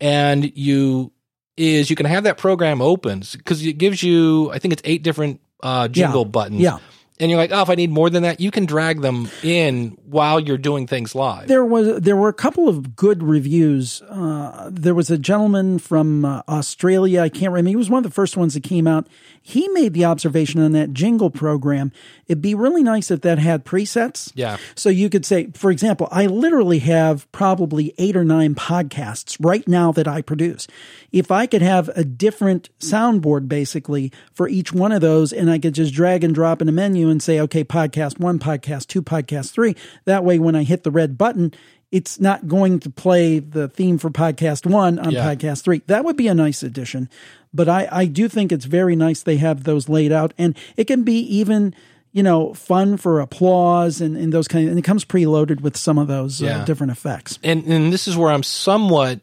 and 0.00 0.50
you 0.56 1.12
is 1.56 1.90
you 1.90 1.96
can 1.96 2.06
have 2.06 2.24
that 2.24 2.38
program 2.38 2.80
open 2.80 3.22
cuz 3.44 3.64
it 3.64 3.78
gives 3.78 4.02
you 4.02 4.50
I 4.52 4.58
think 4.58 4.72
it's 4.72 4.82
eight 4.84 5.02
different 5.02 5.40
uh 5.62 5.88
jingle 5.88 6.22
Yeah. 6.22 6.28
buttons. 6.28 6.60
Yeah. 6.60 6.78
And 7.20 7.30
you're 7.30 7.38
like, 7.38 7.50
"Oh, 7.52 7.62
if 7.62 7.70
I 7.70 7.74
need 7.74 7.90
more 7.90 8.10
than 8.10 8.22
that, 8.22 8.40
you 8.40 8.50
can 8.50 8.66
drag 8.66 9.00
them 9.00 9.28
in 9.42 9.96
while 10.04 10.38
you're 10.40 10.58
doing 10.58 10.86
things 10.86 11.14
live." 11.14 11.48
There 11.48 11.64
was 11.64 12.00
there 12.00 12.16
were 12.16 12.28
a 12.28 12.34
couple 12.34 12.68
of 12.68 12.96
good 12.96 13.22
reviews. 13.22 14.02
Uh, 14.02 14.70
there 14.72 14.94
was 14.94 15.10
a 15.10 15.18
gentleman 15.18 15.78
from 15.78 16.24
uh, 16.24 16.42
Australia. 16.48 17.22
I 17.22 17.28
can't 17.28 17.52
remember. 17.52 17.70
He 17.70 17.76
was 17.76 17.90
one 17.90 17.98
of 17.98 18.10
the 18.10 18.14
first 18.14 18.36
ones 18.36 18.54
that 18.54 18.62
came 18.62 18.86
out. 18.86 19.06
He 19.42 19.66
made 19.68 19.94
the 19.94 20.04
observation 20.04 20.60
on 20.60 20.72
that 20.72 20.92
jingle 20.92 21.30
program. 21.30 21.90
It'd 22.26 22.42
be 22.42 22.54
really 22.54 22.82
nice 22.82 23.10
if 23.10 23.22
that 23.22 23.38
had 23.38 23.64
presets. 23.64 24.30
Yeah. 24.34 24.58
So 24.74 24.90
you 24.90 25.08
could 25.08 25.24
say, 25.24 25.50
for 25.54 25.70
example, 25.70 26.08
I 26.10 26.26
literally 26.26 26.80
have 26.80 27.30
probably 27.32 27.94
eight 27.96 28.16
or 28.16 28.24
nine 28.24 28.54
podcasts 28.54 29.36
right 29.40 29.66
now 29.66 29.90
that 29.92 30.06
I 30.06 30.20
produce. 30.20 30.66
If 31.12 31.30
I 31.30 31.46
could 31.46 31.62
have 31.62 31.88
a 31.96 32.04
different 32.04 32.68
soundboard 32.78 33.48
basically 33.48 34.12
for 34.34 34.48
each 34.48 34.72
one 34.72 34.92
of 34.92 35.00
those, 35.00 35.32
and 35.32 35.50
I 35.50 35.58
could 35.58 35.74
just 35.74 35.94
drag 35.94 36.22
and 36.22 36.34
drop 36.34 36.60
in 36.60 36.68
a 36.68 36.72
menu 36.72 37.07
and 37.10 37.22
say, 37.22 37.40
okay, 37.40 37.64
podcast 37.64 38.18
one, 38.18 38.38
podcast 38.38 38.86
two, 38.88 39.02
podcast 39.02 39.52
three. 39.52 39.74
That 40.04 40.24
way, 40.24 40.38
when 40.38 40.54
I 40.56 40.62
hit 40.62 40.82
the 40.84 40.90
red 40.90 41.16
button, 41.18 41.52
it's 41.90 42.20
not 42.20 42.46
going 42.48 42.80
to 42.80 42.90
play 42.90 43.38
the 43.38 43.66
theme 43.68 43.96
for 43.98 44.10
podcast 44.10 44.66
one 44.66 44.98
on 44.98 45.10
Yeah. 45.12 45.24
podcast 45.34 45.62
three. 45.62 45.82
That 45.86 46.04
would 46.04 46.16
be 46.16 46.28
a 46.28 46.34
nice 46.34 46.62
addition. 46.62 47.08
But 47.54 47.68
I, 47.68 47.88
I 47.90 48.04
do 48.04 48.28
think 48.28 48.52
it's 48.52 48.66
very 48.66 48.94
nice 48.94 49.22
they 49.22 49.38
have 49.38 49.64
those 49.64 49.88
laid 49.88 50.12
out. 50.12 50.34
And 50.36 50.54
it 50.76 50.84
can 50.84 51.02
be 51.02 51.18
even, 51.20 51.74
you 52.12 52.22
know, 52.22 52.52
fun 52.52 52.98
for 52.98 53.20
applause 53.20 54.02
and, 54.02 54.18
and 54.18 54.32
those 54.34 54.48
kind 54.48 54.66
of, 54.66 54.70
and 54.70 54.78
it 54.78 54.82
comes 54.82 55.04
preloaded 55.06 55.62
with 55.62 55.76
some 55.78 55.96
of 55.96 56.08
those 56.08 56.42
uh, 56.42 56.62
different 56.66 56.92
effects. 56.92 57.38
and 57.42 57.64
and 57.64 57.90
this 57.90 58.06
is 58.06 58.16
where 58.18 58.30
I'm 58.30 58.42
somewhat 58.42 59.20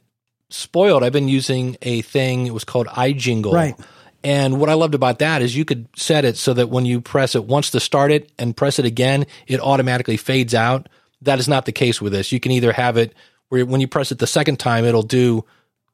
spoiled. 0.50 1.04
I've 1.04 1.14
been 1.14 1.28
using 1.28 1.78
a 1.84 2.02
thing. 2.02 2.48
It 2.48 2.54
was 2.54 2.64
called 2.64 2.88
iJingle. 2.88 3.52
Right. 3.54 3.76
And 4.26 4.60
what 4.60 4.72
I 4.72 4.74
loved 4.74 4.96
about 4.96 5.20
that 5.20 5.44
is 5.44 5.56
you 5.56 5.66
could 5.66 5.88
set 5.96 6.26
it 6.26 6.36
so 6.36 6.52
that 6.56 6.72
when 6.72 6.84
you 6.84 7.00
press 7.00 7.36
it 7.36 7.46
once 7.46 7.70
to 7.70 7.80
start 7.80 8.12
it 8.12 8.32
and 8.40 8.58
press 8.58 8.80
it 8.80 8.86
again, 8.86 9.28
it 9.46 9.60
automatically 9.60 10.18
fades 10.18 10.56
out. 10.56 10.90
That 11.22 11.38
is 11.38 11.48
not 11.48 11.68
the 11.68 11.72
case 11.72 12.02
with 12.02 12.12
this. 12.12 12.32
You 12.32 12.40
can 12.40 12.52
either 12.52 12.74
have 12.74 12.98
it 12.98 13.14
where 13.50 13.64
when 13.68 13.82
you 13.82 13.88
press 13.88 14.12
it 14.12 14.18
the 14.18 14.26
second 14.26 14.58
time, 14.58 14.84
it'll 14.84 15.04
do, 15.04 15.46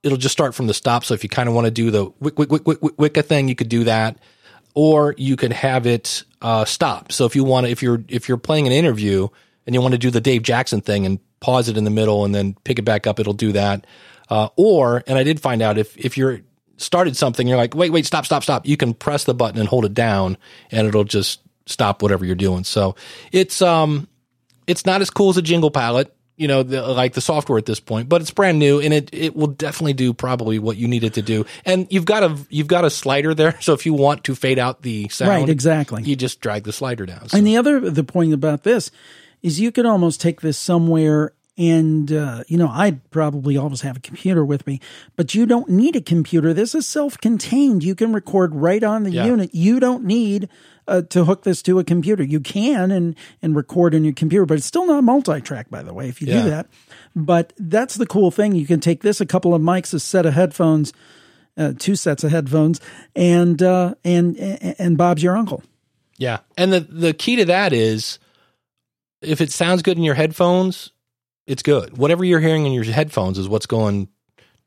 it'll 0.01 0.17
just 0.17 0.31
start 0.31 0.55
from 0.55 0.67
the 0.67 0.73
stop. 0.73 1.03
So 1.03 1.13
if 1.13 1.23
you 1.23 1.29
kind 1.29 1.49
of 1.49 1.55
want 1.55 1.65
to 1.65 1.71
do 1.71 1.91
the 1.91 2.05
wick, 2.21 2.39
wick, 2.39 2.49
wick, 2.49 2.65
wick, 2.65 2.81
wick, 2.81 2.95
wicka 2.95 3.25
thing, 3.25 3.49
you 3.49 3.55
could 3.55 3.67
do 3.67 3.83
that. 3.83 4.17
Or 4.75 5.13
you 5.17 5.35
could 5.35 5.51
have 5.51 5.85
it 5.85 6.23
uh, 6.41 6.63
stop. 6.63 7.11
So 7.11 7.25
if 7.25 7.35
you 7.35 7.43
want 7.43 7.65
to, 7.65 7.71
if 7.71 7.83
you're 7.83 8.01
if 8.07 8.29
you're 8.29 8.37
playing 8.37 8.65
an 8.65 8.71
interview 8.71 9.27
and 9.65 9.75
you 9.75 9.81
want 9.81 9.91
to 9.91 9.97
do 9.97 10.09
the 10.09 10.21
Dave 10.21 10.43
Jackson 10.43 10.79
thing 10.79 11.05
and 11.05 11.19
pause 11.41 11.67
it 11.67 11.75
in 11.75 11.83
the 11.83 11.89
middle 11.89 12.23
and 12.23 12.33
then 12.33 12.55
pick 12.63 12.79
it 12.79 12.83
back 12.83 13.05
up, 13.05 13.19
it'll 13.19 13.33
do 13.33 13.51
that. 13.51 13.85
Uh, 14.29 14.47
or 14.55 15.03
and 15.05 15.17
I 15.17 15.23
did 15.23 15.41
find 15.41 15.61
out 15.61 15.77
if 15.77 15.97
if 15.97 16.17
you're 16.17 16.39
started 16.81 17.15
something, 17.17 17.47
you're 17.47 17.57
like, 17.57 17.75
wait, 17.75 17.91
wait, 17.91 18.05
stop, 18.05 18.25
stop, 18.25 18.43
stop. 18.43 18.65
You 18.65 18.77
can 18.77 18.93
press 18.93 19.23
the 19.25 19.33
button 19.33 19.59
and 19.59 19.67
hold 19.69 19.85
it 19.85 19.93
down, 19.93 20.37
and 20.71 20.87
it'll 20.87 21.03
just 21.03 21.41
stop 21.65 22.01
whatever 22.01 22.25
you're 22.25 22.35
doing. 22.35 22.63
So 22.63 22.95
it's 23.31 23.61
um 23.61 24.07
it's 24.67 24.85
not 24.85 25.01
as 25.01 25.09
cool 25.09 25.29
as 25.29 25.37
a 25.37 25.41
jingle 25.41 25.71
palette, 25.71 26.15
you 26.37 26.47
know, 26.47 26.63
the, 26.63 26.81
like 26.81 27.13
the 27.13 27.21
software 27.21 27.57
at 27.57 27.65
this 27.65 27.79
point, 27.79 28.09
but 28.09 28.21
it's 28.21 28.31
brand 28.31 28.57
new 28.59 28.79
and 28.79 28.93
it 28.93 29.09
it 29.13 29.35
will 29.35 29.47
definitely 29.47 29.93
do 29.93 30.11
probably 30.13 30.59
what 30.59 30.77
you 30.77 30.87
need 30.87 31.03
it 31.03 31.13
to 31.15 31.21
do. 31.21 31.45
And 31.65 31.87
you've 31.91 32.05
got 32.05 32.23
a 32.23 32.37
you've 32.49 32.67
got 32.67 32.83
a 32.83 32.89
slider 32.89 33.33
there, 33.33 33.55
so 33.61 33.73
if 33.73 33.85
you 33.85 33.93
want 33.93 34.23
to 34.25 34.35
fade 34.35 34.59
out 34.59 34.81
the 34.81 35.07
sound, 35.09 35.29
Right, 35.29 35.49
exactly. 35.49 36.03
you 36.03 36.15
just 36.15 36.41
drag 36.41 36.63
the 36.63 36.73
slider 36.73 37.05
down. 37.05 37.29
So- 37.29 37.37
And 37.37 37.45
the 37.45 37.57
other 37.57 37.79
the 37.79 38.03
point 38.03 38.33
about 38.33 38.63
this 38.63 38.91
is 39.41 39.59
you 39.59 39.71
could 39.71 39.85
almost 39.85 40.19
take 40.21 40.41
this 40.41 40.57
somewhere 40.57 41.33
and 41.61 42.11
uh, 42.11 42.43
you 42.47 42.57
know 42.57 42.69
I'd 42.69 43.09
probably 43.11 43.55
always 43.55 43.81
have 43.81 43.95
a 43.97 43.99
computer 43.99 44.43
with 44.43 44.65
me, 44.65 44.79
but 45.15 45.35
you 45.35 45.45
don't 45.45 45.69
need 45.69 45.95
a 45.95 46.01
computer. 46.01 46.53
This 46.53 46.73
is 46.73 46.87
self-contained. 46.87 47.83
You 47.83 47.93
can 47.95 48.11
record 48.13 48.55
right 48.55 48.83
on 48.83 49.03
the 49.03 49.11
Yeah. 49.11 49.25
unit. 49.27 49.53
You 49.53 49.79
don't 49.79 50.03
need 50.03 50.49
uh, 50.87 51.03
to 51.03 51.23
hook 51.25 51.43
this 51.43 51.61
to 51.61 51.77
a 51.77 51.83
computer. 51.83 52.23
You 52.23 52.39
can 52.39 52.89
and 52.91 53.15
and 53.41 53.55
record 53.55 53.93
in 53.93 54.03
your 54.03 54.13
computer, 54.13 54.45
but 54.47 54.57
it's 54.57 54.65
still 54.65 54.87
not 54.87 55.03
multi-track, 55.03 55.69
by 55.69 55.83
the 55.83 55.93
way. 55.93 56.09
If 56.09 56.21
you 56.21 56.27
Yeah. 56.27 56.41
do 56.43 56.49
that, 56.49 56.67
but 57.15 57.53
that's 57.59 57.95
the 57.95 58.07
cool 58.07 58.31
thing. 58.31 58.55
You 58.55 58.65
can 58.65 58.79
take 58.79 59.01
this, 59.01 59.21
a 59.21 59.25
couple 59.25 59.53
of 59.53 59.61
mics, 59.61 59.93
a 59.93 59.99
set 59.99 60.25
of 60.25 60.33
headphones, 60.33 60.91
uh, 61.57 61.73
two 61.77 61.95
sets 61.95 62.23
of 62.23 62.31
headphones, 62.31 62.81
and 63.15 63.61
uh, 63.61 63.93
and 64.03 64.35
and 64.37 64.75
and 64.79 64.97
Bob's 64.97 65.21
your 65.21 65.37
uncle. 65.37 65.61
Yeah. 66.17 66.39
And 66.57 66.73
the 66.73 66.79
the 66.79 67.13
key 67.13 67.35
to 67.37 67.45
that 67.45 67.71
is 67.73 68.17
if 69.21 69.39
it 69.41 69.51
sounds 69.51 69.83
good 69.83 69.97
in 69.97 70.03
your 70.03 70.15
headphones, 70.15 70.89
it's 71.47 71.63
good. 71.63 71.97
Whatever 71.97 72.23
you're 72.23 72.39
hearing 72.39 72.65
in 72.65 72.71
your 72.73 72.83
headphones 72.83 73.37
is 73.37 73.47
what's 73.49 73.65
going 73.65 74.07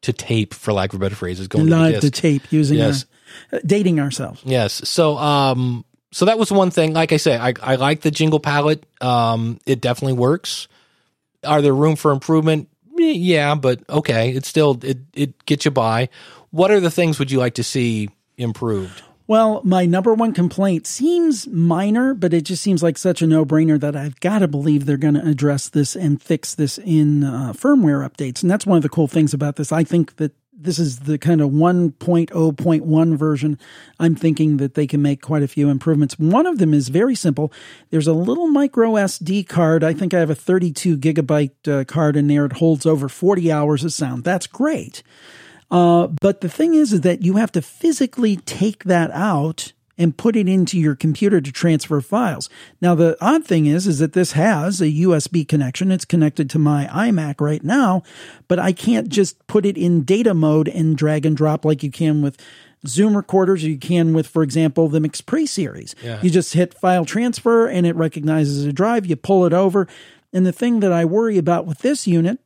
to 0.03 0.13
tape, 0.13 0.53
for 0.55 0.73
lack 0.73 0.93
of 0.93 1.01
a 1.01 1.01
better 1.01 1.15
phrase, 1.15 1.41
is 1.41 1.49
going 1.49 1.69
live 1.69 1.95
to 1.95 2.01
to 2.03 2.11
tape 2.11 2.51
using 2.53 2.79
Yes. 2.79 3.07
our, 3.53 3.59
uh, 3.59 3.63
dating 3.65 4.01
ourselves. 4.01 4.41
Yes. 4.45 4.89
So 4.89 5.17
um 5.17 5.85
so 6.13 6.27
that 6.27 6.39
was 6.39 6.53
one 6.53 6.71
thing. 6.71 6.93
Like 6.93 7.13
I 7.13 7.17
say, 7.17 7.37
I 7.37 7.55
I 7.63 7.77
like 7.77 8.03
the 8.03 8.11
jingle 8.11 8.41
palette. 8.41 8.85
Um 9.01 9.59
it 9.67 9.81
definitely 9.81 10.13
works. 10.19 10.69
Are 11.45 11.63
there 11.63 11.75
room 11.75 11.97
for 11.97 12.11
improvement? 12.13 12.69
Eh, 13.01 13.13
Yeah, 13.13 13.55
but 13.55 13.81
okay. 13.89 14.31
It 14.35 14.45
still 14.45 14.79
it 14.83 14.99
it 15.15 15.45
gets 15.47 15.65
you 15.65 15.71
by. 15.71 16.09
What 16.51 16.71
are 16.71 16.81
the 16.81 16.91
things 16.91 17.19
would 17.19 17.31
you 17.31 17.39
like 17.39 17.55
to 17.55 17.65
see 17.65 18.11
improved? 18.37 19.03
Well, 19.27 19.63
my 19.65 19.87
number 19.87 20.13
one 20.13 20.35
complaint 20.35 20.87
seems 20.87 21.47
minor, 21.47 22.13
but 22.13 22.35
it 22.35 22.43
just 22.43 22.63
seems 22.63 22.83
like 22.83 22.99
such 22.99 23.23
a 23.23 23.27
no 23.27 23.47
brainer 23.47 23.81
that 23.81 23.97
I've 23.97 24.21
got 24.21 24.41
to 24.41 24.49
believe 24.49 24.85
they're 24.85 24.99
going 24.99 25.15
to 25.15 25.27
address 25.27 25.71
this 25.71 25.97
and 25.97 26.21
fix 26.21 26.55
this 26.55 26.77
in 26.77 27.25
uh, 27.25 27.55
firmware 27.55 28.07
updates. 28.07 28.43
And 28.43 28.51
that's 28.51 28.67
one 28.67 28.77
of 28.77 28.83
the 28.83 28.91
cool 28.91 29.09
things 29.09 29.33
about 29.33 29.57
this. 29.57 29.73
I 29.73 29.83
think 29.83 30.17
that 30.17 30.33
this 30.53 30.79
is 30.79 31.01
the 31.01 31.19
kind 31.19 31.41
of 31.41 31.51
1.0.1 31.51 33.17
version. 33.17 33.59
I'm 33.99 34.15
thinking 34.15 34.59
that 34.59 34.75
they 34.75 34.87
can 34.87 35.01
make 35.01 35.23
quite 35.23 35.43
a 35.43 35.49
few 35.49 35.71
improvements. 35.71 36.19
One 36.19 36.47
of 36.47 36.59
them 36.59 36.75
is 36.75 36.89
very 36.89 37.15
simple. 37.15 37.51
There's 37.91 38.07
a 38.07 38.13
little 38.13 38.47
micro 38.47 38.93
SD 38.93 39.49
card. 39.49 39.83
I 39.83 39.95
think 39.95 40.13
I 40.13 40.21
have 40.21 40.31
a 40.31 40.35
32 40.35 40.99
gigabyte 40.99 41.67
uh, 41.67 41.85
card 41.85 42.17
in 42.17 42.29
there. 42.29 42.45
It 42.45 42.55
holds 42.55 42.85
over 42.85 43.09
40 43.09 43.51
hours 43.51 43.85
of 43.85 43.93
sound. 43.93 44.25
That's 44.25 44.47
great. 44.47 45.03
Uh, 45.71 46.07
but 46.07 46.41
the 46.41 46.49
thing 46.49 46.75
is, 46.75 46.93
is 46.93 47.01
that 47.03 47.23
you 47.23 47.37
have 47.37 47.53
to 47.53 47.63
physically 47.63 48.37
take 48.37 48.85
that 48.85 49.11
out 49.13 49.73
and 49.97 50.17
put 50.17 50.35
it 50.37 50.49
into 50.49 50.79
your 50.79 50.97
computer 50.97 51.41
to 51.41 51.53
transfer 51.53 52.01
files. 52.01 52.51
Now, 52.81 52.95
the 52.95 53.17
odd 53.21 53.45
thing 53.45 53.67
is, 53.67 53.87
is 53.87 54.01
that 54.01 54.13
this 54.13 54.33
has 54.33 54.81
a 54.81 54.87
USB 54.87 55.47
connection. 55.47 55.93
It's 55.93 56.05
connected 56.05 56.51
to 56.51 56.59
my 56.59 56.87
iMac 56.87 57.41
right 57.41 57.63
now, 57.63 58.03
but 58.49 58.59
I 58.59 58.73
can't 58.73 59.09
just 59.09 59.45
put 59.47 59.65
it 59.65 59.79
in 59.79 60.03
data 60.03 60.35
mode 60.35 60.69
and 60.69 60.97
drag 60.97 61.25
and 61.25 61.37
drop 61.37 61.65
like 61.65 61.83
you 61.83 61.91
can 61.93 62.23
with 62.23 62.37
Zoom 62.87 63.17
recorders 63.17 63.65
or 63.65 63.69
you 63.69 63.79
can 63.79 64.13
with, 64.13 64.27
for 64.27 64.43
example, 64.43 64.89
the 64.89 64.99
MixPre 64.99 65.49
series. 65.49 65.95
You 66.23 66.31
just 66.31 66.55
hit 66.55 66.75
file 66.75 67.05
transfer 67.05 67.67
and 67.67 67.87
it 67.87 67.97
recognizes 67.97 68.65
a 68.65 68.73
drive. 68.73 69.07
You 69.07 69.17
pull 69.17 69.47
it 69.47 69.53
over. 69.53 69.87
And 70.33 70.45
the 70.45 70.53
thing 70.53 70.81
that 70.81 70.93
I 70.93 71.05
worry 71.05 71.39
about 71.39 71.67
with 71.67 71.79
this 71.79 72.07
unit 72.07 72.41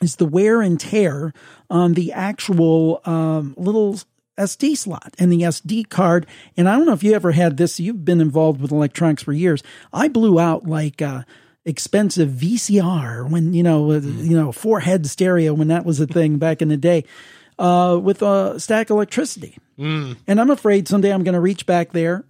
is 0.00 0.16
the 0.16 0.26
wear 0.26 0.62
and 0.62 0.80
tear 0.80 1.32
on 1.68 1.94
the 1.94 2.12
actual 2.12 3.00
um, 3.04 3.54
little 3.56 3.98
SD 4.38 4.76
slot 4.76 5.14
and 5.18 5.30
the 5.30 5.42
SD 5.42 5.88
card. 5.88 6.26
And 6.56 6.68
I 6.68 6.76
don't 6.76 6.86
know 6.86 6.92
if 6.92 7.02
you 7.02 7.12
ever 7.12 7.32
had 7.32 7.56
this. 7.56 7.78
You've 7.78 8.04
been 8.04 8.20
involved 8.20 8.60
with 8.60 8.72
electronics 8.72 9.22
for 9.22 9.32
years. 9.32 9.62
I 9.92 10.08
blew 10.08 10.40
out 10.40 10.66
like 10.66 11.02
uh, 11.02 11.22
expensive 11.64 12.30
VCR 12.30 13.28
when 13.28 13.52
you 13.54 13.62
know 13.62 13.92
uh, 13.92 14.00
you 14.00 14.36
know 14.36 14.52
four 14.52 14.80
head 14.80 15.06
stereo 15.06 15.52
when 15.54 15.68
that 15.68 15.84
was 15.84 16.00
a 16.00 16.06
thing 16.06 16.38
back 16.38 16.62
in 16.62 16.68
the 16.68 16.76
day 16.76 17.04
uh, 17.58 17.98
with 18.02 18.22
a 18.22 18.58
stack 18.58 18.90
electricity. 18.90 19.58
And 20.26 20.40
I'm 20.40 20.50
afraid 20.50 20.88
someday 20.88 21.12
I'm 21.12 21.24
going 21.24 21.34
to 21.34 21.40
reach 21.40 21.66
back 21.66 21.92
there, 21.92 22.24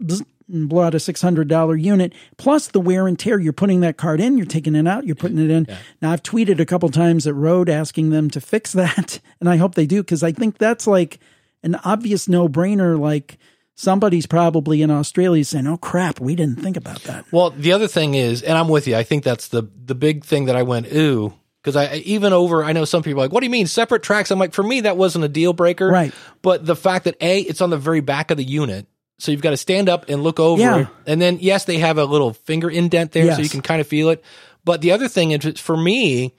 blow 0.49 0.83
out 0.85 0.95
a 0.95 0.99
$600 0.99 1.83
unit 1.83 2.13
plus 2.37 2.69
the 2.69 2.81
wear 2.81 3.07
and 3.07 3.19
tear. 3.19 3.39
You're 3.39 3.53
putting 3.53 3.81
that 3.81 3.97
card 3.97 4.21
in, 4.21 4.37
you're 4.37 4.47
taking 4.47 4.75
it 4.75 4.87
out, 4.87 5.07
you're 5.07 5.15
putting 5.15 5.39
it 5.39 5.51
in. 5.51 5.67
Now, 6.01 6.13
I've 6.13 6.23
tweeted 6.23 6.61
a 6.61 6.67
couple 6.67 6.89
times 6.89 7.27
at 7.27 7.35
Rode 7.35 7.69
asking 7.69 8.11
them 8.11 8.31
to 8.31 8.41
fix 8.41 8.73
that, 8.73 9.21
and 9.41 9.49
I 9.49 9.57
hope 9.57 9.75
they 9.75 9.87
do 9.87 10.03
because 10.03 10.23
I 10.23 10.33
think 10.33 10.59
that's 10.59 10.87
like 10.87 11.19
an 11.63 11.77
obvious 11.85 12.29
no 12.29 12.49
brainer. 12.49 12.99
Like, 12.99 13.39
somebody's 13.75 14.27
probably 14.27 14.83
in 14.83 14.91
Australia 14.91 15.45
saying, 15.45 15.67
"Oh 15.67 15.77
crap, 15.77 16.21
we 16.21 16.35
didn't 16.35 16.61
think 16.61 16.77
about 16.77 17.03
that." 17.05 17.25
Well, 17.33 17.51
the 17.51 17.73
other 17.73 17.89
thing 17.89 18.15
is, 18.15 18.43
and 18.43 18.59
I'm 18.59 18.69
with 18.69 18.87
you. 18.87 18.97
I 18.97 19.03
think 19.03 19.25
that's 19.25 19.49
the 19.49 19.69
the 19.85 19.95
big 19.95 20.25
thing 20.25 20.47
that 20.47 20.57
I 20.57 20.63
went 20.63 20.93
ooh 20.93 21.35
because 21.63 21.77
I 21.77 21.97
even 21.97 22.33
over. 22.33 22.65
I 22.65 22.73
know 22.73 22.85
some 22.85 23.03
people 23.03 23.21
are 23.21 23.25
like, 23.25 23.33
what 23.33 23.41
do 23.41 23.47
you 23.47 23.51
mean 23.51 23.67
separate 23.67 24.03
tracks? 24.03 24.31
I'm 24.31 24.39
like, 24.39 24.53
for 24.53 24.63
me, 24.63 24.83
that 24.83 24.97
wasn't 24.97 25.25
a 25.25 25.29
deal 25.29 25.53
breaker, 25.53 25.89
Right. 25.89 26.13
But 26.43 26.67
the 26.67 26.77
fact 26.77 27.05
that 27.05 27.17
a 27.21 27.41
it's 27.41 27.61
on 27.61 27.71
the 27.71 27.79
very 27.79 28.01
back 28.01 28.31
of 28.31 28.37
the 28.37 28.45
unit, 28.45 28.87
so 29.19 29.31
you've 29.31 29.43
got 29.43 29.51
to 29.51 29.57
stand 29.57 29.89
up 29.89 30.09
and 30.09 30.23
look 30.23 30.41
over 30.41 30.61
Yeah. 30.61 30.87
and 31.07 31.21
then 31.21 31.39
yes, 31.41 31.65
they 31.65 31.79
have 31.79 31.99
a 31.99 32.05
little 32.05 32.33
finger 32.33 32.69
indent 32.71 33.13
there, 33.13 33.35
so 33.35 33.41
you 33.41 33.49
can 33.49 33.63
kind 33.63 33.81
of 33.81 33.87
feel 33.87 34.11
it. 34.11 34.23
But 34.65 34.81
the 34.81 34.93
other 34.93 35.09
thing 35.09 35.31
is, 35.33 35.59
for 35.61 35.77
me, 35.77 36.35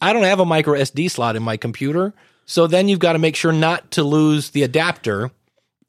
I 0.00 0.12
don't 0.12 0.22
have 0.24 0.40
a 0.40 0.44
micro 0.44 0.74
SD 0.78 1.10
slot 1.10 1.36
in 1.36 1.42
my 1.42 1.56
computer, 1.56 2.14
so 2.46 2.66
then 2.66 2.88
you've 2.88 2.98
got 2.98 3.12
to 3.14 3.18
make 3.18 3.36
sure 3.36 3.52
not 3.52 3.90
to 3.92 4.02
lose 4.02 4.50
the 4.50 4.62
adapter. 4.62 5.30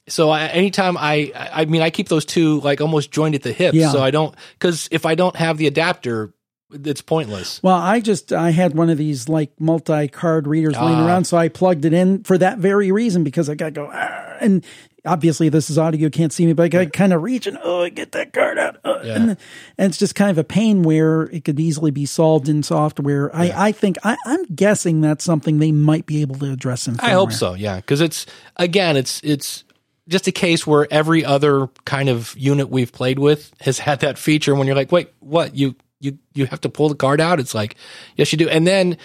So 0.07 0.29
I, 0.29 0.47
anytime 0.47 0.97
I, 0.97 1.31
I 1.35 1.65
mean, 1.65 1.81
I 1.81 1.89
keep 1.91 2.09
those 2.09 2.25
two 2.25 2.59
like 2.61 2.81
almost 2.81 3.11
joined 3.11 3.35
at 3.35 3.43
the 3.43 3.53
hip, 3.53 3.73
Yeah. 3.73 3.91
so 3.91 4.01
I 4.01 4.11
don't 4.11 4.35
because 4.53 4.87
if 4.91 5.05
I 5.05 5.15
don't 5.15 5.35
have 5.35 5.57
the 5.57 5.67
adapter, 5.67 6.33
it's 6.73 7.01
pointless. 7.01 7.61
Well, 7.63 7.75
I 7.75 7.99
just 7.99 8.33
I 8.33 8.49
had 8.51 8.75
one 8.75 8.89
of 8.89 8.97
these 8.97 9.29
like 9.29 9.51
multi 9.59 10.07
card 10.07 10.47
readers 10.47 10.73
laying 10.75 10.99
Ah. 10.99 11.05
around, 11.07 11.25
so 11.25 11.37
I 11.37 11.49
plugged 11.49 11.85
it 11.85 11.93
in 11.93 12.23
for 12.23 12.37
that 12.37 12.57
very 12.57 12.91
reason 12.91 13.23
because 13.23 13.49
I 13.49 13.55
got 13.55 13.65
to 13.65 13.71
go 13.71 13.89
"Ah," 13.93 14.37
and 14.41 14.65
obviously 15.05 15.49
this 15.49 15.69
is 15.69 15.77
audio, 15.77 15.99
you 16.01 16.09
can't 16.09 16.31
see 16.31 16.45
me, 16.45 16.53
but 16.53 16.63
I 16.63 16.67
got 16.67 16.93
kind 16.93 17.13
of 17.13 17.21
reach 17.23 17.47
and 17.47 17.57
oh, 17.63 17.83
I 17.83 17.89
get 17.89 18.11
that 18.13 18.33
card 18.33 18.57
out, 18.59 18.77
uh, 18.83 19.01
Yeah. 19.03 19.15
and, 19.15 19.29
and 19.31 19.89
it's 19.89 19.97
just 19.97 20.15
kind 20.15 20.29
of 20.31 20.37
a 20.37 20.43
pain 20.43 20.83
where 20.83 21.23
it 21.23 21.43
could 21.43 21.59
easily 21.59 21.91
be 21.91 22.05
solved 22.05 22.47
in 22.49 22.63
software. 22.63 23.35
I 23.35 23.51
I 23.69 23.71
think 23.71 23.97
I, 24.03 24.15
I'm 24.25 24.43
guessing 24.45 25.01
that's 25.01 25.23
something 25.23 25.59
they 25.59 25.71
might 25.71 26.05
be 26.05 26.21
able 26.21 26.35
to 26.35 26.51
address 26.51 26.87
in. 26.87 26.99
I 26.99 27.11
hope 27.11 27.31
so, 27.31 27.53
yeah, 27.53 27.77
because 27.77 28.01
it's 28.01 28.25
again, 28.57 28.97
it's 28.97 29.21
it's 29.23 29.63
just 30.07 30.27
a 30.27 30.31
case 30.31 30.65
where 30.67 30.87
every 30.91 31.23
other 31.23 31.67
kind 31.85 32.09
of 32.09 32.35
unit 32.37 32.69
we've 32.69 32.91
played 32.91 33.17
with 33.19 33.51
has 33.61 33.79
had 33.79 34.01
that 34.01 34.17
feature. 34.17 34.53
When 34.55 34.67
you're 34.67 34.75
like, 34.75 34.91
wait, 34.91 35.09
what 35.19 35.55
you 35.55 35.75
you 36.01 36.17
you 36.33 36.45
have 36.47 36.61
to 36.61 36.69
pull 36.69 36.89
the 36.89 36.95
card 36.95 37.21
out? 37.21 37.39
It's 37.39 37.55
like, 37.55 37.75
yes, 38.17 38.31
you 38.31 38.37
do. 38.37 38.49
And 38.49 38.67
then 38.67 38.97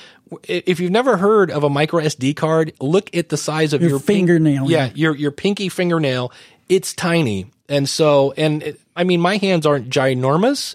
if 0.48 0.80
you've 0.80 0.90
never 0.90 1.16
heard 1.16 1.50
of 1.50 1.62
a 1.62 1.70
micro 1.70 2.02
SD 2.02 2.34
card, 2.36 2.72
look 2.80 3.14
at 3.14 3.28
the 3.28 3.36
size 3.36 3.72
of 3.72 3.80
Your 3.80 3.90
your, 3.90 3.98
fingernail, 4.00 4.70
yeah, 4.70 4.86
yeah. 4.86 4.92
your 4.94 5.16
your 5.16 5.30
pinky 5.30 5.68
fingernail. 5.68 6.32
It's 6.68 6.92
tiny, 6.92 7.46
and 7.68 7.88
so 7.88 8.32
and 8.36 8.62
it, 8.62 8.80
I 8.96 9.04
mean, 9.04 9.20
my 9.20 9.36
hands 9.36 9.66
aren't 9.66 9.88
ginormous, 9.88 10.74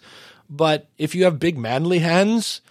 but 0.50 0.88
if 0.98 1.16
you 1.16 1.26
have 1.26 1.40
big 1.40 1.58
manly 1.58 2.00
hands, 2.00 2.62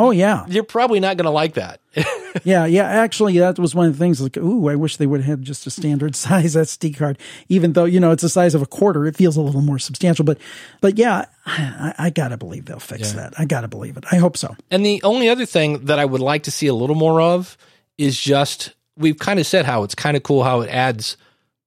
Oh 0.00 0.12
yeah, 0.12 0.46
you're 0.48 0.62
probably 0.62 1.00
not 1.00 1.16
going 1.16 1.24
to 1.24 1.30
like 1.30 1.54
that. 1.54 1.80
yeah, 2.44 2.66
yeah. 2.66 2.84
Actually, 2.84 3.36
that 3.38 3.58
was 3.58 3.74
one 3.74 3.86
of 3.86 3.92
the 3.92 3.98
things. 3.98 4.20
Like, 4.20 4.36
ooh, 4.36 4.68
I 4.68 4.76
wish 4.76 4.96
they 4.96 5.08
would 5.08 5.22
have 5.22 5.40
just 5.40 5.66
a 5.66 5.70
standard 5.70 6.14
size 6.16 6.54
SD 6.54 6.96
card. 6.96 7.18
Even 7.48 7.72
though 7.72 7.84
you 7.84 7.98
know 7.98 8.12
it's 8.12 8.22
the 8.22 8.28
size 8.28 8.54
of 8.54 8.62
a 8.62 8.66
quarter, 8.66 9.06
it 9.06 9.16
feels 9.16 9.36
a 9.36 9.40
little 9.40 9.60
more 9.60 9.80
substantial. 9.80 10.24
But, 10.24 10.38
but 10.80 10.98
yeah, 10.98 11.24
I, 11.44 11.94
I 11.98 12.10
gotta 12.10 12.36
believe 12.36 12.66
they'll 12.66 12.78
fix 12.78 13.12
that. 13.12 13.34
I 13.38 13.44
gotta 13.44 13.66
believe 13.66 13.96
it. 13.96 14.04
I 14.12 14.16
hope 14.16 14.36
so. 14.36 14.54
And 14.70 14.86
the 14.86 15.02
only 15.02 15.28
other 15.28 15.46
thing 15.46 15.86
that 15.86 15.98
I 15.98 16.04
would 16.04 16.20
like 16.20 16.44
to 16.44 16.52
see 16.52 16.68
a 16.68 16.74
little 16.74 16.96
more 16.96 17.20
of 17.20 17.58
is 17.96 18.20
just 18.20 18.74
we've 18.96 19.18
kind 19.18 19.40
of 19.40 19.46
said 19.46 19.64
how 19.64 19.82
it's 19.82 19.96
kind 19.96 20.16
of 20.16 20.22
cool 20.22 20.44
how 20.44 20.60
it 20.60 20.70
adds 20.70 21.16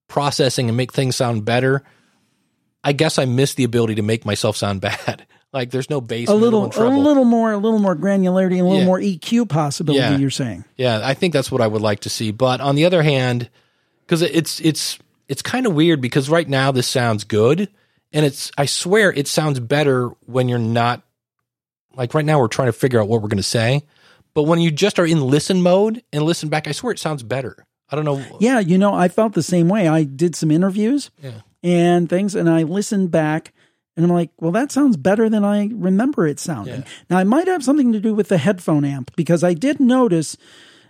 processing 0.08 0.68
and 0.68 0.76
make 0.76 0.92
things 0.92 1.16
sound 1.16 1.44
better. 1.44 1.82
I 2.82 2.92
guess 2.92 3.18
I 3.18 3.26
miss 3.26 3.54
the 3.54 3.64
ability 3.64 3.96
to 3.96 4.02
make 4.02 4.24
myself 4.24 4.56
sound 4.56 4.80
bad. 4.80 5.26
Like 5.52 5.70
there's 5.70 5.90
no 5.90 6.00
bass, 6.00 6.28
A 6.28 6.34
little, 6.34 6.64
a 6.64 6.88
little 6.88 7.24
more, 7.24 7.52
a 7.52 7.58
little 7.58 7.78
more 7.78 7.94
granularity, 7.94 8.52
and 8.52 8.60
a 8.60 8.64
little 8.64 8.78
Yeah. 8.80 8.84
more 8.86 8.98
EQ 9.00 9.48
possibility. 9.48 10.00
Yeah. 10.00 10.16
You're 10.16 10.30
saying? 10.30 10.64
Yeah, 10.76 11.00
I 11.02 11.14
think 11.14 11.32
that's 11.32 11.50
what 11.52 11.60
I 11.60 11.66
would 11.66 11.82
like 11.82 12.00
to 12.00 12.08
see. 12.10 12.30
But 12.30 12.60
on 12.60 12.74
the 12.74 12.84
other 12.84 13.02
hand, 13.02 13.48
because 14.06 14.22
it's 14.22 14.60
it's 14.60 14.98
it's 15.28 15.42
kind 15.42 15.66
of 15.66 15.74
weird 15.74 16.00
because 16.00 16.28
right 16.30 16.48
now 16.48 16.72
this 16.72 16.86
sounds 16.86 17.24
good, 17.24 17.68
and 18.12 18.24
it's 18.26 18.50
I 18.56 18.66
swear 18.66 19.12
it 19.12 19.28
sounds 19.28 19.60
better 19.60 20.08
when 20.26 20.48
you're 20.48 20.58
not 20.58 21.02
like 21.94 22.14
right 22.14 22.24
now 22.24 22.38
we're 22.40 22.48
trying 22.48 22.68
to 22.68 22.72
figure 22.72 23.00
out 23.00 23.08
what 23.08 23.20
we're 23.22 23.28
going 23.28 23.36
to 23.36 23.42
say, 23.42 23.82
but 24.34 24.44
when 24.44 24.58
you 24.60 24.70
just 24.70 24.98
are 24.98 25.04
in 25.06 25.20
listen 25.20 25.60
mode 25.62 26.02
and 26.12 26.22
listen 26.24 26.48
back, 26.48 26.66
I 26.66 26.72
swear 26.72 26.92
it 26.92 26.98
sounds 26.98 27.22
better. 27.22 27.66
I 27.90 27.96
don't 27.96 28.06
know. 28.06 28.24
Yeah, 28.40 28.58
you 28.60 28.78
know, 28.78 28.94
I 28.94 29.08
felt 29.08 29.34
the 29.34 29.42
same 29.42 29.68
way. 29.68 29.86
I 29.86 30.04
did 30.04 30.34
some 30.34 30.50
interviews 30.50 31.10
Yeah. 31.22 31.42
and 31.62 32.08
things, 32.08 32.34
and 32.34 32.48
I 32.48 32.62
listened 32.62 33.10
back, 33.10 33.52
and 33.96 34.04
I'm 34.06 34.10
like, 34.12 34.30
well, 34.38 34.52
that 34.52 34.72
sounds 34.72 34.96
better 34.96 35.28
than 35.28 35.44
I 35.44 35.68
remember 35.72 36.26
it 36.26 36.38
sounding. 36.40 36.80
Yeah. 36.80 36.88
Now, 37.10 37.18
it 37.18 37.26
might 37.26 37.46
have 37.46 37.62
something 37.64 37.92
to 37.92 38.00
do 38.00 38.14
with 38.14 38.28
the 38.28 38.38
headphone 38.38 38.84
amp 38.84 39.14
because 39.16 39.44
I 39.44 39.54
did 39.54 39.80
notice 39.80 40.36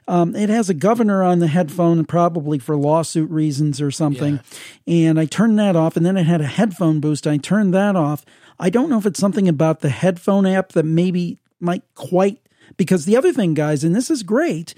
um, 0.08 0.34
it 0.36 0.48
has 0.48 0.68
a 0.68 0.74
governor 0.74 1.22
on 1.22 1.38
the 1.38 1.46
headphone, 1.46 2.04
probably 2.04 2.58
for 2.58 2.76
lawsuit 2.76 3.30
reasons 3.30 3.80
or 3.80 3.90
something. 3.90 4.40
And 4.86 5.18
I 5.18 5.26
turned 5.26 5.58
that 5.60 5.76
off, 5.76 5.96
and 5.96 6.04
then 6.04 6.16
it 6.16 6.24
had 6.26 6.40
a 6.40 6.46
headphone 6.46 7.00
boost. 7.00 7.26
I 7.26 7.36
turned 7.38 7.72
that 7.74 7.94
off. 7.96 8.24
I 8.58 8.68
don't 8.70 8.90
know 8.90 8.98
if 8.98 9.06
it's 9.06 9.20
something 9.20 9.48
about 9.48 9.80
the 9.80 9.88
headphone 9.90 10.44
app 10.46 10.70
that 10.72 10.84
maybe 10.84 11.38
might 11.60 11.82
quite 11.94 12.38
because 12.76 13.04
the 13.04 13.16
other 13.16 13.32
thing, 13.32 13.54
guys, 13.54 13.84
and 13.84 13.94
this 13.94 14.10
is 14.10 14.22
great. 14.22 14.74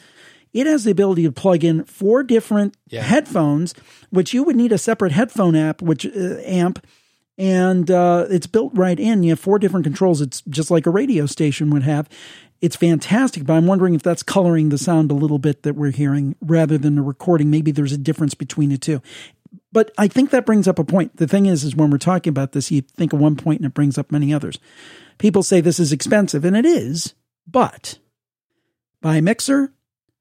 It 0.53 0.67
has 0.67 0.85
the 0.85 0.91
ability 0.93 1.25
to 1.25 1.33
plug 1.33 1.65
in 1.65 1.85
four 1.85 2.23
different 2.23 2.77
Yeah. 2.89 3.03
headphones, 3.03 3.75
which 4.11 4.33
you 4.35 4.43
would 4.45 4.57
need 4.57 4.73
a 4.73 4.79
separate 4.79 5.13
headphone 5.13 5.57
app, 5.57 5.81
which 5.83 6.07
uh, 6.07 6.37
amp, 6.45 6.85
and 7.37 7.91
uh, 7.91 8.27
it's 8.31 8.47
built 8.47 8.73
right 8.75 8.99
in. 8.99 9.23
You 9.23 9.31
have 9.31 9.41
four 9.41 9.59
different 9.59 9.85
controls. 9.85 10.21
It's 10.21 10.43
just 10.43 10.71
like 10.71 10.87
a 10.87 10.91
radio 10.91 11.27
station 11.27 11.71
would 11.71 11.83
have. 11.83 12.09
It's 12.61 12.77
fantastic, 12.77 13.45
but 13.45 13.55
I'm 13.55 13.67
wondering 13.67 13.95
if 13.95 14.03
that's 14.03 14.23
coloring 14.23 14.69
the 14.69 14.79
sound 14.79 15.11
a 15.11 15.15
little 15.15 15.39
bit 15.39 15.65
that 15.65 15.75
we're 15.75 15.91
hearing 15.91 16.37
rather 16.41 16.79
than 16.79 16.95
the 16.95 17.03
recording. 17.03 17.51
Maybe 17.51 17.71
there's 17.73 17.93
a 17.93 17.99
difference 17.99 18.35
between 18.35 18.71
the 18.71 18.79
two. 18.79 19.03
But 19.73 19.91
I 19.99 20.09
think 20.09 20.31
that 20.31 20.47
brings 20.47 20.69
up 20.69 20.79
a 20.79 20.85
point. 20.85 21.17
The 21.17 21.27
thing 21.27 21.47
is, 21.47 21.65
is 21.65 21.75
when 21.75 21.91
we're 21.91 21.99
talking 21.99 22.31
about 22.31 22.53
this, 22.53 22.71
you 22.71 22.81
think 22.81 23.13
of 23.13 23.19
one 23.19 23.37
point 23.37 23.61
and 23.61 23.67
it 23.67 23.75
brings 23.75 23.99
up 23.99 24.13
many 24.13 24.33
others. 24.33 24.59
People 25.19 25.43
say 25.43 25.61
this 25.61 25.81
is 25.81 25.93
expensive, 25.93 26.45
and 26.45 26.57
it 26.57 26.65
is, 26.65 27.15
but 27.47 27.99
buy 29.01 29.17
a 29.17 29.23
mixer, 29.23 29.73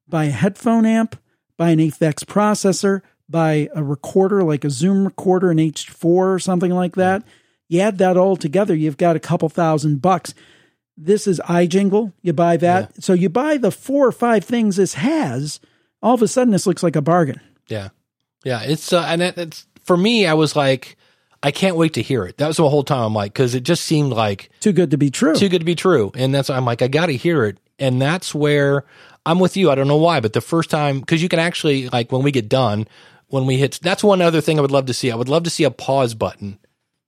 buy 0.07 0.25
a 0.25 0.31
headphone 0.31 0.85
amp, 0.85 1.19
buy 1.55 1.69
an 1.69 1.79
Aphex 1.79 2.25
processor, 2.25 3.01
buy 3.33 3.67
a 3.75 3.83
recorder 3.83 4.41
like 4.43 4.63
a 4.63 4.69
Zoom 4.69 5.03
recorder, 5.03 5.51
an 5.51 5.57
H4 5.57 6.05
or 6.05 6.39
something 6.39 6.71
like 6.71 6.95
that. 6.95 7.23
You 7.67 7.81
add 7.81 7.97
that 7.97 8.15
all 8.15 8.37
together, 8.37 8.73
you've 8.75 8.95
got 8.97 9.15
a 9.17 9.19
couple 9.19 9.49
thousand 9.49 10.01
bucks. 10.01 10.33
This 10.95 11.25
is 11.27 11.41
iJingle. 11.45 12.13
You 12.21 12.31
buy 12.33 12.55
that. 12.57 13.03
So 13.03 13.13
you 13.13 13.27
buy 13.27 13.57
the 13.57 13.71
four 13.71 14.07
or 14.07 14.11
five 14.11 14.45
things 14.45 14.75
this 14.75 14.93
has. 14.93 15.59
All 16.01 16.13
of 16.13 16.21
a 16.21 16.27
sudden, 16.27 16.51
this 16.51 16.67
looks 16.67 16.83
like 16.83 16.95
a 16.95 17.01
bargain. 17.01 17.41
Yeah, 17.67 17.89
yeah. 18.43 18.61
It's 18.61 18.93
uh, 18.93 19.03
and 19.07 19.21
it, 19.23 19.37
it's 19.37 19.65
for 19.83 19.97
me. 19.97 20.27
I 20.27 20.35
was 20.35 20.55
like, 20.55 20.95
I 21.41 21.49
can't 21.49 21.77
wait 21.77 21.93
to 21.93 22.01
hear 22.03 22.25
it. 22.25 22.37
That 22.37 22.47
was 22.47 22.57
the 22.57 22.69
whole 22.69 22.83
time. 22.83 23.05
I'm 23.07 23.13
like, 23.15 23.33
because 23.33 23.55
it 23.55 23.63
just 23.63 23.85
seemed 23.85 24.11
like 24.13 24.49
Too 24.59 24.71
good 24.73 24.91
to 24.91 24.97
be 24.97 25.09
true. 25.09 25.33
too 25.33 25.49
good 25.49 25.59
to 25.59 25.65
be 25.65 25.75
true. 25.75 26.11
And 26.15 26.35
that's 26.35 26.49
I'm 26.51 26.65
like, 26.65 26.81
I 26.83 26.87
got 26.87 27.07
to 27.07 27.15
hear 27.17 27.45
it. 27.45 27.57
And 27.79 27.99
that's 27.99 28.35
where 28.35 28.85
I'm 29.25 29.39
with 29.39 29.57
you. 29.57 29.71
I 29.71 29.75
don't 29.75 29.87
know 29.87 29.97
why, 29.97 30.19
but 30.19 30.33
the 30.33 30.41
first 30.41 30.69
time 30.69 30.99
because 30.99 31.23
you 31.23 31.29
can 31.29 31.39
actually 31.39 31.89
like 31.89 32.11
when 32.11 32.21
we 32.21 32.31
get 32.31 32.49
done, 32.49 32.87
when 33.33 33.47
we 33.47 33.57
hit. 33.57 33.79
That's 33.81 34.03
one 34.03 34.21
other 34.21 34.41
thing 34.41 34.59
I 34.59 34.61
would 34.61 34.69
love 34.69 34.85
to 34.85 34.93
see. 34.93 35.09
I 35.09 35.15
would 35.15 35.27
love 35.27 35.41
to 35.45 35.49
see 35.49 35.63
a 35.63 35.71
pause 35.71 36.13
button. 36.13 36.59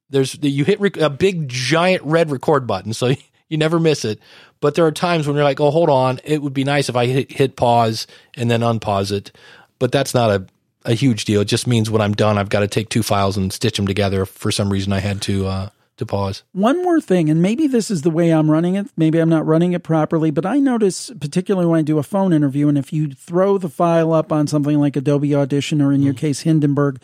There's 0.09 0.36
you 0.41 0.65
hit 0.65 0.80
rec- 0.80 0.97
a 0.97 1.09
big 1.09 1.47
giant 1.47 2.01
red 2.01 2.32
record 2.32 2.65
button, 2.65 2.93
so 2.93 3.13
you 3.47 3.57
never 3.59 3.80
miss 3.80 4.03
it. 4.03 4.19
But 4.59 4.73
there 4.73 4.88
are 4.88 4.91
times 4.91 5.28
when 5.28 5.36
you're 5.36 5.45
like, 5.45 5.59
oh, 5.59 5.69
hold 5.69 5.88
on, 5.88 6.19
it 6.23 6.41
would 6.41 6.53
be 6.53 6.63
nice 6.63 6.89
if 6.89 6.95
I 6.95 7.05
hit, 7.05 7.32
hit 7.32 7.55
pause 7.55 8.07
and 8.36 8.49
then 8.49 8.61
unpause 8.61 9.11
it. 9.11 9.32
But 9.78 9.91
that's 9.91 10.15
not 10.15 10.32
a 10.32 10.47
a 10.84 10.93
huge 10.93 11.26
deal. 11.26 11.41
It 11.41 11.45
just 11.45 11.67
means 11.67 11.91
when 11.91 12.01
I'm 12.01 12.13
done, 12.13 12.39
I've 12.39 12.49
got 12.49 12.61
to 12.61 12.67
take 12.67 12.89
two 12.89 13.03
files 13.03 13.38
and 13.38 13.53
stitch 13.53 13.78
them 13.78 13.88
together. 13.88 14.26
For 14.26 14.51
some 14.51 14.71
reason 14.71 14.93
I 14.93 14.99
had 14.99 15.21
to 15.23 15.45
uh, 15.45 15.69
to 15.98 16.06
pause. 16.06 16.43
One 16.52 16.84
more 16.84 17.00
thing, 17.00 17.30
and 17.30 17.41
maybe 17.41 17.68
this 17.68 17.89
is 17.89 18.02
the 18.02 18.10
way 18.10 18.32
I'm 18.32 18.52
running 18.52 18.76
it. 18.76 18.88
Maybe 18.98 19.20
I'm 19.20 19.30
not 19.30 19.46
running 19.46 19.74
it 19.74 19.84
properly, 19.84 20.30
but 20.32 20.46
I 20.46 20.60
notice, 20.60 21.12
particularly 21.20 21.68
when 21.68 21.80
I 21.80 21.84
do 21.84 21.98
a 21.98 22.04
phone 22.04 22.34
interview, 22.34 22.68
and 22.68 22.78
if 22.78 22.91
you 22.91 23.14
throw 23.14 23.58
the 23.58 23.70
file 23.70 24.14
up 24.14 24.32
on 24.32 24.48
something 24.48 24.78
like 24.78 24.96
Adobe 24.96 25.34
Audition 25.34 25.82
or 25.82 25.93
in 25.93 26.02
your 26.02 26.14
mm. 26.14 26.18
case 26.18 26.41
Hindenburg, 26.41 27.02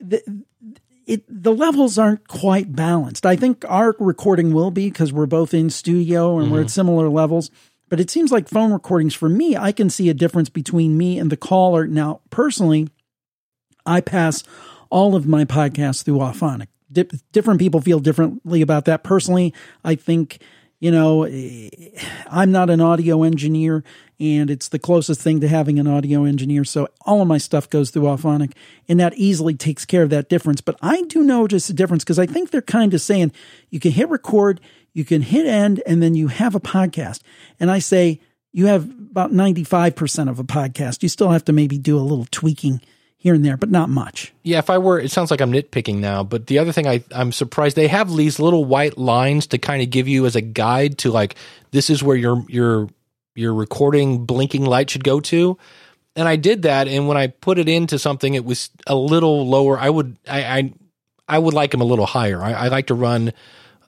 the, 0.00 0.44
it 1.06 1.24
the 1.28 1.54
levels 1.54 1.98
aren't 1.98 2.26
quite 2.26 2.74
balanced. 2.74 3.24
I 3.24 3.36
think 3.36 3.64
our 3.68 3.94
recording 3.98 4.52
will 4.52 4.70
be 4.70 4.90
because 4.90 5.12
we're 5.12 5.26
both 5.26 5.54
in 5.54 5.70
studio 5.70 6.38
and 6.38 6.50
we're 6.50 6.60
at 6.60 6.66
mm-hmm. 6.66 6.70
similar 6.70 7.08
levels. 7.08 7.50
But 7.88 8.00
it 8.00 8.10
seems 8.10 8.32
like 8.32 8.48
phone 8.48 8.72
recordings 8.72 9.14
for 9.14 9.28
me, 9.28 9.56
I 9.56 9.70
can 9.70 9.88
see 9.88 10.08
a 10.08 10.14
difference 10.14 10.48
between 10.48 10.98
me 10.98 11.20
and 11.20 11.30
the 11.30 11.36
caller. 11.36 11.86
Now, 11.86 12.20
personally, 12.30 12.88
I 13.86 14.00
pass 14.00 14.42
all 14.90 15.14
of 15.14 15.28
my 15.28 15.44
podcasts 15.44 16.02
through 16.04 16.18
Auphonic. 16.18 16.66
Di- 16.90 17.08
different 17.32 17.60
people 17.60 17.80
feel 17.80 18.00
differently 18.00 18.62
about 18.62 18.84
that. 18.84 19.02
Personally, 19.02 19.52
I 19.84 19.94
think 19.94 20.40
you 20.78 20.90
know, 20.90 21.26
I'm 22.30 22.52
not 22.52 22.68
an 22.68 22.80
audio 22.80 23.22
engineer 23.22 23.82
and 24.20 24.50
it's 24.50 24.68
the 24.68 24.78
closest 24.78 25.20
thing 25.20 25.40
to 25.40 25.48
having 25.48 25.78
an 25.78 25.86
audio 25.86 26.24
engineer. 26.24 26.64
So 26.64 26.88
all 27.02 27.22
of 27.22 27.28
my 27.28 27.38
stuff 27.38 27.70
goes 27.70 27.90
through 27.90 28.02
Auphonic 28.02 28.52
and 28.88 29.00
that 29.00 29.14
easily 29.14 29.54
takes 29.54 29.84
care 29.86 30.02
of 30.02 30.10
that 30.10 30.28
difference. 30.28 30.60
But 30.60 30.76
I 30.82 31.02
do 31.02 31.22
notice 31.22 31.70
a 31.70 31.74
difference 31.74 32.04
because 32.04 32.18
I 32.18 32.26
think 32.26 32.50
they're 32.50 32.62
kind 32.62 32.92
of 32.92 33.00
saying 33.00 33.32
you 33.70 33.80
can 33.80 33.92
hit 33.92 34.08
record, 34.10 34.60
you 34.92 35.04
can 35.04 35.22
hit 35.22 35.46
end, 35.46 35.82
and 35.86 36.02
then 36.02 36.14
you 36.14 36.28
have 36.28 36.54
a 36.54 36.60
podcast. 36.60 37.20
And 37.58 37.70
I 37.70 37.78
say 37.78 38.20
you 38.52 38.66
have 38.66 38.84
about 38.84 39.32
95% 39.32 40.28
of 40.28 40.38
a 40.38 40.44
podcast. 40.44 41.02
You 41.02 41.08
still 41.08 41.30
have 41.30 41.44
to 41.46 41.52
maybe 41.52 41.78
do 41.78 41.98
a 41.98 42.00
little 42.00 42.26
tweaking 42.30 42.82
here 43.26 43.34
and 43.34 43.44
there, 43.44 43.56
but 43.56 43.72
not 43.72 43.88
much. 43.88 44.32
Yeah, 44.44 44.58
if 44.58 44.70
I 44.70 44.78
were, 44.78 45.00
it 45.00 45.10
sounds 45.10 45.32
like 45.32 45.40
I'm 45.40 45.50
nitpicking 45.50 45.96
now, 45.96 46.22
but 46.22 46.46
the 46.46 46.60
other 46.60 46.70
thing 46.70 46.86
I, 46.86 47.02
I'm 47.10 47.32
surprised 47.32 47.74
they 47.74 47.88
have 47.88 48.14
these 48.14 48.38
little 48.38 48.64
white 48.64 48.96
lines 48.96 49.48
to 49.48 49.58
kind 49.58 49.82
of 49.82 49.90
give 49.90 50.06
you 50.06 50.26
as 50.26 50.36
a 50.36 50.40
guide 50.40 50.98
to 50.98 51.10
like 51.10 51.34
this 51.72 51.90
is 51.90 52.04
where 52.04 52.16
your 52.16 52.44
your 52.48 52.88
your 53.34 53.52
recording 53.52 54.26
blinking 54.26 54.64
light 54.64 54.90
should 54.90 55.02
go 55.02 55.18
to. 55.18 55.58
And 56.14 56.28
I 56.28 56.36
did 56.36 56.62
that, 56.62 56.86
and 56.86 57.08
when 57.08 57.16
I 57.16 57.26
put 57.26 57.58
it 57.58 57.68
into 57.68 57.98
something, 57.98 58.34
it 58.34 58.44
was 58.44 58.70
a 58.86 58.94
little 58.94 59.48
lower. 59.48 59.76
I 59.76 59.90
would 59.90 60.16
I 60.28 60.44
I, 60.44 60.72
I 61.28 61.38
would 61.40 61.52
like 61.52 61.72
them 61.72 61.80
a 61.80 61.84
little 61.84 62.06
higher. 62.06 62.40
I, 62.40 62.52
I 62.52 62.68
like 62.68 62.86
to 62.86 62.94
run 62.94 63.32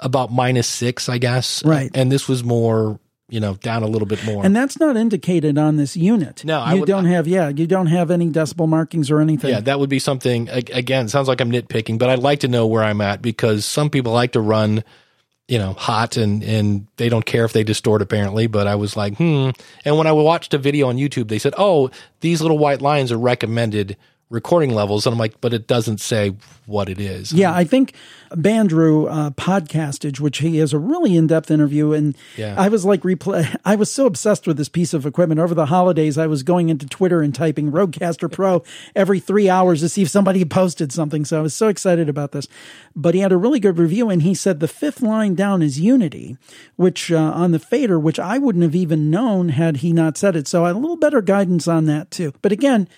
about 0.00 0.32
minus 0.32 0.66
six, 0.66 1.08
I 1.08 1.18
guess. 1.18 1.64
Right. 1.64 1.92
And 1.94 2.10
this 2.10 2.28
was 2.28 2.42
more, 2.42 2.98
you 3.30 3.40
know, 3.40 3.54
down 3.56 3.82
a 3.82 3.86
little 3.86 4.06
bit 4.06 4.24
more. 4.24 4.44
And 4.44 4.56
that's 4.56 4.80
not 4.80 4.96
indicated 4.96 5.58
on 5.58 5.76
this 5.76 5.96
unit. 5.96 6.44
No, 6.44 6.60
I 6.60 6.74
you 6.74 6.80
would- 6.80 6.86
don't 6.86 7.04
have. 7.04 7.28
Yeah, 7.28 7.48
you 7.50 7.66
don't 7.66 7.86
have 7.88 8.10
any 8.10 8.30
decibel 8.30 8.68
markings 8.68 9.10
or 9.10 9.20
anything. 9.20 9.50
Yeah, 9.50 9.60
that 9.60 9.78
would 9.78 9.90
be 9.90 9.98
something. 9.98 10.48
Again, 10.48 11.08
sounds 11.08 11.28
like 11.28 11.40
I'm 11.40 11.50
nitpicking, 11.52 11.98
but 11.98 12.08
I'd 12.08 12.20
like 12.20 12.40
to 12.40 12.48
know 12.48 12.66
where 12.66 12.82
I'm 12.82 13.00
at 13.00 13.20
because 13.20 13.64
some 13.64 13.90
people 13.90 14.12
like 14.12 14.32
to 14.32 14.40
run, 14.40 14.82
you 15.46 15.58
know, 15.58 15.74
hot 15.74 16.16
and 16.16 16.42
and 16.42 16.86
they 16.96 17.08
don't 17.10 17.26
care 17.26 17.44
if 17.44 17.52
they 17.52 17.64
distort 17.64 18.00
apparently. 18.00 18.46
But 18.46 18.66
I 18.66 18.76
was 18.76 18.96
like, 18.96 19.16
hmm. 19.16 19.50
And 19.84 19.98
when 19.98 20.06
I 20.06 20.12
watched 20.12 20.54
a 20.54 20.58
video 20.58 20.88
on 20.88 20.96
YouTube, 20.96 21.28
they 21.28 21.38
said, 21.38 21.54
oh, 21.58 21.90
these 22.20 22.40
little 22.40 22.58
white 22.58 22.80
lines 22.80 23.12
are 23.12 23.18
recommended 23.18 23.96
recording 24.30 24.74
levels, 24.74 25.06
and 25.06 25.14
I'm 25.14 25.18
like, 25.18 25.40
but 25.40 25.54
it 25.54 25.66
doesn't 25.66 26.00
say 26.00 26.34
what 26.66 26.90
it 26.90 27.00
is. 27.00 27.32
Yeah, 27.32 27.54
I 27.54 27.64
think 27.64 27.94
Bandrew 28.32 29.10
uh, 29.10 29.30
podcastage, 29.30 30.20
which 30.20 30.38
he 30.38 30.58
has 30.58 30.74
a 30.74 30.78
really 30.78 31.16
in-depth 31.16 31.50
interview, 31.50 31.92
and 31.92 32.14
Yeah. 32.36 32.54
I 32.58 32.68
was 32.68 32.84
like, 32.84 33.00
replay. 33.02 33.56
I 33.64 33.74
was 33.74 33.90
so 33.90 34.04
obsessed 34.04 34.46
with 34.46 34.58
this 34.58 34.68
piece 34.68 34.92
of 34.92 35.06
equipment 35.06 35.40
over 35.40 35.54
the 35.54 35.66
holidays. 35.66 36.18
I 36.18 36.26
was 36.26 36.42
going 36.42 36.68
into 36.68 36.86
Twitter 36.86 37.22
and 37.22 37.34
typing 37.34 37.72
Rodecaster 37.72 38.30
Pro 38.30 38.62
every 38.96 39.18
three 39.18 39.48
hours 39.48 39.80
to 39.80 39.88
see 39.88 40.02
if 40.02 40.10
somebody 40.10 40.44
posted 40.44 40.92
something. 40.92 41.24
So 41.24 41.38
I 41.38 41.42
was 41.42 41.54
so 41.54 41.68
excited 41.68 42.08
about 42.10 42.32
this. 42.32 42.48
But 42.94 43.14
he 43.14 43.20
had 43.20 43.32
a 43.32 43.36
really 43.38 43.60
good 43.60 43.78
review, 43.78 44.10
and 44.10 44.22
he 44.22 44.34
said 44.34 44.60
the 44.60 44.68
fifth 44.68 45.00
line 45.00 45.34
down 45.36 45.62
is 45.62 45.80
Unity, 45.80 46.36
which 46.76 47.10
uh, 47.10 47.16
on 47.16 47.52
the 47.52 47.58
fader, 47.58 47.98
which 47.98 48.18
I 48.18 48.36
wouldn't 48.36 48.62
have 48.64 48.74
even 48.76 49.10
known 49.10 49.48
had 49.50 49.78
he 49.78 49.92
not 49.94 50.18
said 50.18 50.36
it. 50.36 50.46
So 50.46 50.64
I 50.64 50.68
had 50.68 50.76
a 50.76 50.80
little 50.80 50.96
better 50.98 51.22
guidance 51.22 51.66
on 51.66 51.86
that 51.86 52.10
too. 52.10 52.34
But 52.42 52.52
again. 52.52 52.88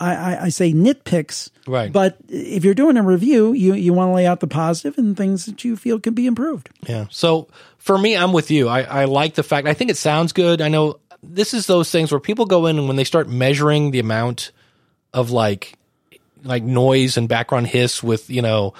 I, 0.00 0.14
I, 0.14 0.42
I 0.44 0.48
say 0.50 0.72
nitpicks, 0.72 1.50
Right. 1.66 1.92
But 1.92 2.16
if 2.28 2.64
you're 2.64 2.74
doing 2.74 2.96
a 2.96 3.02
review, 3.02 3.52
you 3.52 3.74
you 3.74 3.92
want 3.92 4.08
to 4.08 4.14
lay 4.14 4.26
out 4.26 4.40
the 4.40 4.46
positive 4.46 4.96
and 4.96 5.16
things 5.16 5.44
that 5.46 5.64
you 5.64 5.76
feel 5.76 6.00
can 6.00 6.14
be 6.14 6.26
improved. 6.26 6.70
Yeah. 6.88 7.06
So 7.10 7.48
for 7.76 7.98
me, 7.98 8.16
I'm 8.16 8.32
with 8.32 8.50
you. 8.50 8.68
I, 8.68 8.82
I 8.82 9.04
like 9.04 9.34
the 9.34 9.42
fact. 9.42 9.68
I 9.68 9.74
think 9.74 9.90
it 9.90 9.98
sounds 9.98 10.32
good. 10.32 10.62
I 10.62 10.68
know 10.68 10.98
this 11.22 11.52
is 11.52 11.66
those 11.66 11.90
things 11.90 12.10
where 12.10 12.20
people 12.20 12.46
go 12.46 12.66
in 12.66 12.78
and 12.78 12.86
when 12.88 12.96
they 12.96 13.04
start 13.04 13.28
measuring 13.28 13.90
the 13.90 13.98
amount 13.98 14.52
of 15.12 15.30
like 15.30 15.74
like 16.42 16.62
noise 16.62 17.16
and 17.18 17.28
background 17.28 17.66
hiss 17.66 18.02
with 18.02 18.30
you 18.30 18.40
know, 18.40 18.72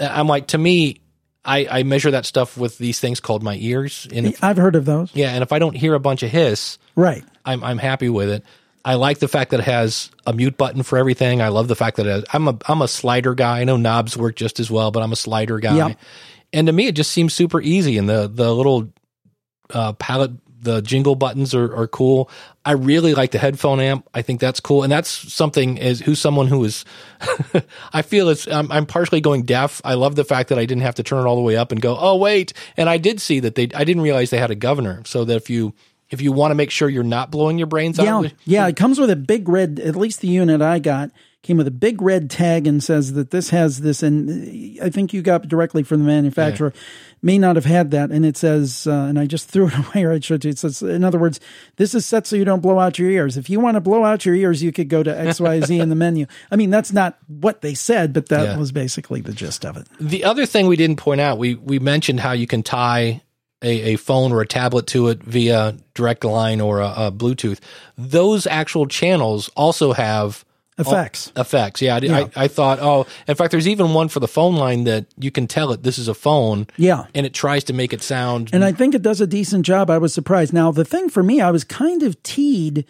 I'm 0.00 0.26
like 0.26 0.48
to 0.48 0.58
me, 0.58 1.00
I 1.44 1.68
I 1.70 1.82
measure 1.84 2.10
that 2.10 2.26
stuff 2.26 2.56
with 2.56 2.78
these 2.78 2.98
things 2.98 3.20
called 3.20 3.44
my 3.44 3.56
ears. 3.60 4.08
And 4.12 4.26
if, 4.26 4.42
I've 4.42 4.56
heard 4.56 4.74
of 4.74 4.86
those. 4.86 5.14
yeah, 5.14 5.30
and 5.34 5.42
if 5.42 5.52
I 5.52 5.60
don't 5.60 5.76
hear 5.76 5.94
a 5.94 6.00
bunch 6.00 6.24
of 6.24 6.30
hiss, 6.30 6.78
Right. 6.96 7.24
I'm 7.44 7.62
I'm 7.62 7.78
happy 7.78 8.08
with 8.08 8.28
it. 8.28 8.44
I 8.84 8.94
like 8.94 9.18
the 9.18 9.28
fact 9.28 9.50
that 9.52 9.60
it 9.60 9.64
has 9.64 10.10
a 10.26 10.32
mute 10.32 10.58
button 10.58 10.82
for 10.82 10.98
everything. 10.98 11.40
I 11.40 11.48
love 11.48 11.68
the 11.68 11.74
fact 11.74 11.96
that 11.96 12.06
it 12.06 12.10
has, 12.10 12.24
I'm 12.32 12.48
a 12.48 12.58
I'm 12.68 12.82
a 12.82 12.88
slider 12.88 13.34
guy. 13.34 13.60
I 13.60 13.64
know 13.64 13.76
knobs 13.76 14.16
work 14.16 14.36
just 14.36 14.60
as 14.60 14.70
well, 14.70 14.90
but 14.90 15.02
I'm 15.02 15.12
a 15.12 15.16
slider 15.16 15.58
guy. 15.58 15.76
Yep. 15.76 15.98
And 16.52 16.66
to 16.66 16.72
me, 16.72 16.86
it 16.86 16.94
just 16.94 17.10
seems 17.10 17.32
super 17.32 17.60
easy. 17.60 17.96
And 17.96 18.08
the 18.08 18.28
the 18.28 18.54
little 18.54 18.92
uh, 19.70 19.94
palette, 19.94 20.32
the 20.62 20.82
jingle 20.82 21.14
buttons 21.14 21.54
are, 21.54 21.74
are 21.74 21.86
cool. 21.86 22.30
I 22.64 22.72
really 22.72 23.14
like 23.14 23.30
the 23.30 23.38
headphone 23.38 23.80
amp. 23.80 24.08
I 24.12 24.20
think 24.20 24.40
that's 24.40 24.60
cool, 24.60 24.82
and 24.82 24.92
that's 24.92 25.08
something 25.08 25.80
as 25.80 26.00
who's 26.00 26.20
someone 26.20 26.48
who 26.48 26.62
is. 26.64 26.84
I 27.92 28.02
feel 28.02 28.28
it's 28.28 28.46
I'm, 28.46 28.70
I'm 28.70 28.84
partially 28.84 29.22
going 29.22 29.44
deaf. 29.44 29.80
I 29.82 29.94
love 29.94 30.14
the 30.14 30.24
fact 30.24 30.50
that 30.50 30.58
I 30.58 30.66
didn't 30.66 30.82
have 30.82 30.96
to 30.96 31.02
turn 31.02 31.24
it 31.24 31.28
all 31.28 31.36
the 31.36 31.42
way 31.42 31.56
up 31.56 31.72
and 31.72 31.80
go, 31.80 31.96
oh 31.98 32.16
wait. 32.16 32.52
And 32.76 32.90
I 32.90 32.98
did 32.98 33.20
see 33.20 33.40
that 33.40 33.54
they. 33.54 33.68
I 33.74 33.84
didn't 33.84 34.02
realize 34.02 34.28
they 34.28 34.38
had 34.38 34.50
a 34.50 34.54
governor, 34.54 35.02
so 35.06 35.24
that 35.24 35.36
if 35.36 35.48
you 35.48 35.74
if 36.14 36.22
you 36.22 36.32
want 36.32 36.50
to 36.52 36.54
make 36.54 36.70
sure 36.70 36.88
you're 36.88 37.04
not 37.04 37.30
blowing 37.30 37.58
your 37.58 37.66
brains 37.66 37.98
Yeah. 37.98 38.16
out, 38.16 38.32
Yeah. 38.46 38.66
It 38.66 38.76
comes 38.76 38.98
with 38.98 39.10
a 39.10 39.16
big 39.16 39.48
red. 39.48 39.78
At 39.78 39.96
least 39.96 40.20
the 40.22 40.28
unit 40.28 40.62
I 40.62 40.78
got 40.78 41.10
came 41.42 41.58
with 41.58 41.66
a 41.66 41.70
big 41.70 42.00
red 42.00 42.30
tag 42.30 42.66
and 42.66 42.82
says 42.82 43.12
that 43.12 43.30
this 43.30 43.50
has 43.50 43.82
this. 43.82 44.02
And 44.02 44.78
I 44.82 44.88
think 44.88 45.12
you 45.12 45.20
got 45.20 45.46
directly 45.46 45.82
from 45.82 46.00
the 46.00 46.06
manufacturer. 46.06 46.72
May 47.20 47.36
not 47.38 47.56
have 47.56 47.64
had 47.66 47.90
that, 47.92 48.10
and 48.10 48.24
it 48.26 48.36
says, 48.36 48.86
uh, 48.86 48.92
and 49.08 49.18
I 49.18 49.24
just 49.26 49.48
threw 49.50 49.66
it 49.68 49.74
away. 49.74 50.04
Right, 50.04 50.22
showed 50.24 50.44
you. 50.44 50.50
It 50.50 50.58
says, 50.58 50.80
in 50.82 51.04
other 51.04 51.18
words, 51.18 51.40
this 51.76 51.94
is 51.94 52.04
set 52.06 52.26
so 52.26 52.36
you 52.36 52.44
don't 52.44 52.60
blow 52.60 52.78
out 52.78 52.98
your 52.98 53.10
ears. 53.10 53.36
If 53.38 53.48
you 53.50 53.60
want 53.60 53.76
to 53.76 53.80
blow 53.80 54.04
out 54.04 54.24
your 54.26 54.34
ears, 54.34 54.62
you 54.62 54.72
could 54.72 54.88
go 54.88 55.02
to 55.02 55.18
X 55.18 55.40
Y 55.40 55.60
Z 55.60 55.78
in 55.78 55.88
the 55.90 55.94
menu. 55.94 56.26
I 56.50 56.56
mean, 56.56 56.70
that's 56.70 56.92
not 56.92 57.18
what 57.26 57.60
they 57.62 57.74
said, 57.74 58.12
but 58.12 58.28
that 58.28 58.44
Yeah. 58.44 58.58
was 58.58 58.72
basically 58.72 59.20
the 59.22 59.32
gist 59.32 59.64
of 59.64 59.76
it. 59.78 59.86
The 60.00 60.24
other 60.24 60.44
thing 60.46 60.66
we 60.66 60.76
didn't 60.76 60.96
point 60.96 61.20
out, 61.20 61.38
we 61.38 61.54
we 61.56 61.78
mentioned 61.78 62.20
how 62.20 62.32
you 62.32 62.46
can 62.46 62.62
tie 62.62 63.22
a, 63.64 63.94
a 63.94 63.96
phone 63.96 64.30
or 64.32 64.40
a 64.40 64.46
tablet 64.46 64.86
to 64.88 65.08
it 65.08 65.22
via 65.22 65.74
direct 65.94 66.24
line 66.24 66.60
or 66.60 66.80
a, 66.80 66.92
a 67.06 67.12
Bluetooth. 67.12 67.58
Those 67.98 68.46
actual 68.46 68.86
channels 68.86 69.48
also 69.56 69.92
have 69.92 70.44
Effects. 70.76 71.30
effects. 71.36 71.80
Yeah, 71.80 71.94
I, 71.94 71.98
Yeah. 72.00 72.18
I, 72.34 72.44
I 72.44 72.48
thought. 72.48 72.80
Oh, 72.80 73.06
in 73.28 73.36
fact, 73.36 73.52
there's 73.52 73.68
even 73.68 73.94
one 73.94 74.08
for 74.08 74.18
the 74.18 74.26
phone 74.26 74.56
line 74.56 74.82
that 74.84 75.06
you 75.16 75.30
can 75.30 75.46
tell 75.46 75.70
it 75.70 75.84
this 75.84 75.98
is 75.98 76.08
a 76.08 76.14
phone. 76.14 76.66
Yeah. 76.76 77.04
and 77.14 77.24
it 77.24 77.32
tries 77.32 77.62
to 77.64 77.72
make 77.72 77.92
it 77.92 78.02
sound. 78.02 78.50
And 78.52 78.64
I 78.64 78.72
think 78.72 78.92
it 78.94 79.02
does 79.02 79.20
a 79.20 79.26
decent 79.26 79.64
job. 79.64 79.88
I 79.88 79.98
was 79.98 80.12
surprised. 80.12 80.52
Now, 80.52 80.72
the 80.72 80.84
thing 80.84 81.08
for 81.08 81.22
me, 81.22 81.40
I 81.40 81.52
was 81.52 81.62
kind 81.62 82.02
of 82.02 82.20
teed 82.24 82.84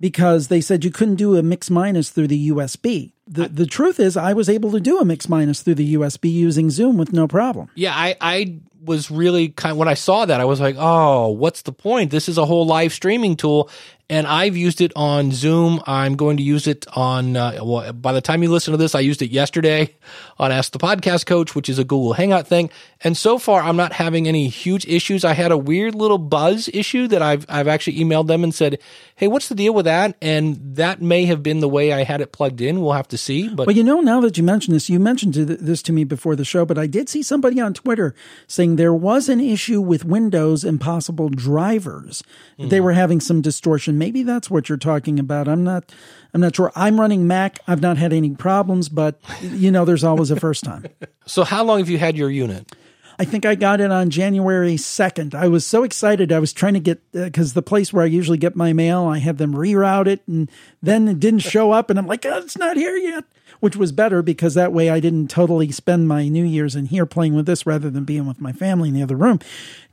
because 0.00 0.48
they 0.48 0.60
said 0.60 0.84
you 0.84 0.90
couldn't 0.90 1.16
do 1.16 1.36
a 1.36 1.42
mix 1.42 1.70
minus 1.70 2.10
through 2.10 2.28
the 2.28 2.50
USB. 2.50 3.12
The 3.26 3.48
the 3.48 3.66
truth 3.66 3.98
is 3.98 4.16
I 4.16 4.32
was 4.32 4.48
able 4.48 4.70
to 4.72 4.80
do 4.80 4.98
a 4.98 5.04
mix 5.04 5.28
minus 5.28 5.62
through 5.62 5.74
the 5.76 5.94
USB 5.94 6.30
using 6.32 6.70
Zoom 6.70 6.96
with 6.96 7.12
no 7.12 7.26
problem. 7.26 7.68
Yeah, 7.74 7.92
I, 7.94 8.16
I 8.20 8.58
was 8.86 9.10
really 9.10 9.50
kind 9.50 9.76
when 9.76 9.88
I 9.88 9.94
saw 9.94 10.24
that, 10.24 10.40
I 10.40 10.44
was 10.44 10.60
like, 10.60 10.76
oh, 10.78 11.28
what's 11.28 11.62
the 11.62 11.72
point? 11.72 12.10
This 12.10 12.28
is 12.28 12.38
a 12.38 12.46
whole 12.46 12.66
live 12.66 12.92
streaming 12.92 13.36
tool. 13.36 13.70
And 14.08 14.28
I've 14.28 14.56
used 14.56 14.80
it 14.80 14.92
on 14.94 15.32
Zoom. 15.32 15.82
I'm 15.84 16.14
going 16.14 16.36
to 16.36 16.42
use 16.42 16.68
it 16.68 16.86
on, 16.94 17.36
uh, 17.36 17.58
well, 17.62 17.92
by 17.92 18.12
the 18.12 18.20
time 18.20 18.40
you 18.40 18.50
listen 18.50 18.70
to 18.70 18.78
this, 18.78 18.94
I 18.94 19.00
used 19.00 19.20
it 19.20 19.32
yesterday 19.32 19.96
on 20.38 20.52
Ask 20.52 20.70
the 20.70 20.78
Podcast 20.78 21.26
Coach, 21.26 21.56
which 21.56 21.68
is 21.68 21.80
a 21.80 21.84
Google 21.84 22.12
Hangout 22.12 22.46
thing. 22.46 22.70
And 23.00 23.16
so 23.16 23.36
far, 23.36 23.62
I'm 23.62 23.76
not 23.76 23.92
having 23.92 24.28
any 24.28 24.48
huge 24.48 24.86
issues. 24.86 25.24
I 25.24 25.32
had 25.32 25.50
a 25.50 25.58
weird 25.58 25.96
little 25.96 26.18
buzz 26.18 26.70
issue 26.72 27.08
that 27.08 27.20
I've, 27.20 27.46
I've 27.48 27.66
actually 27.66 27.98
emailed 27.98 28.28
them 28.28 28.44
and 28.44 28.54
said, 28.54 28.78
hey, 29.16 29.26
what's 29.26 29.48
the 29.48 29.56
deal 29.56 29.74
with 29.74 29.86
that? 29.86 30.16
And 30.22 30.76
that 30.76 31.02
may 31.02 31.24
have 31.24 31.42
been 31.42 31.58
the 31.58 31.68
way 31.68 31.92
I 31.92 32.04
had 32.04 32.20
it 32.20 32.30
plugged 32.30 32.60
in. 32.60 32.80
We'll 32.80 32.92
have 32.92 33.08
to 33.08 33.18
see. 33.18 33.48
But 33.48 33.66
Well, 33.66 33.76
you 33.76 33.82
know, 33.82 34.00
now 34.00 34.20
that 34.20 34.38
you 34.38 34.44
mention 34.44 34.72
this, 34.72 34.88
you 34.88 35.00
mentioned 35.00 35.34
this 35.34 35.82
to 35.82 35.92
me 35.92 36.04
before 36.04 36.36
the 36.36 36.44
show, 36.44 36.64
but 36.64 36.78
I 36.78 36.86
did 36.86 37.08
see 37.08 37.24
somebody 37.24 37.60
on 37.60 37.74
Twitter 37.74 38.14
saying 38.46 38.76
there 38.76 38.94
was 38.94 39.28
an 39.28 39.40
issue 39.40 39.80
with 39.80 40.04
Windows 40.04 40.62
and 40.62 40.80
possible 40.80 41.28
drivers. 41.28 42.22
They 42.58 42.80
were 42.80 42.92
having 42.92 43.20
some 43.20 43.40
distortion. 43.40 43.95
Maybe 43.98 44.22
that's 44.22 44.50
what 44.50 44.68
you're 44.68 44.78
talking 44.78 45.18
about. 45.18 45.48
I'm 45.48 45.64
not. 45.64 45.92
I'm 46.34 46.40
not 46.40 46.56
sure. 46.56 46.70
I'm 46.74 47.00
running 47.00 47.26
Mac. 47.26 47.58
I've 47.66 47.80
not 47.80 47.96
had 47.96 48.12
any 48.12 48.30
problems, 48.30 48.88
but 48.88 49.20
you 49.40 49.70
know, 49.70 49.84
there's 49.84 50.04
always 50.04 50.30
a 50.30 50.38
first 50.38 50.64
time. 50.64 50.86
so 51.26 51.44
how 51.44 51.64
long 51.64 51.78
have 51.78 51.88
you 51.88 51.98
had 51.98 52.16
your 52.16 52.30
unit? 52.30 52.70
I 53.18 53.24
think 53.24 53.46
I 53.46 53.54
got 53.54 53.80
it 53.80 53.90
on 53.90 54.10
January 54.10 54.74
2nd. 54.74 55.34
I 55.34 55.48
was 55.48 55.66
so 55.66 55.84
excited. 55.84 56.32
I 56.32 56.38
was 56.38 56.52
trying 56.52 56.74
to 56.74 56.80
get, 56.80 56.98
uh, 57.14 57.24
because 57.24 57.54
the 57.54 57.62
place 57.62 57.92
where 57.92 58.04
I 58.04 58.08
usually 58.08 58.36
get 58.36 58.56
my 58.56 58.72
mail, 58.72 59.04
I 59.04 59.18
had 59.18 59.38
them 59.38 59.54
reroute 59.54 60.06
it 60.06 60.20
and 60.26 60.50
then 60.82 61.08
it 61.08 61.18
didn't 61.18 61.40
show 61.40 61.72
up. 61.72 61.88
And 61.88 61.98
I'm 61.98 62.06
like, 62.06 62.26
oh, 62.26 62.38
it's 62.38 62.58
not 62.58 62.76
here 62.76 62.96
yet, 62.96 63.24
which 63.60 63.76
was 63.76 63.90
better 63.90 64.20
because 64.20 64.54
that 64.54 64.72
way 64.72 64.90
I 64.90 65.00
didn't 65.00 65.28
totally 65.28 65.72
spend 65.72 66.08
my 66.08 66.28
New 66.28 66.44
Year's 66.44 66.76
in 66.76 66.86
here 66.86 67.06
playing 67.06 67.34
with 67.34 67.46
this 67.46 67.64
rather 67.64 67.88
than 67.88 68.04
being 68.04 68.26
with 68.26 68.40
my 68.40 68.52
family 68.52 68.90
in 68.90 68.94
the 68.94 69.02
other 69.02 69.16
room. 69.16 69.40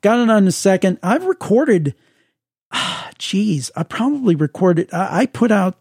Got 0.02 0.20
it 0.20 0.30
on 0.30 0.44
the 0.44 0.52
second. 0.52 1.00
I've 1.02 1.26
recorded, 1.26 1.96
Ah, 2.74 3.12
geez, 3.18 3.72
I 3.76 3.84
probably 3.84 4.36
recorded, 4.36 4.92
I, 4.94 5.26
put 5.28 5.52
out 5.52 5.78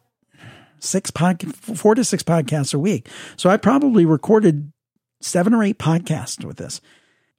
six 0.78 1.11
pod, 1.11 1.43
four 1.57 1.95
to 1.95 2.05
six 2.05 2.22
podcasts 2.22 2.74
a 2.74 2.78
week. 2.78 3.09
So 3.36 3.51
I 3.51 3.57
probably 3.57 4.05
recorded 4.05 4.72
seven 5.20 5.55
or 5.55 5.64
eight 5.64 5.78
podcasts 5.78 6.45
with 6.45 6.59
this. 6.59 6.80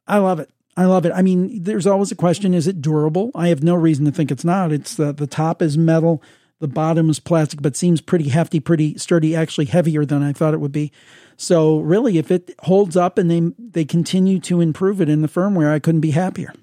I 0.08 0.18
love 0.18 0.40
it. 0.40 0.50
I 0.76 0.86
love 0.86 1.06
it. 1.06 1.12
I 1.14 1.22
mean, 1.22 1.64
there's 1.64 1.86
always 1.86 2.12
a 2.12 2.16
question: 2.16 2.54
Is 2.54 2.68
it 2.68 2.82
durable? 2.82 3.32
I 3.36 3.50
have 3.50 3.62
no 3.62 3.76
reason 3.76 4.06
to 4.06 4.12
think 4.12 4.32
it's 4.32 4.44
not. 4.44 4.72
It's 4.72 4.96
the 4.96 5.14
the 5.14 5.28
top 5.28 5.62
is 5.62 5.78
metal, 5.78 6.24
the 6.60 6.68
bottom 6.68 7.10
is 7.10 7.20
plastic, 7.20 7.62
but 7.62 7.76
seems 7.76 8.02
pretty 8.02 8.30
hefty, 8.30 8.60
pretty 8.60 8.98
sturdy. 8.98 9.36
Actually, 9.36 9.66
heavier 9.66 10.06
than 10.06 10.24
I 10.24 10.34
thought 10.34 10.54
it 10.54 10.60
would 10.60 10.72
be. 10.72 10.92
So, 11.38 11.80
really, 11.80 12.18
if 12.18 12.32
it 12.32 12.56
holds 12.60 12.98
up 12.98 13.18
and 13.18 13.30
they 13.30 13.42
they 13.60 13.86
continue 13.86 14.40
to 14.42 14.62
improve 14.62 15.00
it 15.00 15.10
in 15.10 15.22
the 15.22 15.28
firmware, 15.28 15.72
I 15.72 15.80
couldn't 15.80 16.02
be 16.02 16.12
happier. 16.12 16.54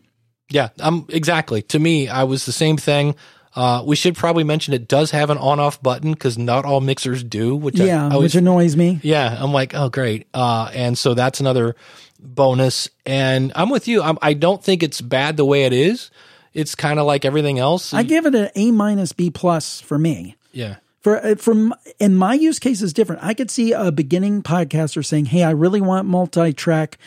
Yeah, 0.50 0.68
um, 0.80 1.06
exactly. 1.08 1.62
To 1.62 1.78
me, 1.78 2.08
I 2.08 2.24
was 2.24 2.44
the 2.46 2.52
same 2.52 2.76
thing. 2.76 3.14
Uh, 3.54 3.82
we 3.84 3.96
should 3.96 4.14
probably 4.16 4.44
mention 4.44 4.74
it 4.74 4.86
does 4.88 5.10
have 5.10 5.30
an 5.30 5.38
on-off 5.38 5.82
button 5.82 6.12
because 6.12 6.38
not 6.38 6.64
all 6.64 6.80
mixers 6.80 7.24
do. 7.24 7.56
Which 7.56 7.80
I- 7.80 7.84
Yeah, 7.86 8.04
I, 8.06 8.16
was, 8.16 8.22
which 8.22 8.34
annoys 8.36 8.76
me. 8.76 9.00
yeah, 9.02 9.36
I'm 9.40 9.52
like, 9.52 9.74
oh 9.74 9.88
great. 9.88 10.26
Uh, 10.34 10.70
and 10.74 10.96
so 10.96 11.14
that's 11.14 11.40
another 11.40 11.74
bonus. 12.18 12.88
And 13.06 13.52
I'm 13.54 13.70
with 13.70 13.88
you. 13.88 14.02
I'm, 14.02 14.18
I 14.22 14.34
don't 14.34 14.62
think 14.62 14.82
it's 14.82 15.00
bad 15.00 15.36
the 15.36 15.44
way 15.44 15.64
it 15.64 15.72
is. 15.72 16.10
It's 16.54 16.74
kind 16.74 16.98
of 16.98 17.06
like 17.06 17.24
everything 17.24 17.58
else. 17.58 17.94
I 17.94 18.02
give 18.02 18.26
it 18.26 18.34
an 18.34 18.50
A 18.54 18.70
minus 18.72 19.12
B 19.12 19.30
plus 19.30 19.80
for 19.80 19.98
me. 19.98 20.36
yeah. 20.52 20.76
For 21.02 21.16
uh, 21.24 21.34
from 21.36 21.72
and 21.98 22.14
my 22.18 22.34
use 22.34 22.58
case 22.58 22.82
is 22.82 22.92
different. 22.92 23.24
I 23.24 23.32
could 23.32 23.50
see 23.50 23.72
a 23.72 23.90
beginning 23.90 24.42
podcaster 24.42 25.02
saying, 25.02 25.24
"Hey, 25.26 25.42
I 25.42 25.52
really 25.52 25.80
want 25.80 26.06
multi-track 26.06 26.98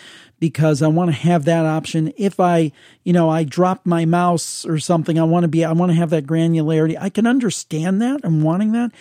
because 0.43 0.81
I 0.81 0.87
want 0.89 1.09
to 1.09 1.15
have 1.15 1.45
that 1.45 1.65
option. 1.65 2.11
If 2.17 2.37
I, 2.37 2.73
you 3.05 3.13
know, 3.13 3.29
I 3.29 3.45
drop 3.45 3.85
my 3.85 4.03
mouse 4.03 4.65
or 4.65 4.77
something, 4.77 5.17
I 5.17 5.23
want 5.23 5.45
to 5.45 5.47
be, 5.47 5.63
I 5.63 5.71
want 5.71 5.93
to 5.93 5.95
have 5.95 6.09
that 6.09 6.25
granularity. 6.25 6.97
I 6.99 7.07
can 7.07 7.25
understand 7.25 8.01
that 8.01 8.25
and 8.25 8.43
wanting 8.43 8.73
that. 8.73 8.91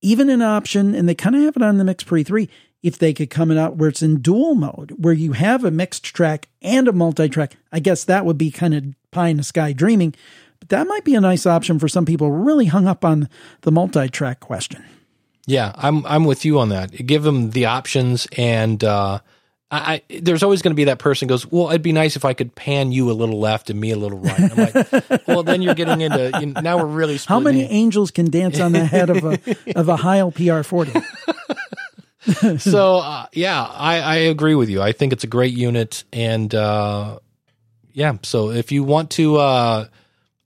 Even 0.00 0.30
an 0.30 0.42
option, 0.42 0.94
and 0.94 1.08
they 1.08 1.14
kind 1.16 1.34
of 1.34 1.42
have 1.42 1.56
it 1.56 1.62
on 1.62 1.78
the 1.78 1.84
Mix 1.84 2.04
Pre 2.04 2.22
3, 2.22 2.48
if 2.84 3.00
they 3.00 3.12
could 3.12 3.30
come 3.30 3.50
it 3.50 3.58
out 3.58 3.74
where 3.74 3.88
it's 3.88 4.00
in 4.00 4.20
dual 4.20 4.54
mode, 4.54 4.94
where 4.96 5.12
you 5.12 5.32
have 5.32 5.64
a 5.64 5.72
mixed 5.72 6.04
track 6.04 6.48
and 6.62 6.86
a 6.86 6.92
multi-track, 6.92 7.56
I 7.72 7.80
guess 7.80 8.04
that 8.04 8.24
would 8.24 8.38
be 8.38 8.52
kind 8.52 8.72
of 8.72 8.84
pie 9.10 9.30
in 9.30 9.38
the 9.38 9.42
sky 9.42 9.72
dreaming. 9.72 10.14
But 10.60 10.68
that 10.68 10.86
might 10.86 11.02
be 11.02 11.16
a 11.16 11.20
nice 11.20 11.46
option 11.46 11.80
for 11.80 11.88
some 11.88 12.06
people 12.06 12.30
really 12.30 12.66
hung 12.66 12.86
up 12.86 13.04
on 13.04 13.28
the 13.62 13.72
multi-track 13.72 14.38
question. 14.38 14.84
Yeah, 15.48 15.72
I'm 15.74 16.06
I'm 16.06 16.24
with 16.26 16.44
you 16.44 16.60
on 16.60 16.68
that. 16.68 16.92
Give 16.92 17.24
them 17.24 17.50
the 17.50 17.66
options, 17.66 18.28
and 18.36 18.82
uh, 18.84 19.18
I, 19.70 20.02
I 20.10 20.20
there's 20.20 20.42
always 20.42 20.62
going 20.62 20.72
to 20.72 20.76
be 20.76 20.84
that 20.84 20.98
person 20.98 21.26
goes, 21.28 21.50
well, 21.50 21.68
it'd 21.70 21.82
be 21.82 21.92
nice 21.92 22.16
if 22.16 22.24
I 22.24 22.34
could 22.34 22.54
pan 22.54 22.92
you 22.92 23.10
a 23.10 23.14
little 23.14 23.40
left 23.40 23.68
and 23.70 23.80
me 23.80 23.90
a 23.90 23.96
little 23.96 24.18
right. 24.18 24.38
I'm 24.40 24.56
like, 24.56 25.26
well, 25.26 25.42
then 25.42 25.62
you're 25.62 25.74
getting 25.74 26.00
into 26.00 26.38
you 26.40 26.46
know, 26.46 26.60
now 26.60 26.78
we're 26.78 26.86
really 26.86 27.18
How 27.18 27.40
many 27.40 27.62
it. 27.62 27.70
angels 27.70 28.10
can 28.10 28.30
dance 28.30 28.60
on 28.60 28.72
the 28.72 28.84
head 28.84 29.10
of 29.10 29.24
a 29.24 29.38
of 29.74 29.88
a 29.88 29.96
Heil 29.96 30.30
PR40? 30.30 31.02
so 32.60 32.96
uh, 32.98 33.26
yeah, 33.32 33.62
I, 33.62 34.00
I 34.00 34.16
agree 34.16 34.54
with 34.54 34.68
you. 34.68 34.82
I 34.82 34.92
think 34.92 35.12
it's 35.12 35.24
a 35.24 35.28
great 35.28 35.54
unit, 35.54 36.04
and 36.12 36.54
uh, 36.54 37.18
yeah. 37.92 38.18
So 38.22 38.50
if 38.50 38.70
you 38.70 38.84
want 38.84 39.10
to, 39.12 39.36
uh, 39.36 39.86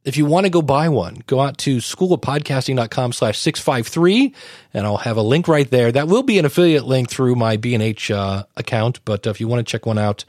if 0.05 0.17
you 0.17 0.25
want 0.25 0.47
to 0.47 0.51
go 0.51 0.63
buy 0.63 0.89
one, 0.89 1.23
go 1.27 1.41
out 1.41 1.59
to 1.59 1.77
schoolofpodcasting.com 1.79 3.13
slash 3.13 3.39
six 3.39 3.61
five 3.61 3.87
three, 3.87 4.35
and 4.73 4.87
I'll 4.87 4.97
have 4.99 5.17
a 5.17 5.23
link 5.23 5.49
right 5.49 5.71
there. 5.71 5.93
That 5.93 6.09
will 6.09 6.23
be 6.23 6.39
an 6.39 6.45
affiliate 6.45 6.85
link 6.85 7.11
through 7.11 7.35
my 7.35 7.57
B 7.57 7.75
and 7.75 7.83
H 7.83 8.11
uh, 8.11 8.45
account. 8.57 9.05
But 9.05 9.27
if 9.27 9.41
you 9.41 9.49
want 9.49 9.67
to 9.67 9.71
check 9.71 9.87
one 9.87 9.99
out, 9.99 10.25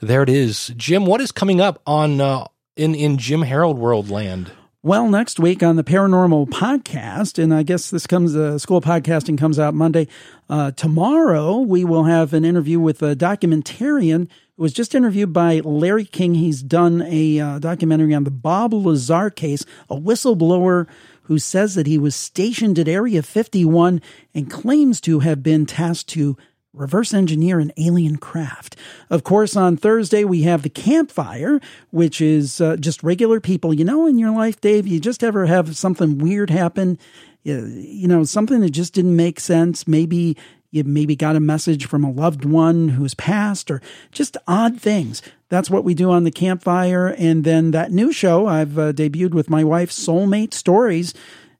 there 0.00 0.22
it 0.22 0.28
is. 0.28 0.68
Jim, 0.76 1.06
what 1.06 1.20
is 1.20 1.32
coming 1.32 1.60
up 1.60 1.80
on 1.86 2.20
uh, 2.20 2.46
in 2.76 2.94
in 2.94 3.16
Jim 3.16 3.42
Harold 3.42 3.78
World 3.78 4.10
Land? 4.10 4.52
Well, 4.82 5.08
next 5.08 5.40
week 5.40 5.64
on 5.64 5.74
the 5.74 5.82
Paranormal 5.82 6.48
Podcast, 6.50 7.42
and 7.42 7.52
I 7.52 7.64
guess 7.64 7.90
this 7.90 8.06
comes, 8.06 8.36
uh, 8.36 8.56
School 8.56 8.76
of 8.76 8.84
Podcasting 8.84 9.36
comes 9.36 9.58
out 9.58 9.74
Monday. 9.74 10.06
Uh, 10.48 10.70
tomorrow, 10.70 11.58
we 11.58 11.84
will 11.84 12.04
have 12.04 12.32
an 12.32 12.44
interview 12.44 12.78
with 12.78 13.02
a 13.02 13.16
documentarian 13.16 14.28
was 14.56 14.72
just 14.72 14.94
interviewed 14.94 15.32
by 15.32 15.60
Larry 15.60 16.04
King. 16.04 16.34
He's 16.34 16.62
done 16.62 17.02
a 17.02 17.38
uh, 17.38 17.58
documentary 17.58 18.14
on 18.14 18.24
the 18.24 18.30
Bob 18.30 18.72
Lazar 18.72 19.30
case, 19.30 19.64
a 19.90 19.96
whistleblower 19.96 20.86
who 21.22 21.38
says 21.38 21.74
that 21.74 21.86
he 21.86 21.98
was 21.98 22.14
stationed 22.14 22.78
at 22.78 22.88
Area 22.88 23.22
51 23.22 24.00
and 24.34 24.50
claims 24.50 25.00
to 25.02 25.20
have 25.20 25.42
been 25.42 25.66
tasked 25.66 26.08
to 26.10 26.36
reverse 26.72 27.12
engineer 27.14 27.58
an 27.58 27.72
alien 27.76 28.16
craft. 28.16 28.76
Of 29.10 29.24
course, 29.24 29.56
on 29.56 29.76
Thursday, 29.76 30.24
we 30.24 30.42
have 30.42 30.62
the 30.62 30.70
campfire, 30.70 31.60
which 31.90 32.20
is 32.20 32.60
uh, 32.60 32.76
just 32.76 33.02
regular 33.02 33.40
people. 33.40 33.74
You 33.74 33.84
know, 33.84 34.06
in 34.06 34.18
your 34.18 34.30
life, 34.30 34.60
Dave, 34.60 34.86
you 34.86 35.00
just 35.00 35.24
ever 35.24 35.46
have 35.46 35.76
something 35.76 36.18
weird 36.18 36.50
happen, 36.50 36.98
you, 37.42 37.64
you 37.66 38.08
know, 38.08 38.24
something 38.24 38.60
that 38.60 38.70
just 38.70 38.92
didn't 38.94 39.16
make 39.16 39.40
sense. 39.40 39.88
Maybe 39.88 40.36
you 40.76 40.84
maybe 40.84 41.16
got 41.16 41.36
a 41.36 41.40
message 41.40 41.86
from 41.86 42.04
a 42.04 42.10
loved 42.10 42.44
one 42.44 42.90
who's 42.90 43.14
passed 43.14 43.70
or 43.70 43.80
just 44.12 44.36
odd 44.46 44.80
things. 44.80 45.22
That's 45.48 45.70
what 45.70 45.84
we 45.84 45.94
do 45.94 46.10
on 46.10 46.24
the 46.24 46.30
campfire. 46.30 47.08
And 47.08 47.44
then 47.44 47.70
that 47.70 47.90
new 47.90 48.12
show 48.12 48.46
I've 48.46 48.78
uh, 48.78 48.92
debuted 48.92 49.32
with 49.32 49.50
my 49.50 49.64
wife, 49.64 49.90
Soulmate 49.90 50.54
Stories. 50.54 51.14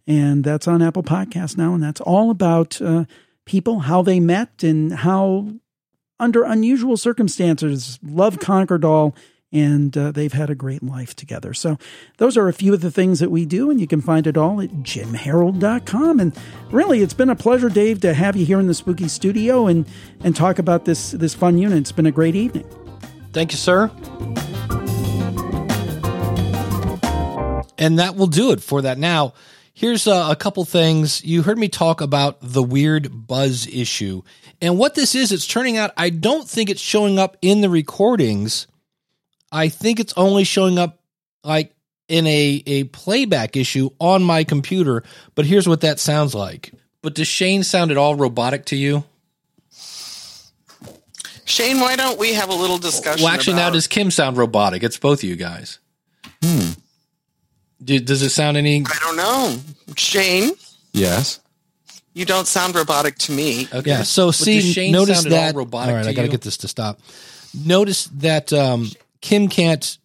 And 0.06 0.44
that's 0.44 0.68
on 0.68 0.82
Apple 0.82 1.02
Podcasts 1.02 1.56
now. 1.56 1.74
And 1.74 1.82
that's 1.82 2.00
all 2.00 2.30
about 2.30 2.80
uh, 2.80 3.06
people, 3.44 3.80
how 3.80 4.02
they 4.02 4.20
met, 4.20 4.62
and 4.62 4.92
how, 4.92 5.48
under 6.20 6.44
unusual 6.44 6.96
circumstances, 6.96 7.98
love 8.04 8.38
conquered 8.38 8.84
all. 8.84 9.14
And 9.52 9.96
uh, 9.96 10.10
they've 10.10 10.32
had 10.32 10.50
a 10.50 10.56
great 10.56 10.82
life 10.82 11.14
together. 11.14 11.54
So, 11.54 11.78
those 12.18 12.36
are 12.36 12.48
a 12.48 12.52
few 12.52 12.74
of 12.74 12.80
the 12.80 12.90
things 12.90 13.20
that 13.20 13.30
we 13.30 13.44
do, 13.44 13.70
and 13.70 13.80
you 13.80 13.86
can 13.86 14.00
find 14.00 14.26
it 14.26 14.36
all 14.36 14.60
at 14.60 14.70
jimharold.com. 14.82 16.18
And 16.18 16.36
really, 16.70 17.00
it's 17.00 17.14
been 17.14 17.30
a 17.30 17.36
pleasure, 17.36 17.68
Dave, 17.68 18.00
to 18.00 18.12
have 18.12 18.36
you 18.36 18.44
here 18.44 18.58
in 18.58 18.66
the 18.66 18.74
spooky 18.74 19.06
studio 19.06 19.68
and, 19.68 19.86
and 20.24 20.34
talk 20.34 20.58
about 20.58 20.84
this, 20.84 21.12
this 21.12 21.34
fun 21.34 21.58
unit. 21.58 21.78
It's 21.78 21.92
been 21.92 22.06
a 22.06 22.12
great 22.12 22.34
evening. 22.34 22.68
Thank 23.32 23.52
you, 23.52 23.58
sir. 23.58 23.90
And 27.78 27.98
that 27.98 28.16
will 28.16 28.26
do 28.26 28.50
it 28.52 28.62
for 28.62 28.82
that. 28.82 28.98
Now, 28.98 29.34
here's 29.74 30.06
uh, 30.06 30.28
a 30.30 30.36
couple 30.36 30.64
things. 30.64 31.24
You 31.24 31.42
heard 31.42 31.58
me 31.58 31.68
talk 31.68 32.00
about 32.00 32.38
the 32.40 32.62
weird 32.62 33.26
buzz 33.26 33.66
issue. 33.66 34.22
And 34.60 34.78
what 34.78 34.94
this 34.94 35.14
is, 35.14 35.32
it's 35.32 35.46
turning 35.46 35.76
out 35.76 35.92
I 35.96 36.10
don't 36.10 36.48
think 36.48 36.70
it's 36.70 36.80
showing 36.80 37.18
up 37.18 37.36
in 37.42 37.60
the 37.60 37.68
recordings. 37.68 38.66
I 39.52 39.68
think 39.68 40.00
it's 40.00 40.12
only 40.16 40.44
showing 40.44 40.78
up 40.78 41.00
like 41.44 41.72
in 42.08 42.26
a, 42.26 42.62
a 42.66 42.84
playback 42.84 43.56
issue 43.56 43.90
on 44.00 44.22
my 44.22 44.44
computer. 44.44 45.02
But 45.34 45.46
here's 45.46 45.68
what 45.68 45.80
that 45.82 45.98
sounds 46.00 46.34
like. 46.34 46.72
But 47.02 47.14
does 47.14 47.28
Shane 47.28 47.62
sound 47.62 47.90
at 47.90 47.96
all 47.96 48.14
robotic 48.14 48.64
to 48.66 48.76
you? 48.76 49.04
Shane, 51.44 51.78
why 51.80 51.94
don't 51.96 52.18
we 52.18 52.34
have 52.34 52.48
a 52.48 52.54
little 52.54 52.78
discussion? 52.78 53.24
Well, 53.24 53.32
actually, 53.32 53.54
now 53.56 53.70
does 53.70 53.86
Kim 53.86 54.10
sound 54.10 54.36
robotic? 54.36 54.82
It's 54.82 54.98
both 54.98 55.20
of 55.20 55.24
you 55.28 55.36
guys. 55.36 55.78
Hmm. 56.42 56.70
Do, 57.82 57.98
does 58.00 58.22
it 58.22 58.30
sound 58.30 58.56
any? 58.56 58.82
I 58.84 58.98
don't 59.00 59.16
know. 59.16 59.56
Shane, 59.96 60.50
Yes. 60.92 61.40
you 62.14 62.24
don't 62.24 62.48
sound 62.48 62.74
robotic 62.74 63.16
to 63.18 63.32
me. 63.32 63.68
Okay. 63.72 63.90
Yeah, 63.90 64.02
so 64.02 64.28
But 64.28 64.32
see, 64.34 64.60
does 64.60 64.72
Shane 64.72 64.92
notice 64.92 65.22
sound 65.22 65.26
at 65.34 65.38
all 65.38 65.46
that- 65.46 65.54
robotic. 65.54 65.90
all 65.90 65.96
right, 65.96 66.02
to 66.04 66.10
I 66.10 66.12
gotta 66.14 66.28
get 66.28 66.40
this 66.40 66.56
to 66.58 66.68
stop. 66.68 66.98
Notice 67.64 68.06
that 68.16 68.52
um, 68.52 68.90
Kim 69.20 69.48
can't 69.48 69.98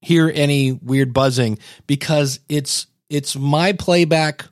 hear 0.00 0.30
any 0.34 0.72
weird 0.72 1.12
buzzing 1.12 1.58
because 1.86 2.40
it's 2.48 2.86
it's 3.08 3.36
my 3.36 3.72
playback 3.72 4.44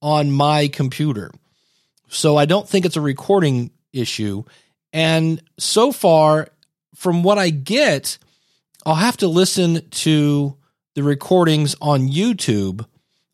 on 0.00 0.30
my 0.30 0.68
computer. 0.68 1.30
So 2.08 2.36
I 2.36 2.44
don't 2.44 2.68
think 2.68 2.84
it's 2.84 2.96
a 2.96 3.00
recording 3.00 3.70
issue. 3.92 4.44
And 4.92 5.42
so 5.58 5.92
far, 5.92 6.48
from 6.94 7.22
what 7.22 7.38
I 7.38 7.50
get, 7.50 8.18
I'll 8.84 8.94
have 8.94 9.16
to 9.18 9.28
listen 9.28 9.88
to 9.90 10.56
the 10.94 11.02
recordings 11.02 11.74
on 11.80 12.08
YouTube 12.08 12.86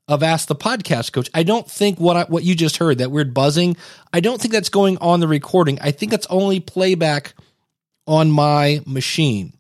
of 0.09 0.23
Ask 0.23 0.49
the 0.49 0.57
Podcast 0.57 1.13
Coach. 1.13 1.31
I 1.33 1.43
don't 1.43 1.71
think 1.71 2.01
what 2.01 2.17
I, 2.17 2.25
what 2.25 2.45
you 2.45 2.55
just 2.55 2.79
heard, 2.79 2.99
that 2.99 3.11
weird 3.11 3.33
buzzing, 3.33 3.77
I 4.13 4.21
don't 4.21 4.41
think 4.41 4.53
that's 4.53 4.69
going 4.69 4.99
on 4.99 5.21
the 5.21 5.29
recording. 5.29 5.79
I 5.81 5.91
think 5.91 6.13
it's 6.13 6.27
only 6.27 6.59
playback 6.59 7.35
on 8.07 8.31
my 8.31 8.81
machine. 8.87 9.53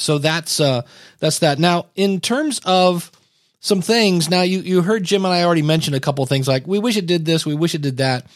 So 0.00 0.18
that's 0.18 0.60
uh 0.60 0.82
that's 1.18 1.40
that. 1.40 1.58
Now, 1.58 1.86
in 1.94 2.20
terms 2.20 2.60
of 2.64 3.12
some 3.60 3.82
things, 3.82 4.30
now 4.30 4.42
you 4.42 4.60
you 4.60 4.82
heard 4.82 5.04
Jim 5.04 5.24
and 5.24 5.34
I 5.34 5.44
already 5.44 5.62
mentioned 5.62 5.96
a 5.96 6.00
couple 6.00 6.24
things 6.26 6.48
like 6.48 6.66
we 6.66 6.78
wish 6.78 6.96
it 6.96 7.06
did 7.06 7.24
this, 7.24 7.44
we 7.44 7.54
wish 7.54 7.74
it 7.74 7.82
did 7.82 7.98
that. 7.98 8.26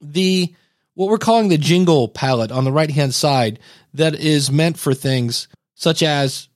The 0.00 0.54
what 0.94 1.08
we're 1.08 1.18
calling 1.18 1.48
the 1.48 1.58
jingle 1.58 2.08
palette 2.08 2.50
on 2.50 2.64
the 2.64 2.72
right 2.72 2.90
hand 2.90 3.14
side 3.14 3.60
that 3.94 4.16
is 4.16 4.50
meant 4.50 4.78
for 4.78 4.94
things 4.94 5.46
such 5.74 6.02
as 6.02 6.48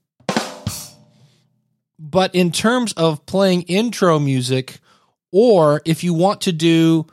but 1.96 2.34
in 2.34 2.50
terms 2.50 2.92
of 2.94 3.24
playing 3.24 3.62
intro 3.62 4.18
music 4.18 4.80
or 5.30 5.80
if 5.84 6.02
you 6.02 6.12
want 6.12 6.40
to 6.40 6.50
do 6.50 7.06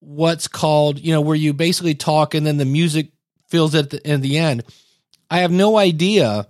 what's 0.00 0.46
called 0.46 0.98
you 0.98 1.12
know 1.12 1.22
where 1.22 1.34
you 1.34 1.54
basically 1.54 1.94
talk 1.94 2.34
and 2.34 2.46
then 2.46 2.58
the 2.58 2.66
music 2.66 3.10
fills 3.48 3.74
it 3.74 3.84
at 3.84 3.90
the, 3.90 4.10
in 4.10 4.20
the 4.20 4.36
end 4.36 4.62
i 5.30 5.38
have 5.38 5.50
no 5.50 5.78
idea 5.78 6.46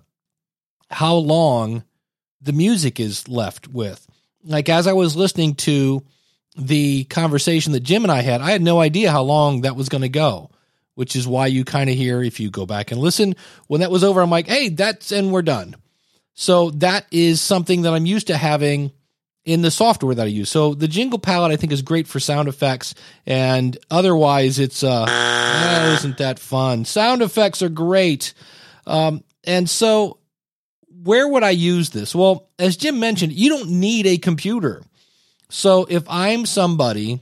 how 0.95 1.15
long 1.15 1.85
the 2.41 2.53
music 2.53 3.01
is 3.01 3.29
left 3.29 3.69
with 3.69 4.07
like 4.45 4.69
as 4.69 4.87
i 4.87 4.93
was 4.93 5.17
listening 5.17 5.55
to 5.55 6.03
the 6.57 7.05
conversation 7.05 7.73
that 7.73 7.83
jim 7.83 8.05
and 8.05 8.13
i 8.13 8.23
had 8.23 8.41
i 8.41 8.51
had 8.51 8.63
no 8.63 8.81
idea 8.81 9.11
how 9.11 9.23
long 9.23 9.63
that 9.63 9.77
was 9.77 9.89
going 9.89 10.03
to 10.03 10.09
go 10.09 10.51
which 10.95 11.17
is 11.17 11.27
why 11.27 11.47
you 11.47 11.65
kind 11.65 11.91
of 11.91 11.97
hear 11.97 12.23
if 12.23 12.39
you 12.39 12.51
go 12.51 12.65
back 12.65 12.93
and 12.93 13.01
listen 13.01 13.35
when 13.67 13.81
that 13.81 13.91
was 13.91 14.05
over 14.05 14.21
i'm 14.21 14.31
like 14.31 14.47
hey 14.47 14.69
that's 14.69 15.13
and 15.13 15.33
we're 15.33 15.43
done 15.43 15.75
so 16.35 16.71
that 16.73 17.07
is 17.11 17.41
something 17.41 17.83
that 17.83 17.95
I'm 17.95 18.07
used 18.07 18.27
to 18.27 18.37
having 18.37 18.93
in 19.45 19.63
the 19.63 19.71
software 19.71 20.15
that 20.15 20.25
I 20.25 20.31
use. 20.31 20.51
So 20.51 20.75
the 20.75 20.89
jingle 20.89 21.19
palette 21.19 21.53
I 21.53 21.57
think 21.57 21.73
is 21.73 21.83
great 21.83 22.09
for 22.09 22.19
sound 22.19 22.49
effects 22.49 22.95
and 23.25 23.79
otherwise 23.91 24.59
it's 24.59 24.83
uh 24.83 25.07
eh, 25.09 25.95
isn't 25.95 26.19
that 26.19 26.39
fun. 26.39 26.85
Sound 26.85 27.23
effects 27.23 27.63
are 27.63 27.69
great. 27.69 28.35
Um 28.87 29.23
and 29.45 29.71
so 29.71 30.19
where 31.05 31.29
would 31.29 31.43
I 31.43 31.51
use 31.51 31.91
this? 31.91 32.15
Well, 32.15 32.49
as 32.59 32.77
Jim 32.77 32.99
mentioned, 32.99 33.33
you 33.33 33.51
don't 33.51 33.71
need 33.71 34.07
a 34.07 34.17
computer. 34.17 34.83
So 35.51 35.87
if 35.89 36.03
I'm 36.09 36.47
somebody, 36.47 37.21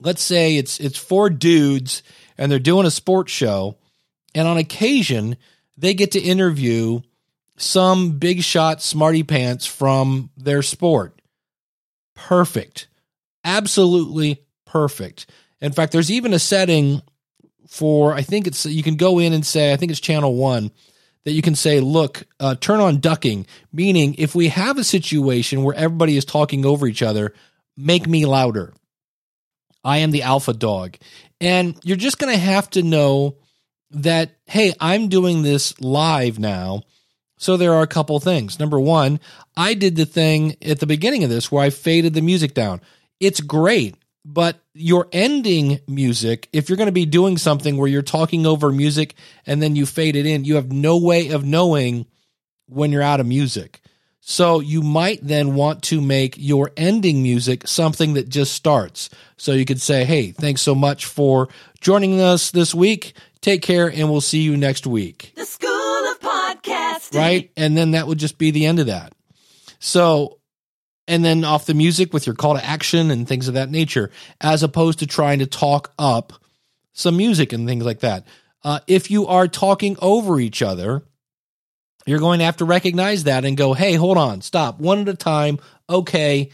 let's 0.00 0.22
say 0.22 0.56
it's 0.56 0.78
it's 0.78 0.96
four 0.96 1.28
dudes 1.28 2.02
and 2.38 2.50
they're 2.50 2.58
doing 2.58 2.86
a 2.86 2.90
sports 2.90 3.32
show, 3.32 3.76
and 4.34 4.46
on 4.46 4.56
occasion 4.56 5.36
they 5.76 5.94
get 5.94 6.12
to 6.12 6.20
interview 6.20 7.00
some 7.56 8.18
big 8.18 8.42
shot 8.42 8.82
smarty 8.82 9.22
pants 9.22 9.66
from 9.66 10.30
their 10.36 10.62
sport. 10.62 11.20
Perfect. 12.14 12.86
Absolutely 13.44 14.42
perfect. 14.64 15.26
In 15.60 15.72
fact, 15.72 15.92
there's 15.92 16.10
even 16.10 16.32
a 16.32 16.38
setting 16.38 17.02
for 17.66 18.14
I 18.14 18.22
think 18.22 18.46
it's 18.46 18.64
you 18.64 18.84
can 18.84 18.96
go 18.96 19.18
in 19.18 19.32
and 19.32 19.44
say 19.44 19.72
I 19.72 19.76
think 19.76 19.90
it's 19.90 20.00
channel 20.00 20.36
1 20.36 20.70
that 21.26 21.32
you 21.32 21.42
can 21.42 21.56
say 21.56 21.80
look 21.80 22.24
uh, 22.38 22.54
turn 22.54 22.78
on 22.78 23.00
ducking. 23.00 23.46
Meaning 23.72 24.14
if 24.16 24.34
we 24.34 24.48
have 24.48 24.78
a 24.78 24.84
situation 24.84 25.64
where 25.64 25.74
everybody 25.74 26.16
is 26.16 26.24
talking 26.24 26.64
over 26.64 26.86
each 26.86 27.02
other 27.02 27.34
make 27.76 28.06
me 28.06 28.24
louder. 28.24 28.72
I 29.84 29.98
am 29.98 30.12
the 30.12 30.22
alpha 30.22 30.52
dog. 30.52 30.96
And 31.40 31.76
you're 31.82 31.96
just 31.96 32.18
going 32.18 32.32
to 32.32 32.40
have 32.40 32.70
to 32.70 32.82
know 32.82 33.36
that 33.90 34.36
hey 34.46 34.72
I'm 34.80 35.08
doing 35.08 35.42
this 35.42 35.78
live 35.80 36.38
now. 36.38 36.82
So 37.38 37.56
there 37.56 37.74
are 37.74 37.82
a 37.82 37.88
couple 37.88 38.18
things. 38.20 38.60
Number 38.60 38.78
1 38.78 39.18
I 39.56 39.74
did 39.74 39.96
the 39.96 40.06
thing 40.06 40.54
at 40.62 40.78
the 40.78 40.86
beginning 40.86 41.24
of 41.24 41.30
this 41.30 41.50
where 41.50 41.64
I 41.64 41.70
faded 41.70 42.14
the 42.14 42.22
music 42.22 42.54
down. 42.54 42.80
It's 43.18 43.40
great 43.40 43.96
but 44.28 44.60
your 44.74 45.06
ending 45.12 45.78
music, 45.86 46.48
if 46.52 46.68
you're 46.68 46.76
going 46.76 46.86
to 46.86 46.92
be 46.92 47.06
doing 47.06 47.38
something 47.38 47.76
where 47.76 47.88
you're 47.88 48.02
talking 48.02 48.44
over 48.44 48.72
music 48.72 49.14
and 49.46 49.62
then 49.62 49.76
you 49.76 49.86
fade 49.86 50.16
it 50.16 50.26
in, 50.26 50.44
you 50.44 50.56
have 50.56 50.72
no 50.72 50.98
way 50.98 51.28
of 51.28 51.44
knowing 51.44 52.06
when 52.66 52.90
you're 52.90 53.02
out 53.02 53.20
of 53.20 53.26
music. 53.26 53.80
So 54.20 54.58
you 54.58 54.82
might 54.82 55.20
then 55.22 55.54
want 55.54 55.84
to 55.84 56.00
make 56.00 56.34
your 56.36 56.72
ending 56.76 57.22
music 57.22 57.68
something 57.68 58.14
that 58.14 58.28
just 58.28 58.52
starts. 58.52 59.10
So 59.36 59.52
you 59.52 59.64
could 59.64 59.80
say, 59.80 60.04
Hey, 60.04 60.32
thanks 60.32 60.60
so 60.60 60.74
much 60.74 61.06
for 61.06 61.48
joining 61.80 62.20
us 62.20 62.50
this 62.50 62.74
week. 62.74 63.12
Take 63.40 63.62
care 63.62 63.88
and 63.88 64.10
we'll 64.10 64.20
see 64.20 64.40
you 64.40 64.56
next 64.56 64.88
week. 64.88 65.32
The 65.36 65.44
School 65.44 65.70
of 65.70 66.18
Podcasting. 66.18 67.16
Right. 67.16 67.52
And 67.56 67.76
then 67.76 67.92
that 67.92 68.08
would 68.08 68.18
just 68.18 68.38
be 68.38 68.50
the 68.50 68.66
end 68.66 68.80
of 68.80 68.86
that. 68.86 69.12
So 69.78 70.40
and 71.08 71.24
then 71.24 71.44
off 71.44 71.66
the 71.66 71.74
music 71.74 72.12
with 72.12 72.26
your 72.26 72.34
call 72.34 72.54
to 72.54 72.64
action 72.64 73.10
and 73.10 73.28
things 73.28 73.48
of 73.48 73.54
that 73.54 73.70
nature, 73.70 74.10
as 74.40 74.62
opposed 74.62 74.98
to 75.00 75.06
trying 75.06 75.38
to 75.38 75.46
talk 75.46 75.92
up 75.98 76.32
some 76.92 77.16
music 77.16 77.52
and 77.52 77.66
things 77.66 77.84
like 77.84 78.00
that. 78.00 78.26
Uh, 78.64 78.80
if 78.86 79.10
you 79.10 79.26
are 79.26 79.46
talking 79.46 79.96
over 80.00 80.40
each 80.40 80.62
other, 80.62 81.02
you're 82.06 82.18
going 82.18 82.38
to 82.38 82.44
have 82.44 82.56
to 82.58 82.64
recognize 82.64 83.24
that 83.24 83.44
and 83.44 83.56
go, 83.56 83.74
hey, 83.74 83.94
hold 83.94 84.16
on, 84.16 84.40
stop, 84.40 84.80
one 84.80 85.00
at 85.00 85.08
a 85.08 85.14
time. 85.14 85.58
Okay, 85.88 86.50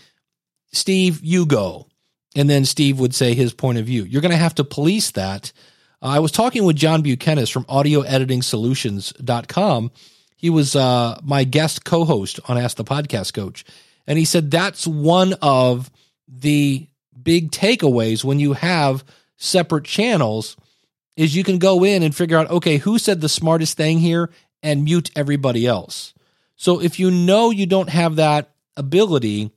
Steve, 0.72 1.20
you 1.22 1.46
go. 1.46 1.86
And 2.34 2.48
then 2.48 2.64
Steve 2.64 2.98
would 2.98 3.14
say 3.14 3.34
his 3.34 3.53
point 3.53 3.76
of 3.78 3.84
view. 3.86 4.05
You're 4.05 4.22
going 4.22 4.32
to 4.32 4.38
have 4.38 4.55
to 4.57 4.64
police 4.64 5.11
that. 5.12 5.53
Uh, 6.00 6.07
I 6.07 6.18
was 6.18 6.32
talking 6.32 6.64
with 6.64 6.76
John 6.76 7.03
Buchanan 7.03 7.46
from 7.46 7.64
audioediting.solutions.com. 7.64 9.90
He 10.36 10.50
was 10.50 10.74
uh, 10.74 11.20
my 11.22 11.44
guest 11.44 11.84
co 11.84 12.05
host 12.05 12.40
on 12.48 12.59
Ask 12.59 12.76
the 12.76 12.84
Podcast 12.84 13.34
Coach. 13.34 13.64
And 14.07 14.18
he 14.18 14.24
said 14.24 14.50
that's 14.50 14.86
one 14.86 15.34
of 15.40 15.90
the 16.28 16.88
big 17.22 17.50
takeaways 17.50 18.24
when 18.24 18.40
you 18.40 18.55
have 18.55 19.05
separate 19.36 19.84
channels 19.84 20.57
is 21.16 21.36
you 21.36 21.44
can 21.44 21.59
go 21.59 21.84
in 21.84 22.03
and 22.03 22.14
figure 22.14 22.38
out 22.38 22.50
okay, 22.50 22.78
who 22.78 22.98
said 22.98 23.20
the 23.20 23.28
smartest 23.28 23.76
thing 23.76 23.98
here 23.98 24.30
and 24.62 24.84
mute 24.84 25.11
everybody 25.16 25.66
else. 25.66 26.14
So 26.57 26.80
if 26.80 26.98
you 26.98 27.11
know 27.11 27.50
you 27.50 27.66
don't 27.66 27.88
have 27.88 28.16
that 28.16 28.50
ability, 28.76 29.50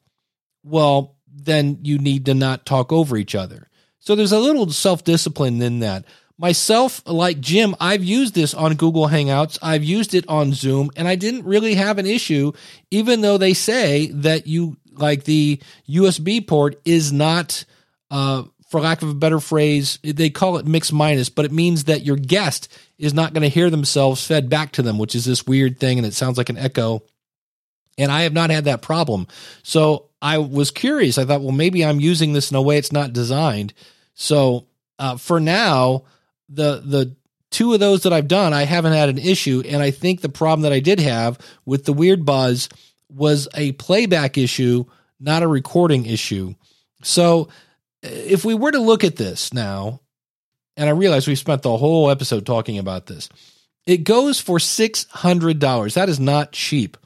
well, 0.63 1.15
then 1.27 1.79
you 1.83 1.97
need 1.97 2.25
to 2.25 2.33
not 2.33 2.65
talk 2.65 2.91
over 2.91 3.15
each 3.17 3.35
other. 3.35 3.69
So 3.99 4.15
there's 4.15 4.31
a 4.31 4.39
little 4.39 4.69
self-discipline 4.69 5.61
in 5.61 5.79
that. 5.79 6.05
Myself, 6.37 7.01
like 7.05 7.39
Jim, 7.39 7.75
I've 7.79 8.03
used 8.03 8.35
this 8.35 8.53
on 8.53 8.75
Google 8.75 9.07
Hangouts. 9.07 9.57
I've 9.61 9.85
used 9.85 10.13
it 10.13 10.27
on 10.27 10.51
Zoom 10.51 10.91
and 10.97 11.07
I 11.07 11.15
didn't 11.15 11.45
really 11.45 11.75
have 11.75 11.97
an 11.97 12.05
issue, 12.05 12.51
even 12.91 13.21
though 13.21 13.37
they 13.37 13.53
say 13.53 14.07
that 14.07 14.45
you 14.45 14.75
like 14.91 15.23
the 15.23 15.61
USB 15.89 16.45
port 16.45 16.79
is 16.83 17.13
not, 17.13 17.63
uh, 18.11 18.43
for 18.69 18.81
lack 18.81 19.01
of 19.01 19.09
a 19.09 19.13
better 19.13 19.39
phrase, 19.39 19.99
they 20.03 20.29
call 20.29 20.57
it 20.57 20.65
mix 20.65 20.91
minus, 20.91 21.29
but 21.29 21.45
it 21.45 21.51
means 21.51 21.85
that 21.85 22.05
your 22.05 22.17
guest 22.17 22.67
is 22.97 23.13
not 23.13 23.33
going 23.33 23.43
to 23.43 23.49
hear 23.49 23.69
themselves 23.69 24.25
fed 24.25 24.49
back 24.49 24.73
to 24.73 24.81
them, 24.81 24.97
which 24.97 25.15
is 25.15 25.23
this 25.25 25.47
weird 25.47 25.79
thing. 25.79 25.97
And 25.97 26.07
it 26.07 26.13
sounds 26.13 26.37
like 26.37 26.49
an 26.49 26.57
echo. 26.57 27.03
And 27.97 28.11
I 28.11 28.23
have 28.23 28.33
not 28.33 28.49
had 28.49 28.65
that 28.65 28.81
problem. 28.81 29.27
So 29.63 30.09
I 30.21 30.39
was 30.39 30.71
curious. 30.71 31.17
I 31.17 31.23
thought, 31.23 31.41
well, 31.41 31.51
maybe 31.53 31.85
I'm 31.85 32.01
using 32.01 32.33
this 32.33 32.51
in 32.51 32.57
a 32.57 32.61
way 32.61 32.77
it's 32.77 32.91
not 32.91 33.13
designed. 33.13 33.73
So 34.15 34.67
uh, 34.99 35.17
for 35.17 35.39
now, 35.39 36.03
the 36.49 36.81
the 36.85 37.15
two 37.51 37.73
of 37.73 37.79
those 37.79 38.03
that 38.03 38.13
I've 38.13 38.27
done, 38.27 38.53
I 38.53 38.63
haven't 38.63 38.93
had 38.93 39.09
an 39.09 39.17
issue. 39.17 39.63
And 39.65 39.81
I 39.81 39.91
think 39.91 40.19
the 40.19 40.29
problem 40.29 40.61
that 40.61 40.73
I 40.73 40.81
did 40.81 40.99
have 40.99 41.39
with 41.65 41.85
the 41.85 41.93
weird 41.93 42.25
buzz 42.25 42.67
was 43.09 43.47
a 43.53 43.71
playback 43.73 44.37
issue, 44.37 44.85
not 45.19 45.43
a 45.43 45.47
recording 45.47 46.05
issue. 46.05 46.53
So 47.01 47.47
eh, 48.03 48.09
if 48.09 48.43
we 48.43 48.55
were 48.55 48.71
to 48.71 48.79
look 48.79 49.03
at 49.03 49.15
this 49.15 49.53
now, 49.53 50.01
and 50.75 50.89
I 50.89 50.91
realize 50.91 51.27
we've 51.27 51.39
spent 51.39 51.61
the 51.61 51.77
whole 51.77 52.11
episode 52.11 52.45
talking 52.45 52.77
about 52.77 53.05
this, 53.05 53.29
it 53.87 54.03
goes 54.03 54.41
for 54.41 54.57
$600. 54.57 55.93
That 55.93 56.09
is 56.09 56.19
not 56.19 56.51
cheap. 56.51 56.97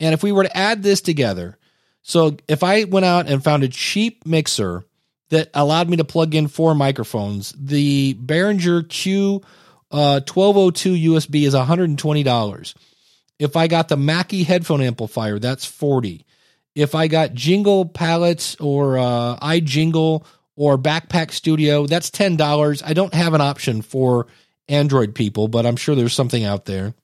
And 0.00 0.14
if 0.14 0.22
we 0.22 0.32
were 0.32 0.42
to 0.42 0.56
add 0.56 0.82
this 0.82 1.00
together, 1.00 1.58
so 2.02 2.36
if 2.48 2.62
I 2.64 2.84
went 2.84 3.06
out 3.06 3.28
and 3.28 3.44
found 3.44 3.62
a 3.62 3.68
cheap 3.68 4.26
mixer 4.26 4.84
that 5.30 5.50
allowed 5.54 5.88
me 5.88 5.96
to 5.96 6.04
plug 6.04 6.34
in 6.34 6.48
four 6.48 6.74
microphones. 6.74 7.52
The 7.58 8.14
Behringer 8.14 8.88
Q 8.88 9.42
uh, 9.90 10.20
1202 10.20 11.12
USB 11.12 11.46
is 11.46 11.54
$120. 11.54 12.74
If 13.38 13.56
I 13.56 13.68
got 13.68 13.88
the 13.88 13.96
Mackie 13.96 14.44
headphone 14.44 14.82
amplifier, 14.82 15.38
that's 15.38 15.64
40. 15.64 16.24
If 16.74 16.94
I 16.94 17.08
got 17.08 17.34
Jingle 17.34 17.86
palettes 17.86 18.56
or 18.60 18.98
uh, 18.98 19.36
iJingle 19.38 20.24
or 20.56 20.78
Backpack 20.78 21.32
Studio, 21.32 21.86
that's 21.86 22.10
$10. 22.10 22.82
I 22.84 22.92
don't 22.92 23.14
have 23.14 23.34
an 23.34 23.40
option 23.40 23.82
for 23.82 24.26
Android 24.68 25.14
people, 25.14 25.48
but 25.48 25.66
I'm 25.66 25.76
sure 25.76 25.94
there's 25.94 26.12
something 26.12 26.44
out 26.44 26.64
there. 26.64 26.94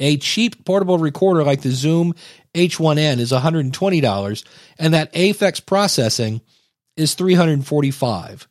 A 0.00 0.16
cheap 0.16 0.64
portable 0.64 0.98
recorder 0.98 1.42
like 1.42 1.62
the 1.62 1.70
Zoom 1.70 2.14
H1N 2.54 3.18
is 3.18 3.32
$120, 3.32 4.44
and 4.78 4.94
that 4.94 5.12
Aphex 5.12 5.64
processing– 5.64 6.40
is 6.98 7.14
345 7.14 8.48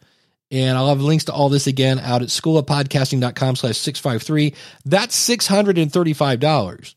and 0.49 0.77
I'll 0.77 0.87
have 0.89 1.01
links 1.01 1.25
to 1.25 1.33
all 1.33 1.49
this 1.49 1.67
again 1.67 1.99
out 1.99 2.21
at 2.21 2.29
schoolofpodcasting.com 2.29 3.55
slash 3.57 3.77
653. 3.77 4.53
That's 4.85 5.29
$635. 5.29 6.95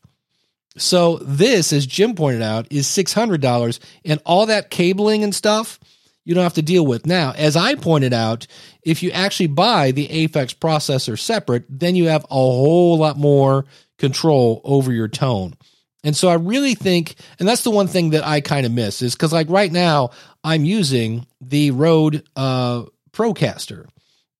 So 0.77 1.17
this, 1.17 1.73
as 1.73 1.85
Jim 1.85 2.15
pointed 2.15 2.41
out, 2.41 2.67
is 2.71 2.87
$600 2.87 3.79
and 4.05 4.21
all 4.25 4.45
that 4.45 4.69
cabling 4.69 5.23
and 5.23 5.35
stuff 5.35 5.79
you 6.23 6.33
don't 6.33 6.43
have 6.43 6.53
to 6.53 6.61
deal 6.61 6.85
with. 6.85 7.05
Now, 7.05 7.33
as 7.35 7.57
I 7.57 7.75
pointed 7.75 8.13
out, 8.13 8.47
if 8.83 9.03
you 9.03 9.11
actually 9.11 9.47
buy 9.47 9.91
the 9.91 10.07
Aphex 10.07 10.55
processor 10.55 11.19
separate, 11.19 11.65
then 11.67 11.95
you 11.95 12.07
have 12.07 12.23
a 12.25 12.35
whole 12.35 12.97
lot 12.97 13.17
more 13.17 13.65
control 13.97 14.61
over 14.63 14.93
your 14.93 15.07
tone. 15.07 15.55
And 16.03 16.15
so 16.15 16.29
I 16.29 16.35
really 16.35 16.73
think, 16.73 17.15
and 17.39 17.47
that's 17.47 17.63
the 17.63 17.71
one 17.71 17.87
thing 17.87 18.11
that 18.11 18.25
I 18.25 18.41
kind 18.41 18.65
of 18.65 18.71
miss 18.71 19.01
is 19.01 19.13
because 19.13 19.31
like 19.31 19.49
right 19.49 19.71
now 19.71 20.11
I'm 20.43 20.65
using 20.65 21.27
the 21.39 21.71
Rode 21.71 22.27
uh, 22.35 22.85
Procaster, 23.11 23.87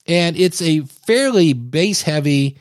and 0.07 0.35
it's 0.35 0.61
a 0.61 0.81
fairly 0.81 1.53
bass 1.53 2.01
heavy 2.01 2.57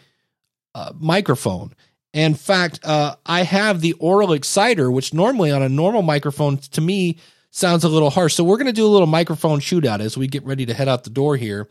uh, 0.75 0.93
microphone. 0.99 1.73
In 2.13 2.35
fact, 2.35 2.81
uh, 2.85 3.17
I 3.25 3.43
have 3.43 3.81
the 3.81 3.95
aural 3.95 4.33
Exciter, 4.33 4.91
which 4.91 5.15
normally 5.15 5.51
on 5.51 5.63
a 5.63 5.69
normal 5.69 6.03
microphone 6.03 6.59
to 6.59 6.81
me 6.81 7.19
sounds 7.51 7.85
a 7.85 7.89
little 7.89 8.11
harsh. 8.11 8.35
So 8.35 8.45
we're 8.45 8.57
going 8.57 8.67
to 8.67 8.73
do 8.73 8.87
a 8.87 8.89
little 8.89 9.07
microphone 9.07 9.61
shootout 9.61 10.01
as 10.01 10.19
we 10.19 10.27
get 10.27 10.45
ready 10.45 10.67
to 10.67 10.75
head 10.75 10.89
out 10.89 11.05
the 11.05 11.11
door 11.11 11.37
here, 11.37 11.69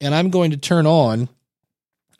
and 0.00 0.14
I'm 0.14 0.30
going 0.30 0.50
to 0.50 0.56
turn 0.56 0.86
on 0.86 1.28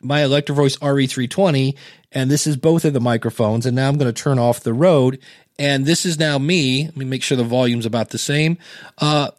my 0.03 0.23
Electro 0.23 0.55
Voice 0.55 0.77
RE320, 0.77 1.75
and 2.11 2.29
this 2.29 2.45
is 2.45 2.57
both 2.57 2.85
of 2.85 2.93
the 2.93 2.99
microphones. 2.99 3.65
And 3.65 3.75
now 3.75 3.87
I'm 3.87 3.97
going 3.97 4.13
to 4.13 4.23
turn 4.23 4.39
off 4.39 4.61
the 4.61 4.73
Rode, 4.73 5.19
and 5.57 5.85
this 5.85 6.05
is 6.05 6.19
now 6.19 6.37
me. 6.37 6.85
Let 6.85 6.97
me 6.97 7.05
make 7.05 7.23
sure 7.23 7.37
the 7.37 7.43
volume's 7.43 7.85
about 7.85 8.09
the 8.09 8.17
same. 8.17 8.57
Uh, 8.97 9.31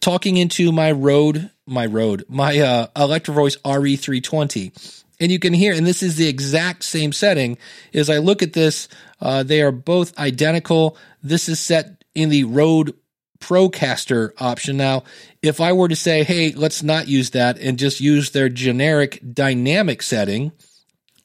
talking 0.00 0.36
into 0.36 0.72
my 0.72 0.92
Rode, 0.92 1.50
my 1.66 1.86
Rode, 1.86 2.24
my 2.28 2.58
uh, 2.58 2.86
Electro 2.96 3.34
Voice 3.34 3.56
RE320. 3.58 5.02
And 5.20 5.30
you 5.30 5.38
can 5.38 5.52
hear, 5.52 5.72
and 5.72 5.86
this 5.86 6.02
is 6.02 6.16
the 6.16 6.28
exact 6.28 6.82
same 6.82 7.12
setting. 7.12 7.56
As 7.94 8.10
I 8.10 8.18
look 8.18 8.42
at 8.42 8.54
this, 8.54 8.88
uh, 9.20 9.42
they 9.44 9.62
are 9.62 9.70
both 9.70 10.18
identical. 10.18 10.96
This 11.22 11.48
is 11.48 11.60
set 11.60 12.04
in 12.14 12.28
the 12.28 12.44
Rode 12.44 12.94
Procaster 13.38 14.32
option. 14.40 14.76
Now, 14.76 15.04
if 15.42 15.60
I 15.60 15.72
were 15.72 15.88
to 15.88 15.96
say, 15.96 16.22
hey, 16.22 16.52
let's 16.52 16.82
not 16.82 17.08
use 17.08 17.30
that 17.30 17.58
and 17.58 17.78
just 17.78 18.00
use 18.00 18.30
their 18.30 18.48
generic 18.48 19.20
dynamic 19.34 20.02
setting, 20.02 20.52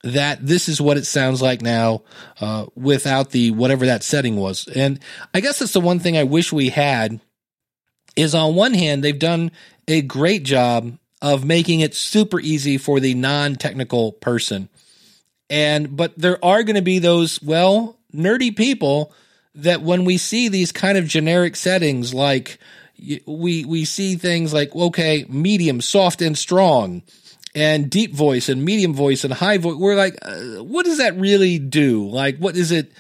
that 0.04 0.46
this 0.46 0.68
is 0.68 0.82
what 0.82 0.98
it 0.98 1.06
sounds 1.06 1.42
like 1.42 1.62
now 1.62 2.02
uh, 2.42 2.66
without 2.76 3.32
the 3.32 3.52
whatever 3.52 3.86
that 3.86 4.04
setting 4.04 4.36
was. 4.36 4.68
And 4.68 5.00
I 5.34 5.40
guess 5.40 5.60
that's 5.60 5.74
the 5.74 5.82
one 5.82 6.00
thing 6.00 6.18
I 6.18 6.24
wish 6.24 6.52
we 6.52 6.70
had 6.70 7.20
is 8.16 8.34
on 8.34 8.56
one 8.56 8.74
hand, 8.74 9.04
they've 9.04 9.18
done 9.18 9.52
a 9.88 10.02
great 10.02 10.44
job 10.44 10.98
of 11.22 11.46
making 11.46 11.80
it 11.82 11.96
super 11.96 12.40
easy 12.40 12.78
for 12.78 13.00
the 13.00 13.14
non-technical 13.14 14.14
person. 14.14 14.70
And 15.50 15.96
but 15.96 16.18
there 16.18 16.44
are 16.44 16.64
going 16.64 16.76
to 16.76 16.82
be 16.82 17.00
those 17.00 17.42
well, 17.42 17.98
nerdy 18.14 18.56
people 18.56 19.14
that 19.56 19.82
when 19.82 20.06
we 20.06 20.18
see 20.18 20.50
these 20.50 20.72
kind 20.72 20.98
of 20.98 21.08
generic 21.08 21.56
settings 21.56 22.14
like 22.14 22.60
we 23.26 23.66
we 23.66 23.86
see 23.86 24.16
things 24.16 24.54
like 24.54 24.76
okay, 24.76 25.26
medium, 25.30 25.82
soft 25.82 26.22
and 26.22 26.38
strong 26.38 27.04
and 27.56 27.90
deep 27.90 28.14
voice 28.14 28.50
and 28.50 28.64
medium 28.64 28.94
voice 28.94 29.24
and 29.24 29.34
high 29.34 29.58
voice 29.58 29.76
we're 29.76 29.96
like 29.96 30.16
uh, 30.22 30.64
what 30.64 30.86
does 30.86 31.00
that 31.00 31.18
really 31.18 31.58
do? 31.60 32.08
Like 32.08 32.38
what 32.38 32.56
is 32.56 32.72
it 32.72 32.92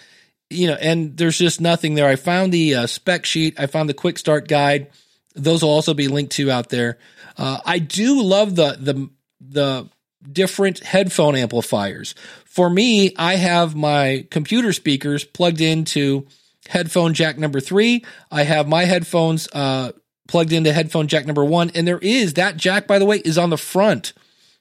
you 0.49 0.67
know, 0.67 0.75
and 0.75 1.17
there's 1.17 1.37
just 1.37 1.59
nothing 1.59 1.95
there. 1.95 2.07
I 2.07 2.15
found 2.15 2.53
the 2.53 2.75
uh, 2.75 2.87
spec 2.87 3.25
sheet, 3.25 3.59
I 3.59 3.67
found 3.67 3.89
the 3.89 3.93
quick 3.93 4.17
start 4.17 4.47
guide. 4.47 4.87
Those 5.35 5.61
will 5.61 5.69
also 5.69 5.93
be 5.93 6.07
linked 6.07 6.33
to 6.33 6.49
out 6.49 6.69
there. 6.69 6.97
Uh, 7.37 7.59
I 7.65 7.79
do 7.79 8.21
love 8.21 8.55
the 8.55 8.77
the 8.79 9.09
the 9.39 9.89
different 10.29 10.79
headphone 10.79 11.35
amplifiers. 11.35 12.15
For 12.45 12.69
me, 12.69 13.13
I 13.17 13.35
have 13.35 13.75
my 13.75 14.25
computer 14.31 14.73
speakers 14.73 15.23
plugged 15.23 15.61
into 15.61 16.27
headphone 16.69 17.13
jack 17.13 17.37
number 17.37 17.59
three. 17.59 18.03
I 18.31 18.43
have 18.43 18.67
my 18.67 18.85
headphones 18.85 19.47
uh, 19.53 19.91
plugged 20.27 20.51
into 20.51 20.73
headphone 20.73 21.07
jack 21.07 21.25
number 21.25 21.45
one, 21.45 21.71
and 21.73 21.87
there 21.87 21.99
is 21.99 22.33
that 22.33 22.57
jack. 22.57 22.87
By 22.87 22.99
the 22.99 23.05
way, 23.05 23.17
is 23.17 23.37
on 23.37 23.49
the 23.49 23.57
front. 23.57 24.13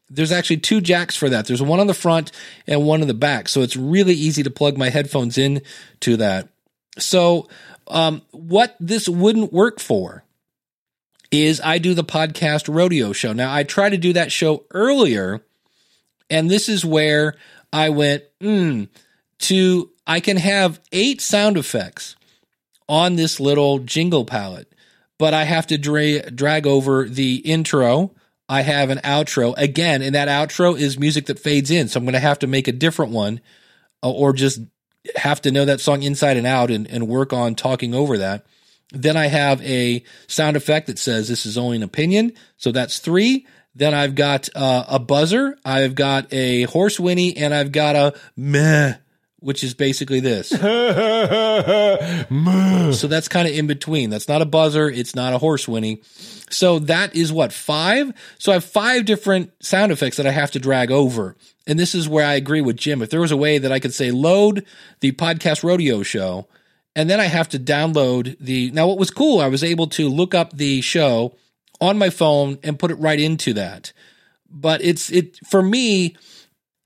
There's 0.08 0.32
actually 0.32 0.58
two 0.58 0.80
jacks 0.80 1.16
for 1.16 1.28
that. 1.28 1.46
There's 1.46 1.62
one 1.62 1.80
on 1.80 1.88
the 1.88 1.94
front 1.94 2.30
and 2.66 2.86
one 2.86 3.02
in 3.02 3.08
the 3.08 3.14
back, 3.14 3.48
so 3.48 3.62
it's 3.62 3.76
really 3.76 4.14
easy 4.14 4.42
to 4.44 4.50
plug 4.50 4.78
my 4.78 4.88
headphones 4.88 5.36
in 5.36 5.62
to 6.00 6.16
that. 6.18 6.48
So, 6.98 7.48
um, 7.88 8.22
what 8.30 8.76
this 8.80 9.08
wouldn't 9.08 9.52
work 9.52 9.80
for 9.80 10.24
is 11.30 11.60
I 11.60 11.78
do 11.78 11.92
the 11.94 12.04
podcast 12.04 12.72
rodeo 12.72 13.12
show. 13.12 13.32
Now 13.32 13.52
I 13.52 13.64
try 13.64 13.90
to 13.90 13.98
do 13.98 14.12
that 14.12 14.30
show 14.30 14.64
earlier, 14.70 15.44
and 16.30 16.48
this 16.48 16.68
is 16.68 16.84
where 16.84 17.34
I 17.72 17.90
went 17.90 18.24
mm, 18.40 18.88
to. 19.40 19.90
I 20.06 20.20
can 20.20 20.36
have 20.36 20.80
eight 20.92 21.20
sound 21.20 21.56
effects 21.56 22.16
on 22.88 23.16
this 23.16 23.40
little 23.40 23.80
jingle 23.80 24.24
palette, 24.24 24.72
but 25.18 25.34
I 25.34 25.44
have 25.44 25.66
to 25.68 25.78
dra- 25.78 26.30
drag 26.30 26.66
over 26.66 27.08
the 27.08 27.36
intro. 27.36 28.14
I 28.48 28.62
have 28.62 28.90
an 28.90 28.98
outro 28.98 29.54
again, 29.56 30.02
and 30.02 30.14
that 30.14 30.28
outro 30.28 30.78
is 30.78 30.98
music 30.98 31.26
that 31.26 31.40
fades 31.40 31.70
in. 31.70 31.88
So 31.88 31.98
I'm 31.98 32.04
going 32.04 32.12
to 32.12 32.20
have 32.20 32.38
to 32.40 32.46
make 32.46 32.68
a 32.68 32.72
different 32.72 33.12
one, 33.12 33.40
uh, 34.02 34.10
or 34.12 34.32
just 34.32 34.60
have 35.16 35.40
to 35.42 35.50
know 35.50 35.64
that 35.64 35.80
song 35.80 36.02
inside 36.02 36.36
and 36.36 36.46
out 36.46 36.70
and, 36.70 36.86
and 36.88 37.08
work 37.08 37.32
on 37.32 37.54
talking 37.54 37.94
over 37.94 38.18
that. 38.18 38.46
Then 38.92 39.16
I 39.16 39.26
have 39.26 39.60
a 39.62 40.04
sound 40.28 40.56
effect 40.56 40.86
that 40.86 40.98
says 40.98 41.28
this 41.28 41.46
is 41.46 41.58
only 41.58 41.76
an 41.76 41.82
opinion. 41.82 42.32
So 42.56 42.70
that's 42.70 42.98
three. 43.00 43.46
Then 43.74 43.94
I've 43.94 44.14
got 44.14 44.48
uh, 44.54 44.84
a 44.88 44.98
buzzer. 44.98 45.58
I've 45.64 45.94
got 45.94 46.32
a 46.32 46.62
horse 46.62 46.98
whinny 46.98 47.36
and 47.36 47.52
I've 47.52 47.72
got 47.72 47.96
a 47.96 48.14
meh, 48.36 48.94
which 49.38 49.62
is 49.62 49.74
basically 49.74 50.20
this. 50.20 50.48
so 50.58 50.58
that's 53.06 53.28
kind 53.28 53.46
of 53.46 53.54
in 53.54 53.66
between. 53.66 54.10
That's 54.10 54.28
not 54.28 54.42
a 54.42 54.46
buzzer. 54.46 54.88
It's 54.88 55.14
not 55.14 55.34
a 55.34 55.38
horse 55.38 55.68
whinny. 55.68 56.02
So 56.50 56.78
that 56.80 57.14
is 57.14 57.32
what 57.32 57.52
five. 57.52 58.12
So 58.38 58.52
I 58.52 58.54
have 58.54 58.64
five 58.64 59.04
different 59.04 59.52
sound 59.60 59.92
effects 59.92 60.16
that 60.16 60.26
I 60.26 60.30
have 60.30 60.50
to 60.52 60.58
drag 60.58 60.90
over. 60.90 61.36
And 61.66 61.78
this 61.78 61.94
is 61.94 62.08
where 62.08 62.26
I 62.26 62.34
agree 62.34 62.60
with 62.60 62.76
Jim. 62.76 63.02
If 63.02 63.10
there 63.10 63.20
was 63.20 63.32
a 63.32 63.36
way 63.36 63.58
that 63.58 63.72
I 63.72 63.80
could 63.80 63.94
say 63.94 64.10
load 64.10 64.64
the 65.00 65.12
podcast 65.12 65.62
rodeo 65.62 66.02
show, 66.02 66.46
and 66.94 67.10
then 67.10 67.20
I 67.20 67.24
have 67.24 67.48
to 67.50 67.58
download 67.58 68.36
the. 68.40 68.70
Now, 68.70 68.86
what 68.86 68.98
was 68.98 69.10
cool, 69.10 69.40
I 69.40 69.48
was 69.48 69.62
able 69.62 69.88
to 69.88 70.08
look 70.08 70.34
up 70.34 70.56
the 70.56 70.80
show 70.80 71.36
on 71.80 71.98
my 71.98 72.08
phone 72.08 72.58
and 72.62 72.78
put 72.78 72.90
it 72.90 72.94
right 72.94 73.20
into 73.20 73.52
that. 73.54 73.92
But 74.48 74.82
it's 74.82 75.10
it 75.10 75.38
for 75.46 75.62
me, 75.62 76.16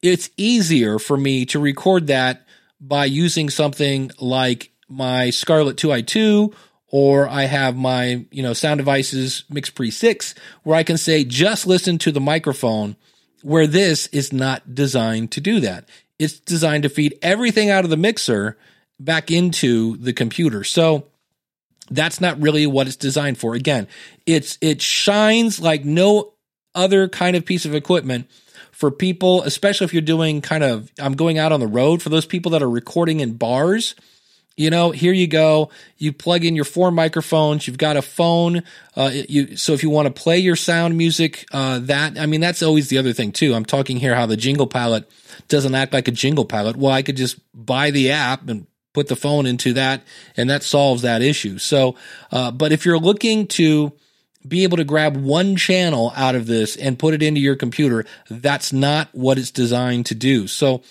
it's 0.02 0.30
easier 0.36 0.98
for 0.98 1.16
me 1.16 1.44
to 1.46 1.58
record 1.58 2.06
that 2.08 2.46
by 2.80 3.04
using 3.04 3.50
something 3.50 4.10
like 4.20 4.70
my 4.88 5.30
Scarlett 5.30 5.76
2i2 5.76 6.54
or 6.88 7.28
I 7.28 7.44
have 7.44 7.76
my, 7.76 8.24
you 8.30 8.42
know, 8.42 8.52
sound 8.52 8.78
devices 8.78 9.44
Mix 9.50 9.70
Pre 9.70 9.90
6 9.90 10.34
where 10.62 10.76
I 10.76 10.82
can 10.82 10.96
say 10.96 11.24
just 11.24 11.66
listen 11.66 11.98
to 11.98 12.12
the 12.12 12.20
microphone 12.20 12.96
where 13.42 13.66
this 13.66 14.06
is 14.08 14.32
not 14.32 14.74
designed 14.74 15.30
to 15.32 15.40
do 15.40 15.60
that. 15.60 15.88
It's 16.18 16.38
designed 16.38 16.82
to 16.82 16.88
feed 16.88 17.18
everything 17.22 17.70
out 17.70 17.84
of 17.84 17.90
the 17.90 17.96
mixer 17.96 18.58
back 18.98 19.30
into 19.30 19.96
the 19.96 20.12
computer. 20.12 20.64
So 20.64 21.06
that's 21.90 22.20
not 22.20 22.40
really 22.40 22.66
what 22.66 22.86
it's 22.86 22.96
designed 22.96 23.38
for. 23.38 23.54
Again, 23.54 23.88
it's 24.26 24.58
it 24.60 24.82
shines 24.82 25.60
like 25.60 25.84
no 25.84 26.34
other 26.74 27.08
kind 27.08 27.36
of 27.36 27.44
piece 27.44 27.64
of 27.64 27.74
equipment 27.74 28.30
for 28.80 28.90
people, 28.90 29.42
especially 29.42 29.84
if 29.84 29.92
you're 29.92 30.00
doing 30.00 30.40
kind 30.40 30.64
of 30.64 30.90
I'm 30.98 31.12
going 31.12 31.36
out 31.36 31.52
on 31.52 31.60
the 31.60 31.66
road 31.66 32.00
for 32.00 32.08
those 32.08 32.24
people 32.24 32.52
that 32.52 32.62
are 32.62 32.70
recording 32.70 33.20
in 33.20 33.34
bars. 33.34 33.94
You 34.56 34.70
know, 34.70 34.90
here 34.90 35.12
you 35.12 35.26
go. 35.26 35.68
You 35.98 36.14
plug 36.14 36.46
in 36.46 36.56
your 36.56 36.64
four 36.64 36.90
microphones. 36.90 37.66
You've 37.66 37.78
got 37.78 37.98
a 37.98 38.02
phone. 38.02 38.62
Uh, 38.96 39.10
you 39.28 39.58
so 39.58 39.74
if 39.74 39.82
you 39.82 39.90
want 39.90 40.06
to 40.06 40.22
play 40.22 40.38
your 40.38 40.56
sound 40.56 40.96
music, 40.96 41.44
uh, 41.52 41.78
that 41.80 42.18
I 42.18 42.24
mean 42.24 42.40
that's 42.40 42.62
always 42.62 42.88
the 42.88 42.96
other 42.96 43.12
thing 43.12 43.32
too. 43.32 43.54
I'm 43.54 43.66
talking 43.66 43.98
here 43.98 44.14
how 44.14 44.24
the 44.24 44.36
jingle 44.36 44.66
palette 44.66 45.10
doesn't 45.48 45.74
act 45.74 45.92
like 45.92 46.08
a 46.08 46.12
jingle 46.12 46.46
palette. 46.46 46.76
Well, 46.76 46.92
I 46.92 47.02
could 47.02 47.18
just 47.18 47.38
buy 47.54 47.90
the 47.90 48.10
app 48.12 48.48
and 48.48 48.66
put 48.94 49.08
the 49.08 49.16
phone 49.16 49.44
into 49.44 49.74
that, 49.74 50.04
and 50.38 50.48
that 50.48 50.62
solves 50.62 51.02
that 51.02 51.20
issue. 51.20 51.58
So, 51.58 51.96
uh, 52.32 52.50
but 52.50 52.72
if 52.72 52.86
you're 52.86 52.98
looking 52.98 53.46
to 53.48 53.92
be 54.46 54.62
able 54.62 54.76
to 54.78 54.84
grab 54.84 55.16
one 55.16 55.56
channel 55.56 56.12
out 56.16 56.34
of 56.34 56.46
this 56.46 56.76
and 56.76 56.98
put 56.98 57.14
it 57.14 57.22
into 57.22 57.40
your 57.40 57.56
computer, 57.56 58.04
that's 58.28 58.72
not 58.72 59.08
what 59.12 59.38
it's 59.38 59.50
designed 59.50 60.06
to 60.06 60.14
do. 60.14 60.46
So, 60.46 60.82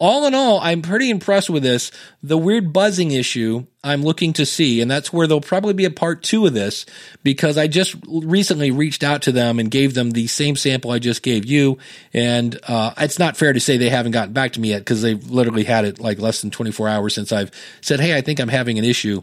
all 0.00 0.26
in 0.26 0.34
all, 0.34 0.58
I'm 0.58 0.82
pretty 0.82 1.08
impressed 1.08 1.48
with 1.48 1.62
this. 1.62 1.92
The 2.20 2.36
weird 2.36 2.72
buzzing 2.72 3.12
issue 3.12 3.66
I'm 3.84 4.02
looking 4.02 4.32
to 4.34 4.44
see, 4.44 4.80
and 4.80 4.90
that's 4.90 5.12
where 5.12 5.26
there'll 5.26 5.40
probably 5.40 5.72
be 5.72 5.84
a 5.84 5.90
part 5.90 6.24
two 6.24 6.46
of 6.46 6.52
this 6.52 6.84
because 7.22 7.56
I 7.56 7.68
just 7.68 7.94
recently 8.08 8.72
reached 8.72 9.04
out 9.04 9.22
to 9.22 9.32
them 9.32 9.60
and 9.60 9.70
gave 9.70 9.94
them 9.94 10.10
the 10.10 10.26
same 10.26 10.56
sample 10.56 10.90
I 10.90 10.98
just 10.98 11.22
gave 11.22 11.44
you. 11.44 11.78
And 12.12 12.58
uh, 12.66 12.92
it's 12.98 13.20
not 13.20 13.36
fair 13.36 13.52
to 13.52 13.60
say 13.60 13.76
they 13.76 13.88
haven't 13.88 14.12
gotten 14.12 14.32
back 14.32 14.54
to 14.54 14.60
me 14.60 14.70
yet 14.70 14.80
because 14.80 15.00
they've 15.00 15.30
literally 15.30 15.64
had 15.64 15.84
it 15.84 16.00
like 16.00 16.18
less 16.18 16.40
than 16.40 16.50
24 16.50 16.88
hours 16.88 17.14
since 17.14 17.30
I've 17.30 17.52
said, 17.80 18.00
Hey, 18.00 18.16
I 18.16 18.20
think 18.20 18.40
I'm 18.40 18.48
having 18.48 18.78
an 18.78 18.84
issue. 18.84 19.22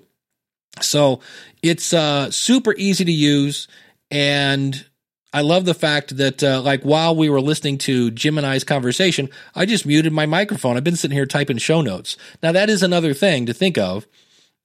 So 0.79 1.19
it's 1.61 1.93
uh, 1.93 2.31
super 2.31 2.73
easy 2.77 3.05
to 3.05 3.11
use. 3.11 3.67
And 4.09 4.85
I 5.33 5.41
love 5.41 5.65
the 5.65 5.73
fact 5.73 6.17
that, 6.17 6.43
uh, 6.43 6.61
like, 6.61 6.83
while 6.83 7.15
we 7.15 7.29
were 7.29 7.41
listening 7.41 7.77
to 7.79 8.11
Jim 8.11 8.37
and 8.37 8.47
I's 8.47 8.63
conversation, 8.63 9.29
I 9.55 9.65
just 9.65 9.85
muted 9.85 10.11
my 10.11 10.25
microphone. 10.25 10.77
I've 10.77 10.83
been 10.83 10.95
sitting 10.95 11.15
here 11.15 11.25
typing 11.25 11.57
show 11.57 11.81
notes. 11.81 12.17
Now, 12.43 12.51
that 12.51 12.69
is 12.69 12.83
another 12.83 13.13
thing 13.13 13.45
to 13.45 13.53
think 13.53 13.77
of. 13.77 14.05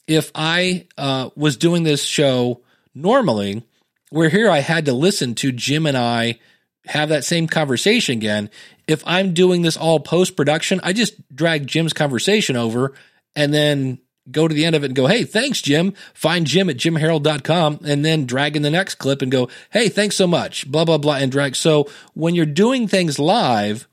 If 0.06 0.30
I 0.34 0.86
uh, 0.96 1.30
was 1.34 1.56
doing 1.56 1.82
this 1.82 2.04
show 2.04 2.62
normally, 2.94 3.64
where 4.10 4.28
here 4.28 4.50
I 4.50 4.60
had 4.60 4.86
to 4.86 4.92
listen 4.92 5.34
to 5.36 5.52
Jim 5.52 5.86
and 5.86 5.96
I 5.96 6.38
have 6.86 7.08
that 7.08 7.24
same 7.24 7.46
conversation 7.46 8.16
again. 8.16 8.50
If 8.86 9.02
I'm 9.06 9.34
doing 9.34 9.62
this 9.62 9.76
all 9.76 10.00
post 10.00 10.36
production, 10.36 10.80
I 10.82 10.92
just 10.92 11.14
drag 11.34 11.66
Jim's 11.66 11.92
conversation 11.92 12.56
over 12.56 12.94
and 13.34 13.52
then 13.52 13.98
go 14.30 14.48
to 14.48 14.54
the 14.54 14.64
end 14.64 14.76
of 14.76 14.82
it 14.82 14.86
and 14.86 14.96
go, 14.96 15.06
Hey, 15.06 15.24
thanks, 15.24 15.60
Jim. 15.60 15.94
Find 16.14 16.46
Jim 16.46 16.70
at 16.70 16.76
jimharold.com 16.76 17.80
and 17.84 18.04
then 18.04 18.26
drag 18.26 18.56
in 18.56 18.62
the 18.62 18.70
next 18.70 18.96
clip 18.96 19.22
and 19.22 19.30
go, 19.30 19.48
Hey, 19.70 19.88
thanks 19.88 20.16
so 20.16 20.26
much, 20.26 20.70
blah, 20.70 20.84
blah, 20.84 20.98
blah, 20.98 21.16
and 21.16 21.30
drag. 21.30 21.56
So 21.56 21.88
when 22.14 22.34
you're 22.34 22.46
doing 22.46 22.88
things 22.88 23.18
live 23.18 23.88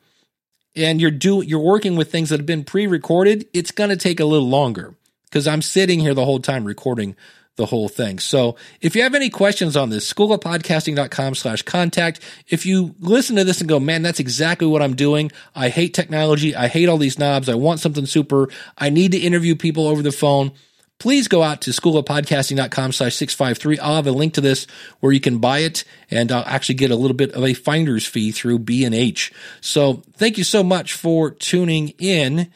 and 0.76 1.00
you're 1.00 1.12
doing, 1.12 1.48
you're 1.48 1.60
working 1.60 1.96
with 1.96 2.12
things 2.12 2.30
that 2.30 2.40
have 2.40 2.46
been 2.46 2.64
pre-recorded, 2.64 3.48
it's 3.54 3.72
going 3.72 3.90
to 3.90 3.98
take 3.98 4.20
a 4.20 4.26
little 4.26 4.50
longer 4.50 4.96
because 5.26 5.48
I'm 5.48 5.62
sitting 5.62 6.00
here 6.00 6.14
the 6.14 6.26
whole 6.26 6.40
time 6.40 6.66
recording 6.66 7.16
the 7.56 7.68
whole 7.68 7.88
thing. 7.88 8.20
So 8.20 8.56
if 8.82 8.96
you 8.96 9.04
have 9.04 9.14
any 9.14 9.30
questions 9.30 9.78
on 9.78 9.90
this, 9.90 10.12
schoolofpodcasting.com 10.12 11.36
slash 11.36 11.62
contact. 11.62 12.20
If 12.48 12.66
you 12.66 12.96
listen 13.00 13.36
to 13.36 13.44
this 13.44 13.62
and 13.62 13.70
go, 13.70 13.80
man, 13.80 14.02
that's 14.02 14.20
exactly 14.20 14.68
what 14.68 14.82
I'm 14.82 14.96
doing. 14.96 15.32
I 15.56 15.70
hate 15.70 15.94
technology. 15.94 16.56
I 16.56 16.68
hate 16.68 16.90
all 16.90 16.98
these 16.98 17.20
knobs. 17.20 17.50
I 17.50 17.56
want 17.56 17.80
something 17.80 18.06
super. 18.06 18.50
I 18.78 18.90
need 18.90 19.12
to 19.12 19.20
interview 19.20 19.56
people 19.56 19.88
over 19.88 20.02
the 20.02 20.12
phone. 20.12 20.52
Please 21.00 21.28
go 21.28 21.44
out 21.44 21.62
to 21.62 21.72
schoolofpodcasting.com 21.72 22.92
slash 22.94 23.16
653. 23.16 23.80
I'll 23.80 23.96
have 23.96 24.08
a 24.08 24.12
link 24.12 24.36
to 24.36 24.42
this 24.42 24.66
where 25.00 25.12
you 25.12 25.20
can 25.20 25.40
buy 25.40 25.60
it 25.60 25.84
and 26.10 26.32
I'll 26.32 26.46
actually 26.46 26.76
get 26.76 26.92
a 26.92 26.96
little 26.96 27.18
bit 27.18 27.34
of 27.34 27.44
a 27.44 27.54
finder's 27.54 28.06
fee 28.06 28.32
through 28.32 28.60
B&H. 28.60 29.32
So 29.60 30.02
thank 30.14 30.38
you 30.38 30.44
so 30.44 30.64
much 30.64 30.94
for 30.94 31.30
tuning 31.30 31.90
in. 32.00 32.52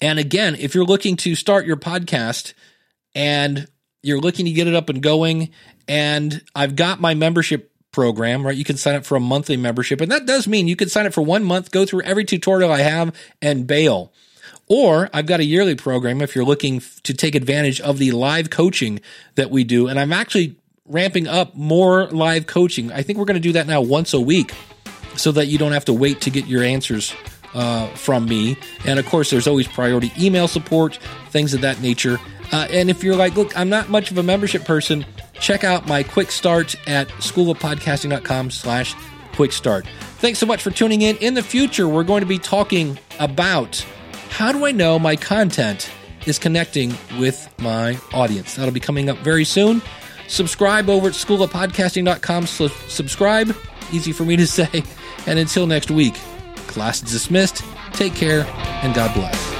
And 0.00 0.18
again, 0.18 0.56
if 0.56 0.74
you're 0.74 0.84
looking 0.84 1.16
to 1.18 1.34
start 1.34 1.66
your 1.66 1.76
podcast 1.76 2.52
and 3.14 3.68
you're 4.02 4.20
looking 4.20 4.46
to 4.46 4.52
get 4.52 4.66
it 4.66 4.74
up 4.74 4.88
and 4.88 5.02
going, 5.02 5.50
and 5.86 6.42
I've 6.54 6.76
got 6.76 7.00
my 7.00 7.14
membership 7.14 7.72
program, 7.92 8.46
right? 8.46 8.56
You 8.56 8.64
can 8.64 8.76
sign 8.76 8.94
up 8.94 9.04
for 9.04 9.16
a 9.16 9.20
monthly 9.20 9.56
membership. 9.56 10.00
And 10.00 10.12
that 10.12 10.26
does 10.26 10.46
mean 10.46 10.68
you 10.68 10.76
can 10.76 10.88
sign 10.88 11.06
up 11.06 11.12
for 11.12 11.22
one 11.22 11.44
month, 11.44 11.70
go 11.70 11.84
through 11.84 12.02
every 12.02 12.24
tutorial 12.24 12.70
I 12.70 12.82
have, 12.82 13.14
and 13.42 13.66
bail. 13.66 14.12
Or 14.66 15.08
I've 15.12 15.26
got 15.26 15.40
a 15.40 15.44
yearly 15.44 15.74
program 15.74 16.20
if 16.20 16.34
you're 16.34 16.44
looking 16.44 16.82
to 17.02 17.14
take 17.14 17.34
advantage 17.34 17.80
of 17.80 17.98
the 17.98 18.12
live 18.12 18.50
coaching 18.50 19.00
that 19.34 19.50
we 19.50 19.64
do. 19.64 19.88
And 19.88 19.98
I'm 19.98 20.12
actually 20.12 20.56
ramping 20.84 21.26
up 21.26 21.54
more 21.54 22.06
live 22.08 22.46
coaching. 22.46 22.92
I 22.92 23.02
think 23.02 23.18
we're 23.18 23.24
going 23.24 23.34
to 23.34 23.40
do 23.40 23.52
that 23.52 23.66
now 23.66 23.80
once 23.80 24.12
a 24.12 24.20
week 24.20 24.52
so 25.16 25.32
that 25.32 25.46
you 25.46 25.58
don't 25.58 25.72
have 25.72 25.86
to 25.86 25.92
wait 25.92 26.20
to 26.22 26.30
get 26.30 26.46
your 26.46 26.62
answers 26.62 27.14
uh, 27.54 27.88
from 27.88 28.26
me. 28.26 28.58
And 28.84 28.98
of 28.98 29.06
course, 29.06 29.30
there's 29.30 29.46
always 29.46 29.66
priority 29.66 30.12
email 30.18 30.48
support, 30.48 30.98
things 31.30 31.54
of 31.54 31.62
that 31.62 31.80
nature. 31.80 32.18
Uh, 32.52 32.66
and 32.70 32.90
if 32.90 33.04
you're 33.04 33.16
like, 33.16 33.36
look, 33.36 33.56
I'm 33.58 33.68
not 33.68 33.88
much 33.88 34.10
of 34.10 34.18
a 34.18 34.22
membership 34.22 34.64
person, 34.64 35.04
check 35.34 35.64
out 35.64 35.86
my 35.86 36.02
quick 36.02 36.30
start 36.30 36.74
at 36.88 37.08
schoolofpodcasting.com 37.08 38.50
slash 38.50 38.94
quick 39.32 39.52
start. 39.52 39.86
Thanks 40.18 40.38
so 40.38 40.46
much 40.46 40.62
for 40.62 40.70
tuning 40.70 41.02
in. 41.02 41.16
In 41.18 41.34
the 41.34 41.42
future, 41.42 41.88
we're 41.88 42.04
going 42.04 42.20
to 42.20 42.26
be 42.26 42.38
talking 42.38 42.98
about 43.20 43.84
how 44.30 44.52
do 44.52 44.66
I 44.66 44.72
know 44.72 44.98
my 44.98 45.16
content 45.16 45.90
is 46.26 46.38
connecting 46.38 46.94
with 47.18 47.48
my 47.58 47.98
audience. 48.12 48.54
That'll 48.54 48.74
be 48.74 48.80
coming 48.80 49.08
up 49.08 49.18
very 49.18 49.44
soon. 49.44 49.80
Subscribe 50.26 50.88
over 50.88 51.08
at 51.08 51.14
schoolofpodcasting.com. 51.14 52.46
So 52.46 52.68
subscribe, 52.68 53.56
easy 53.92 54.12
for 54.12 54.24
me 54.24 54.36
to 54.36 54.46
say. 54.58 54.82
And 55.26 55.38
until 55.38 55.66
next 55.66 55.90
week, 55.90 56.14
class 56.66 57.02
is 57.02 57.10
dismissed. 57.10 57.62
Take 57.92 58.14
care 58.14 58.44
and 58.82 58.94
God 58.94 59.14
bless. 59.14 59.57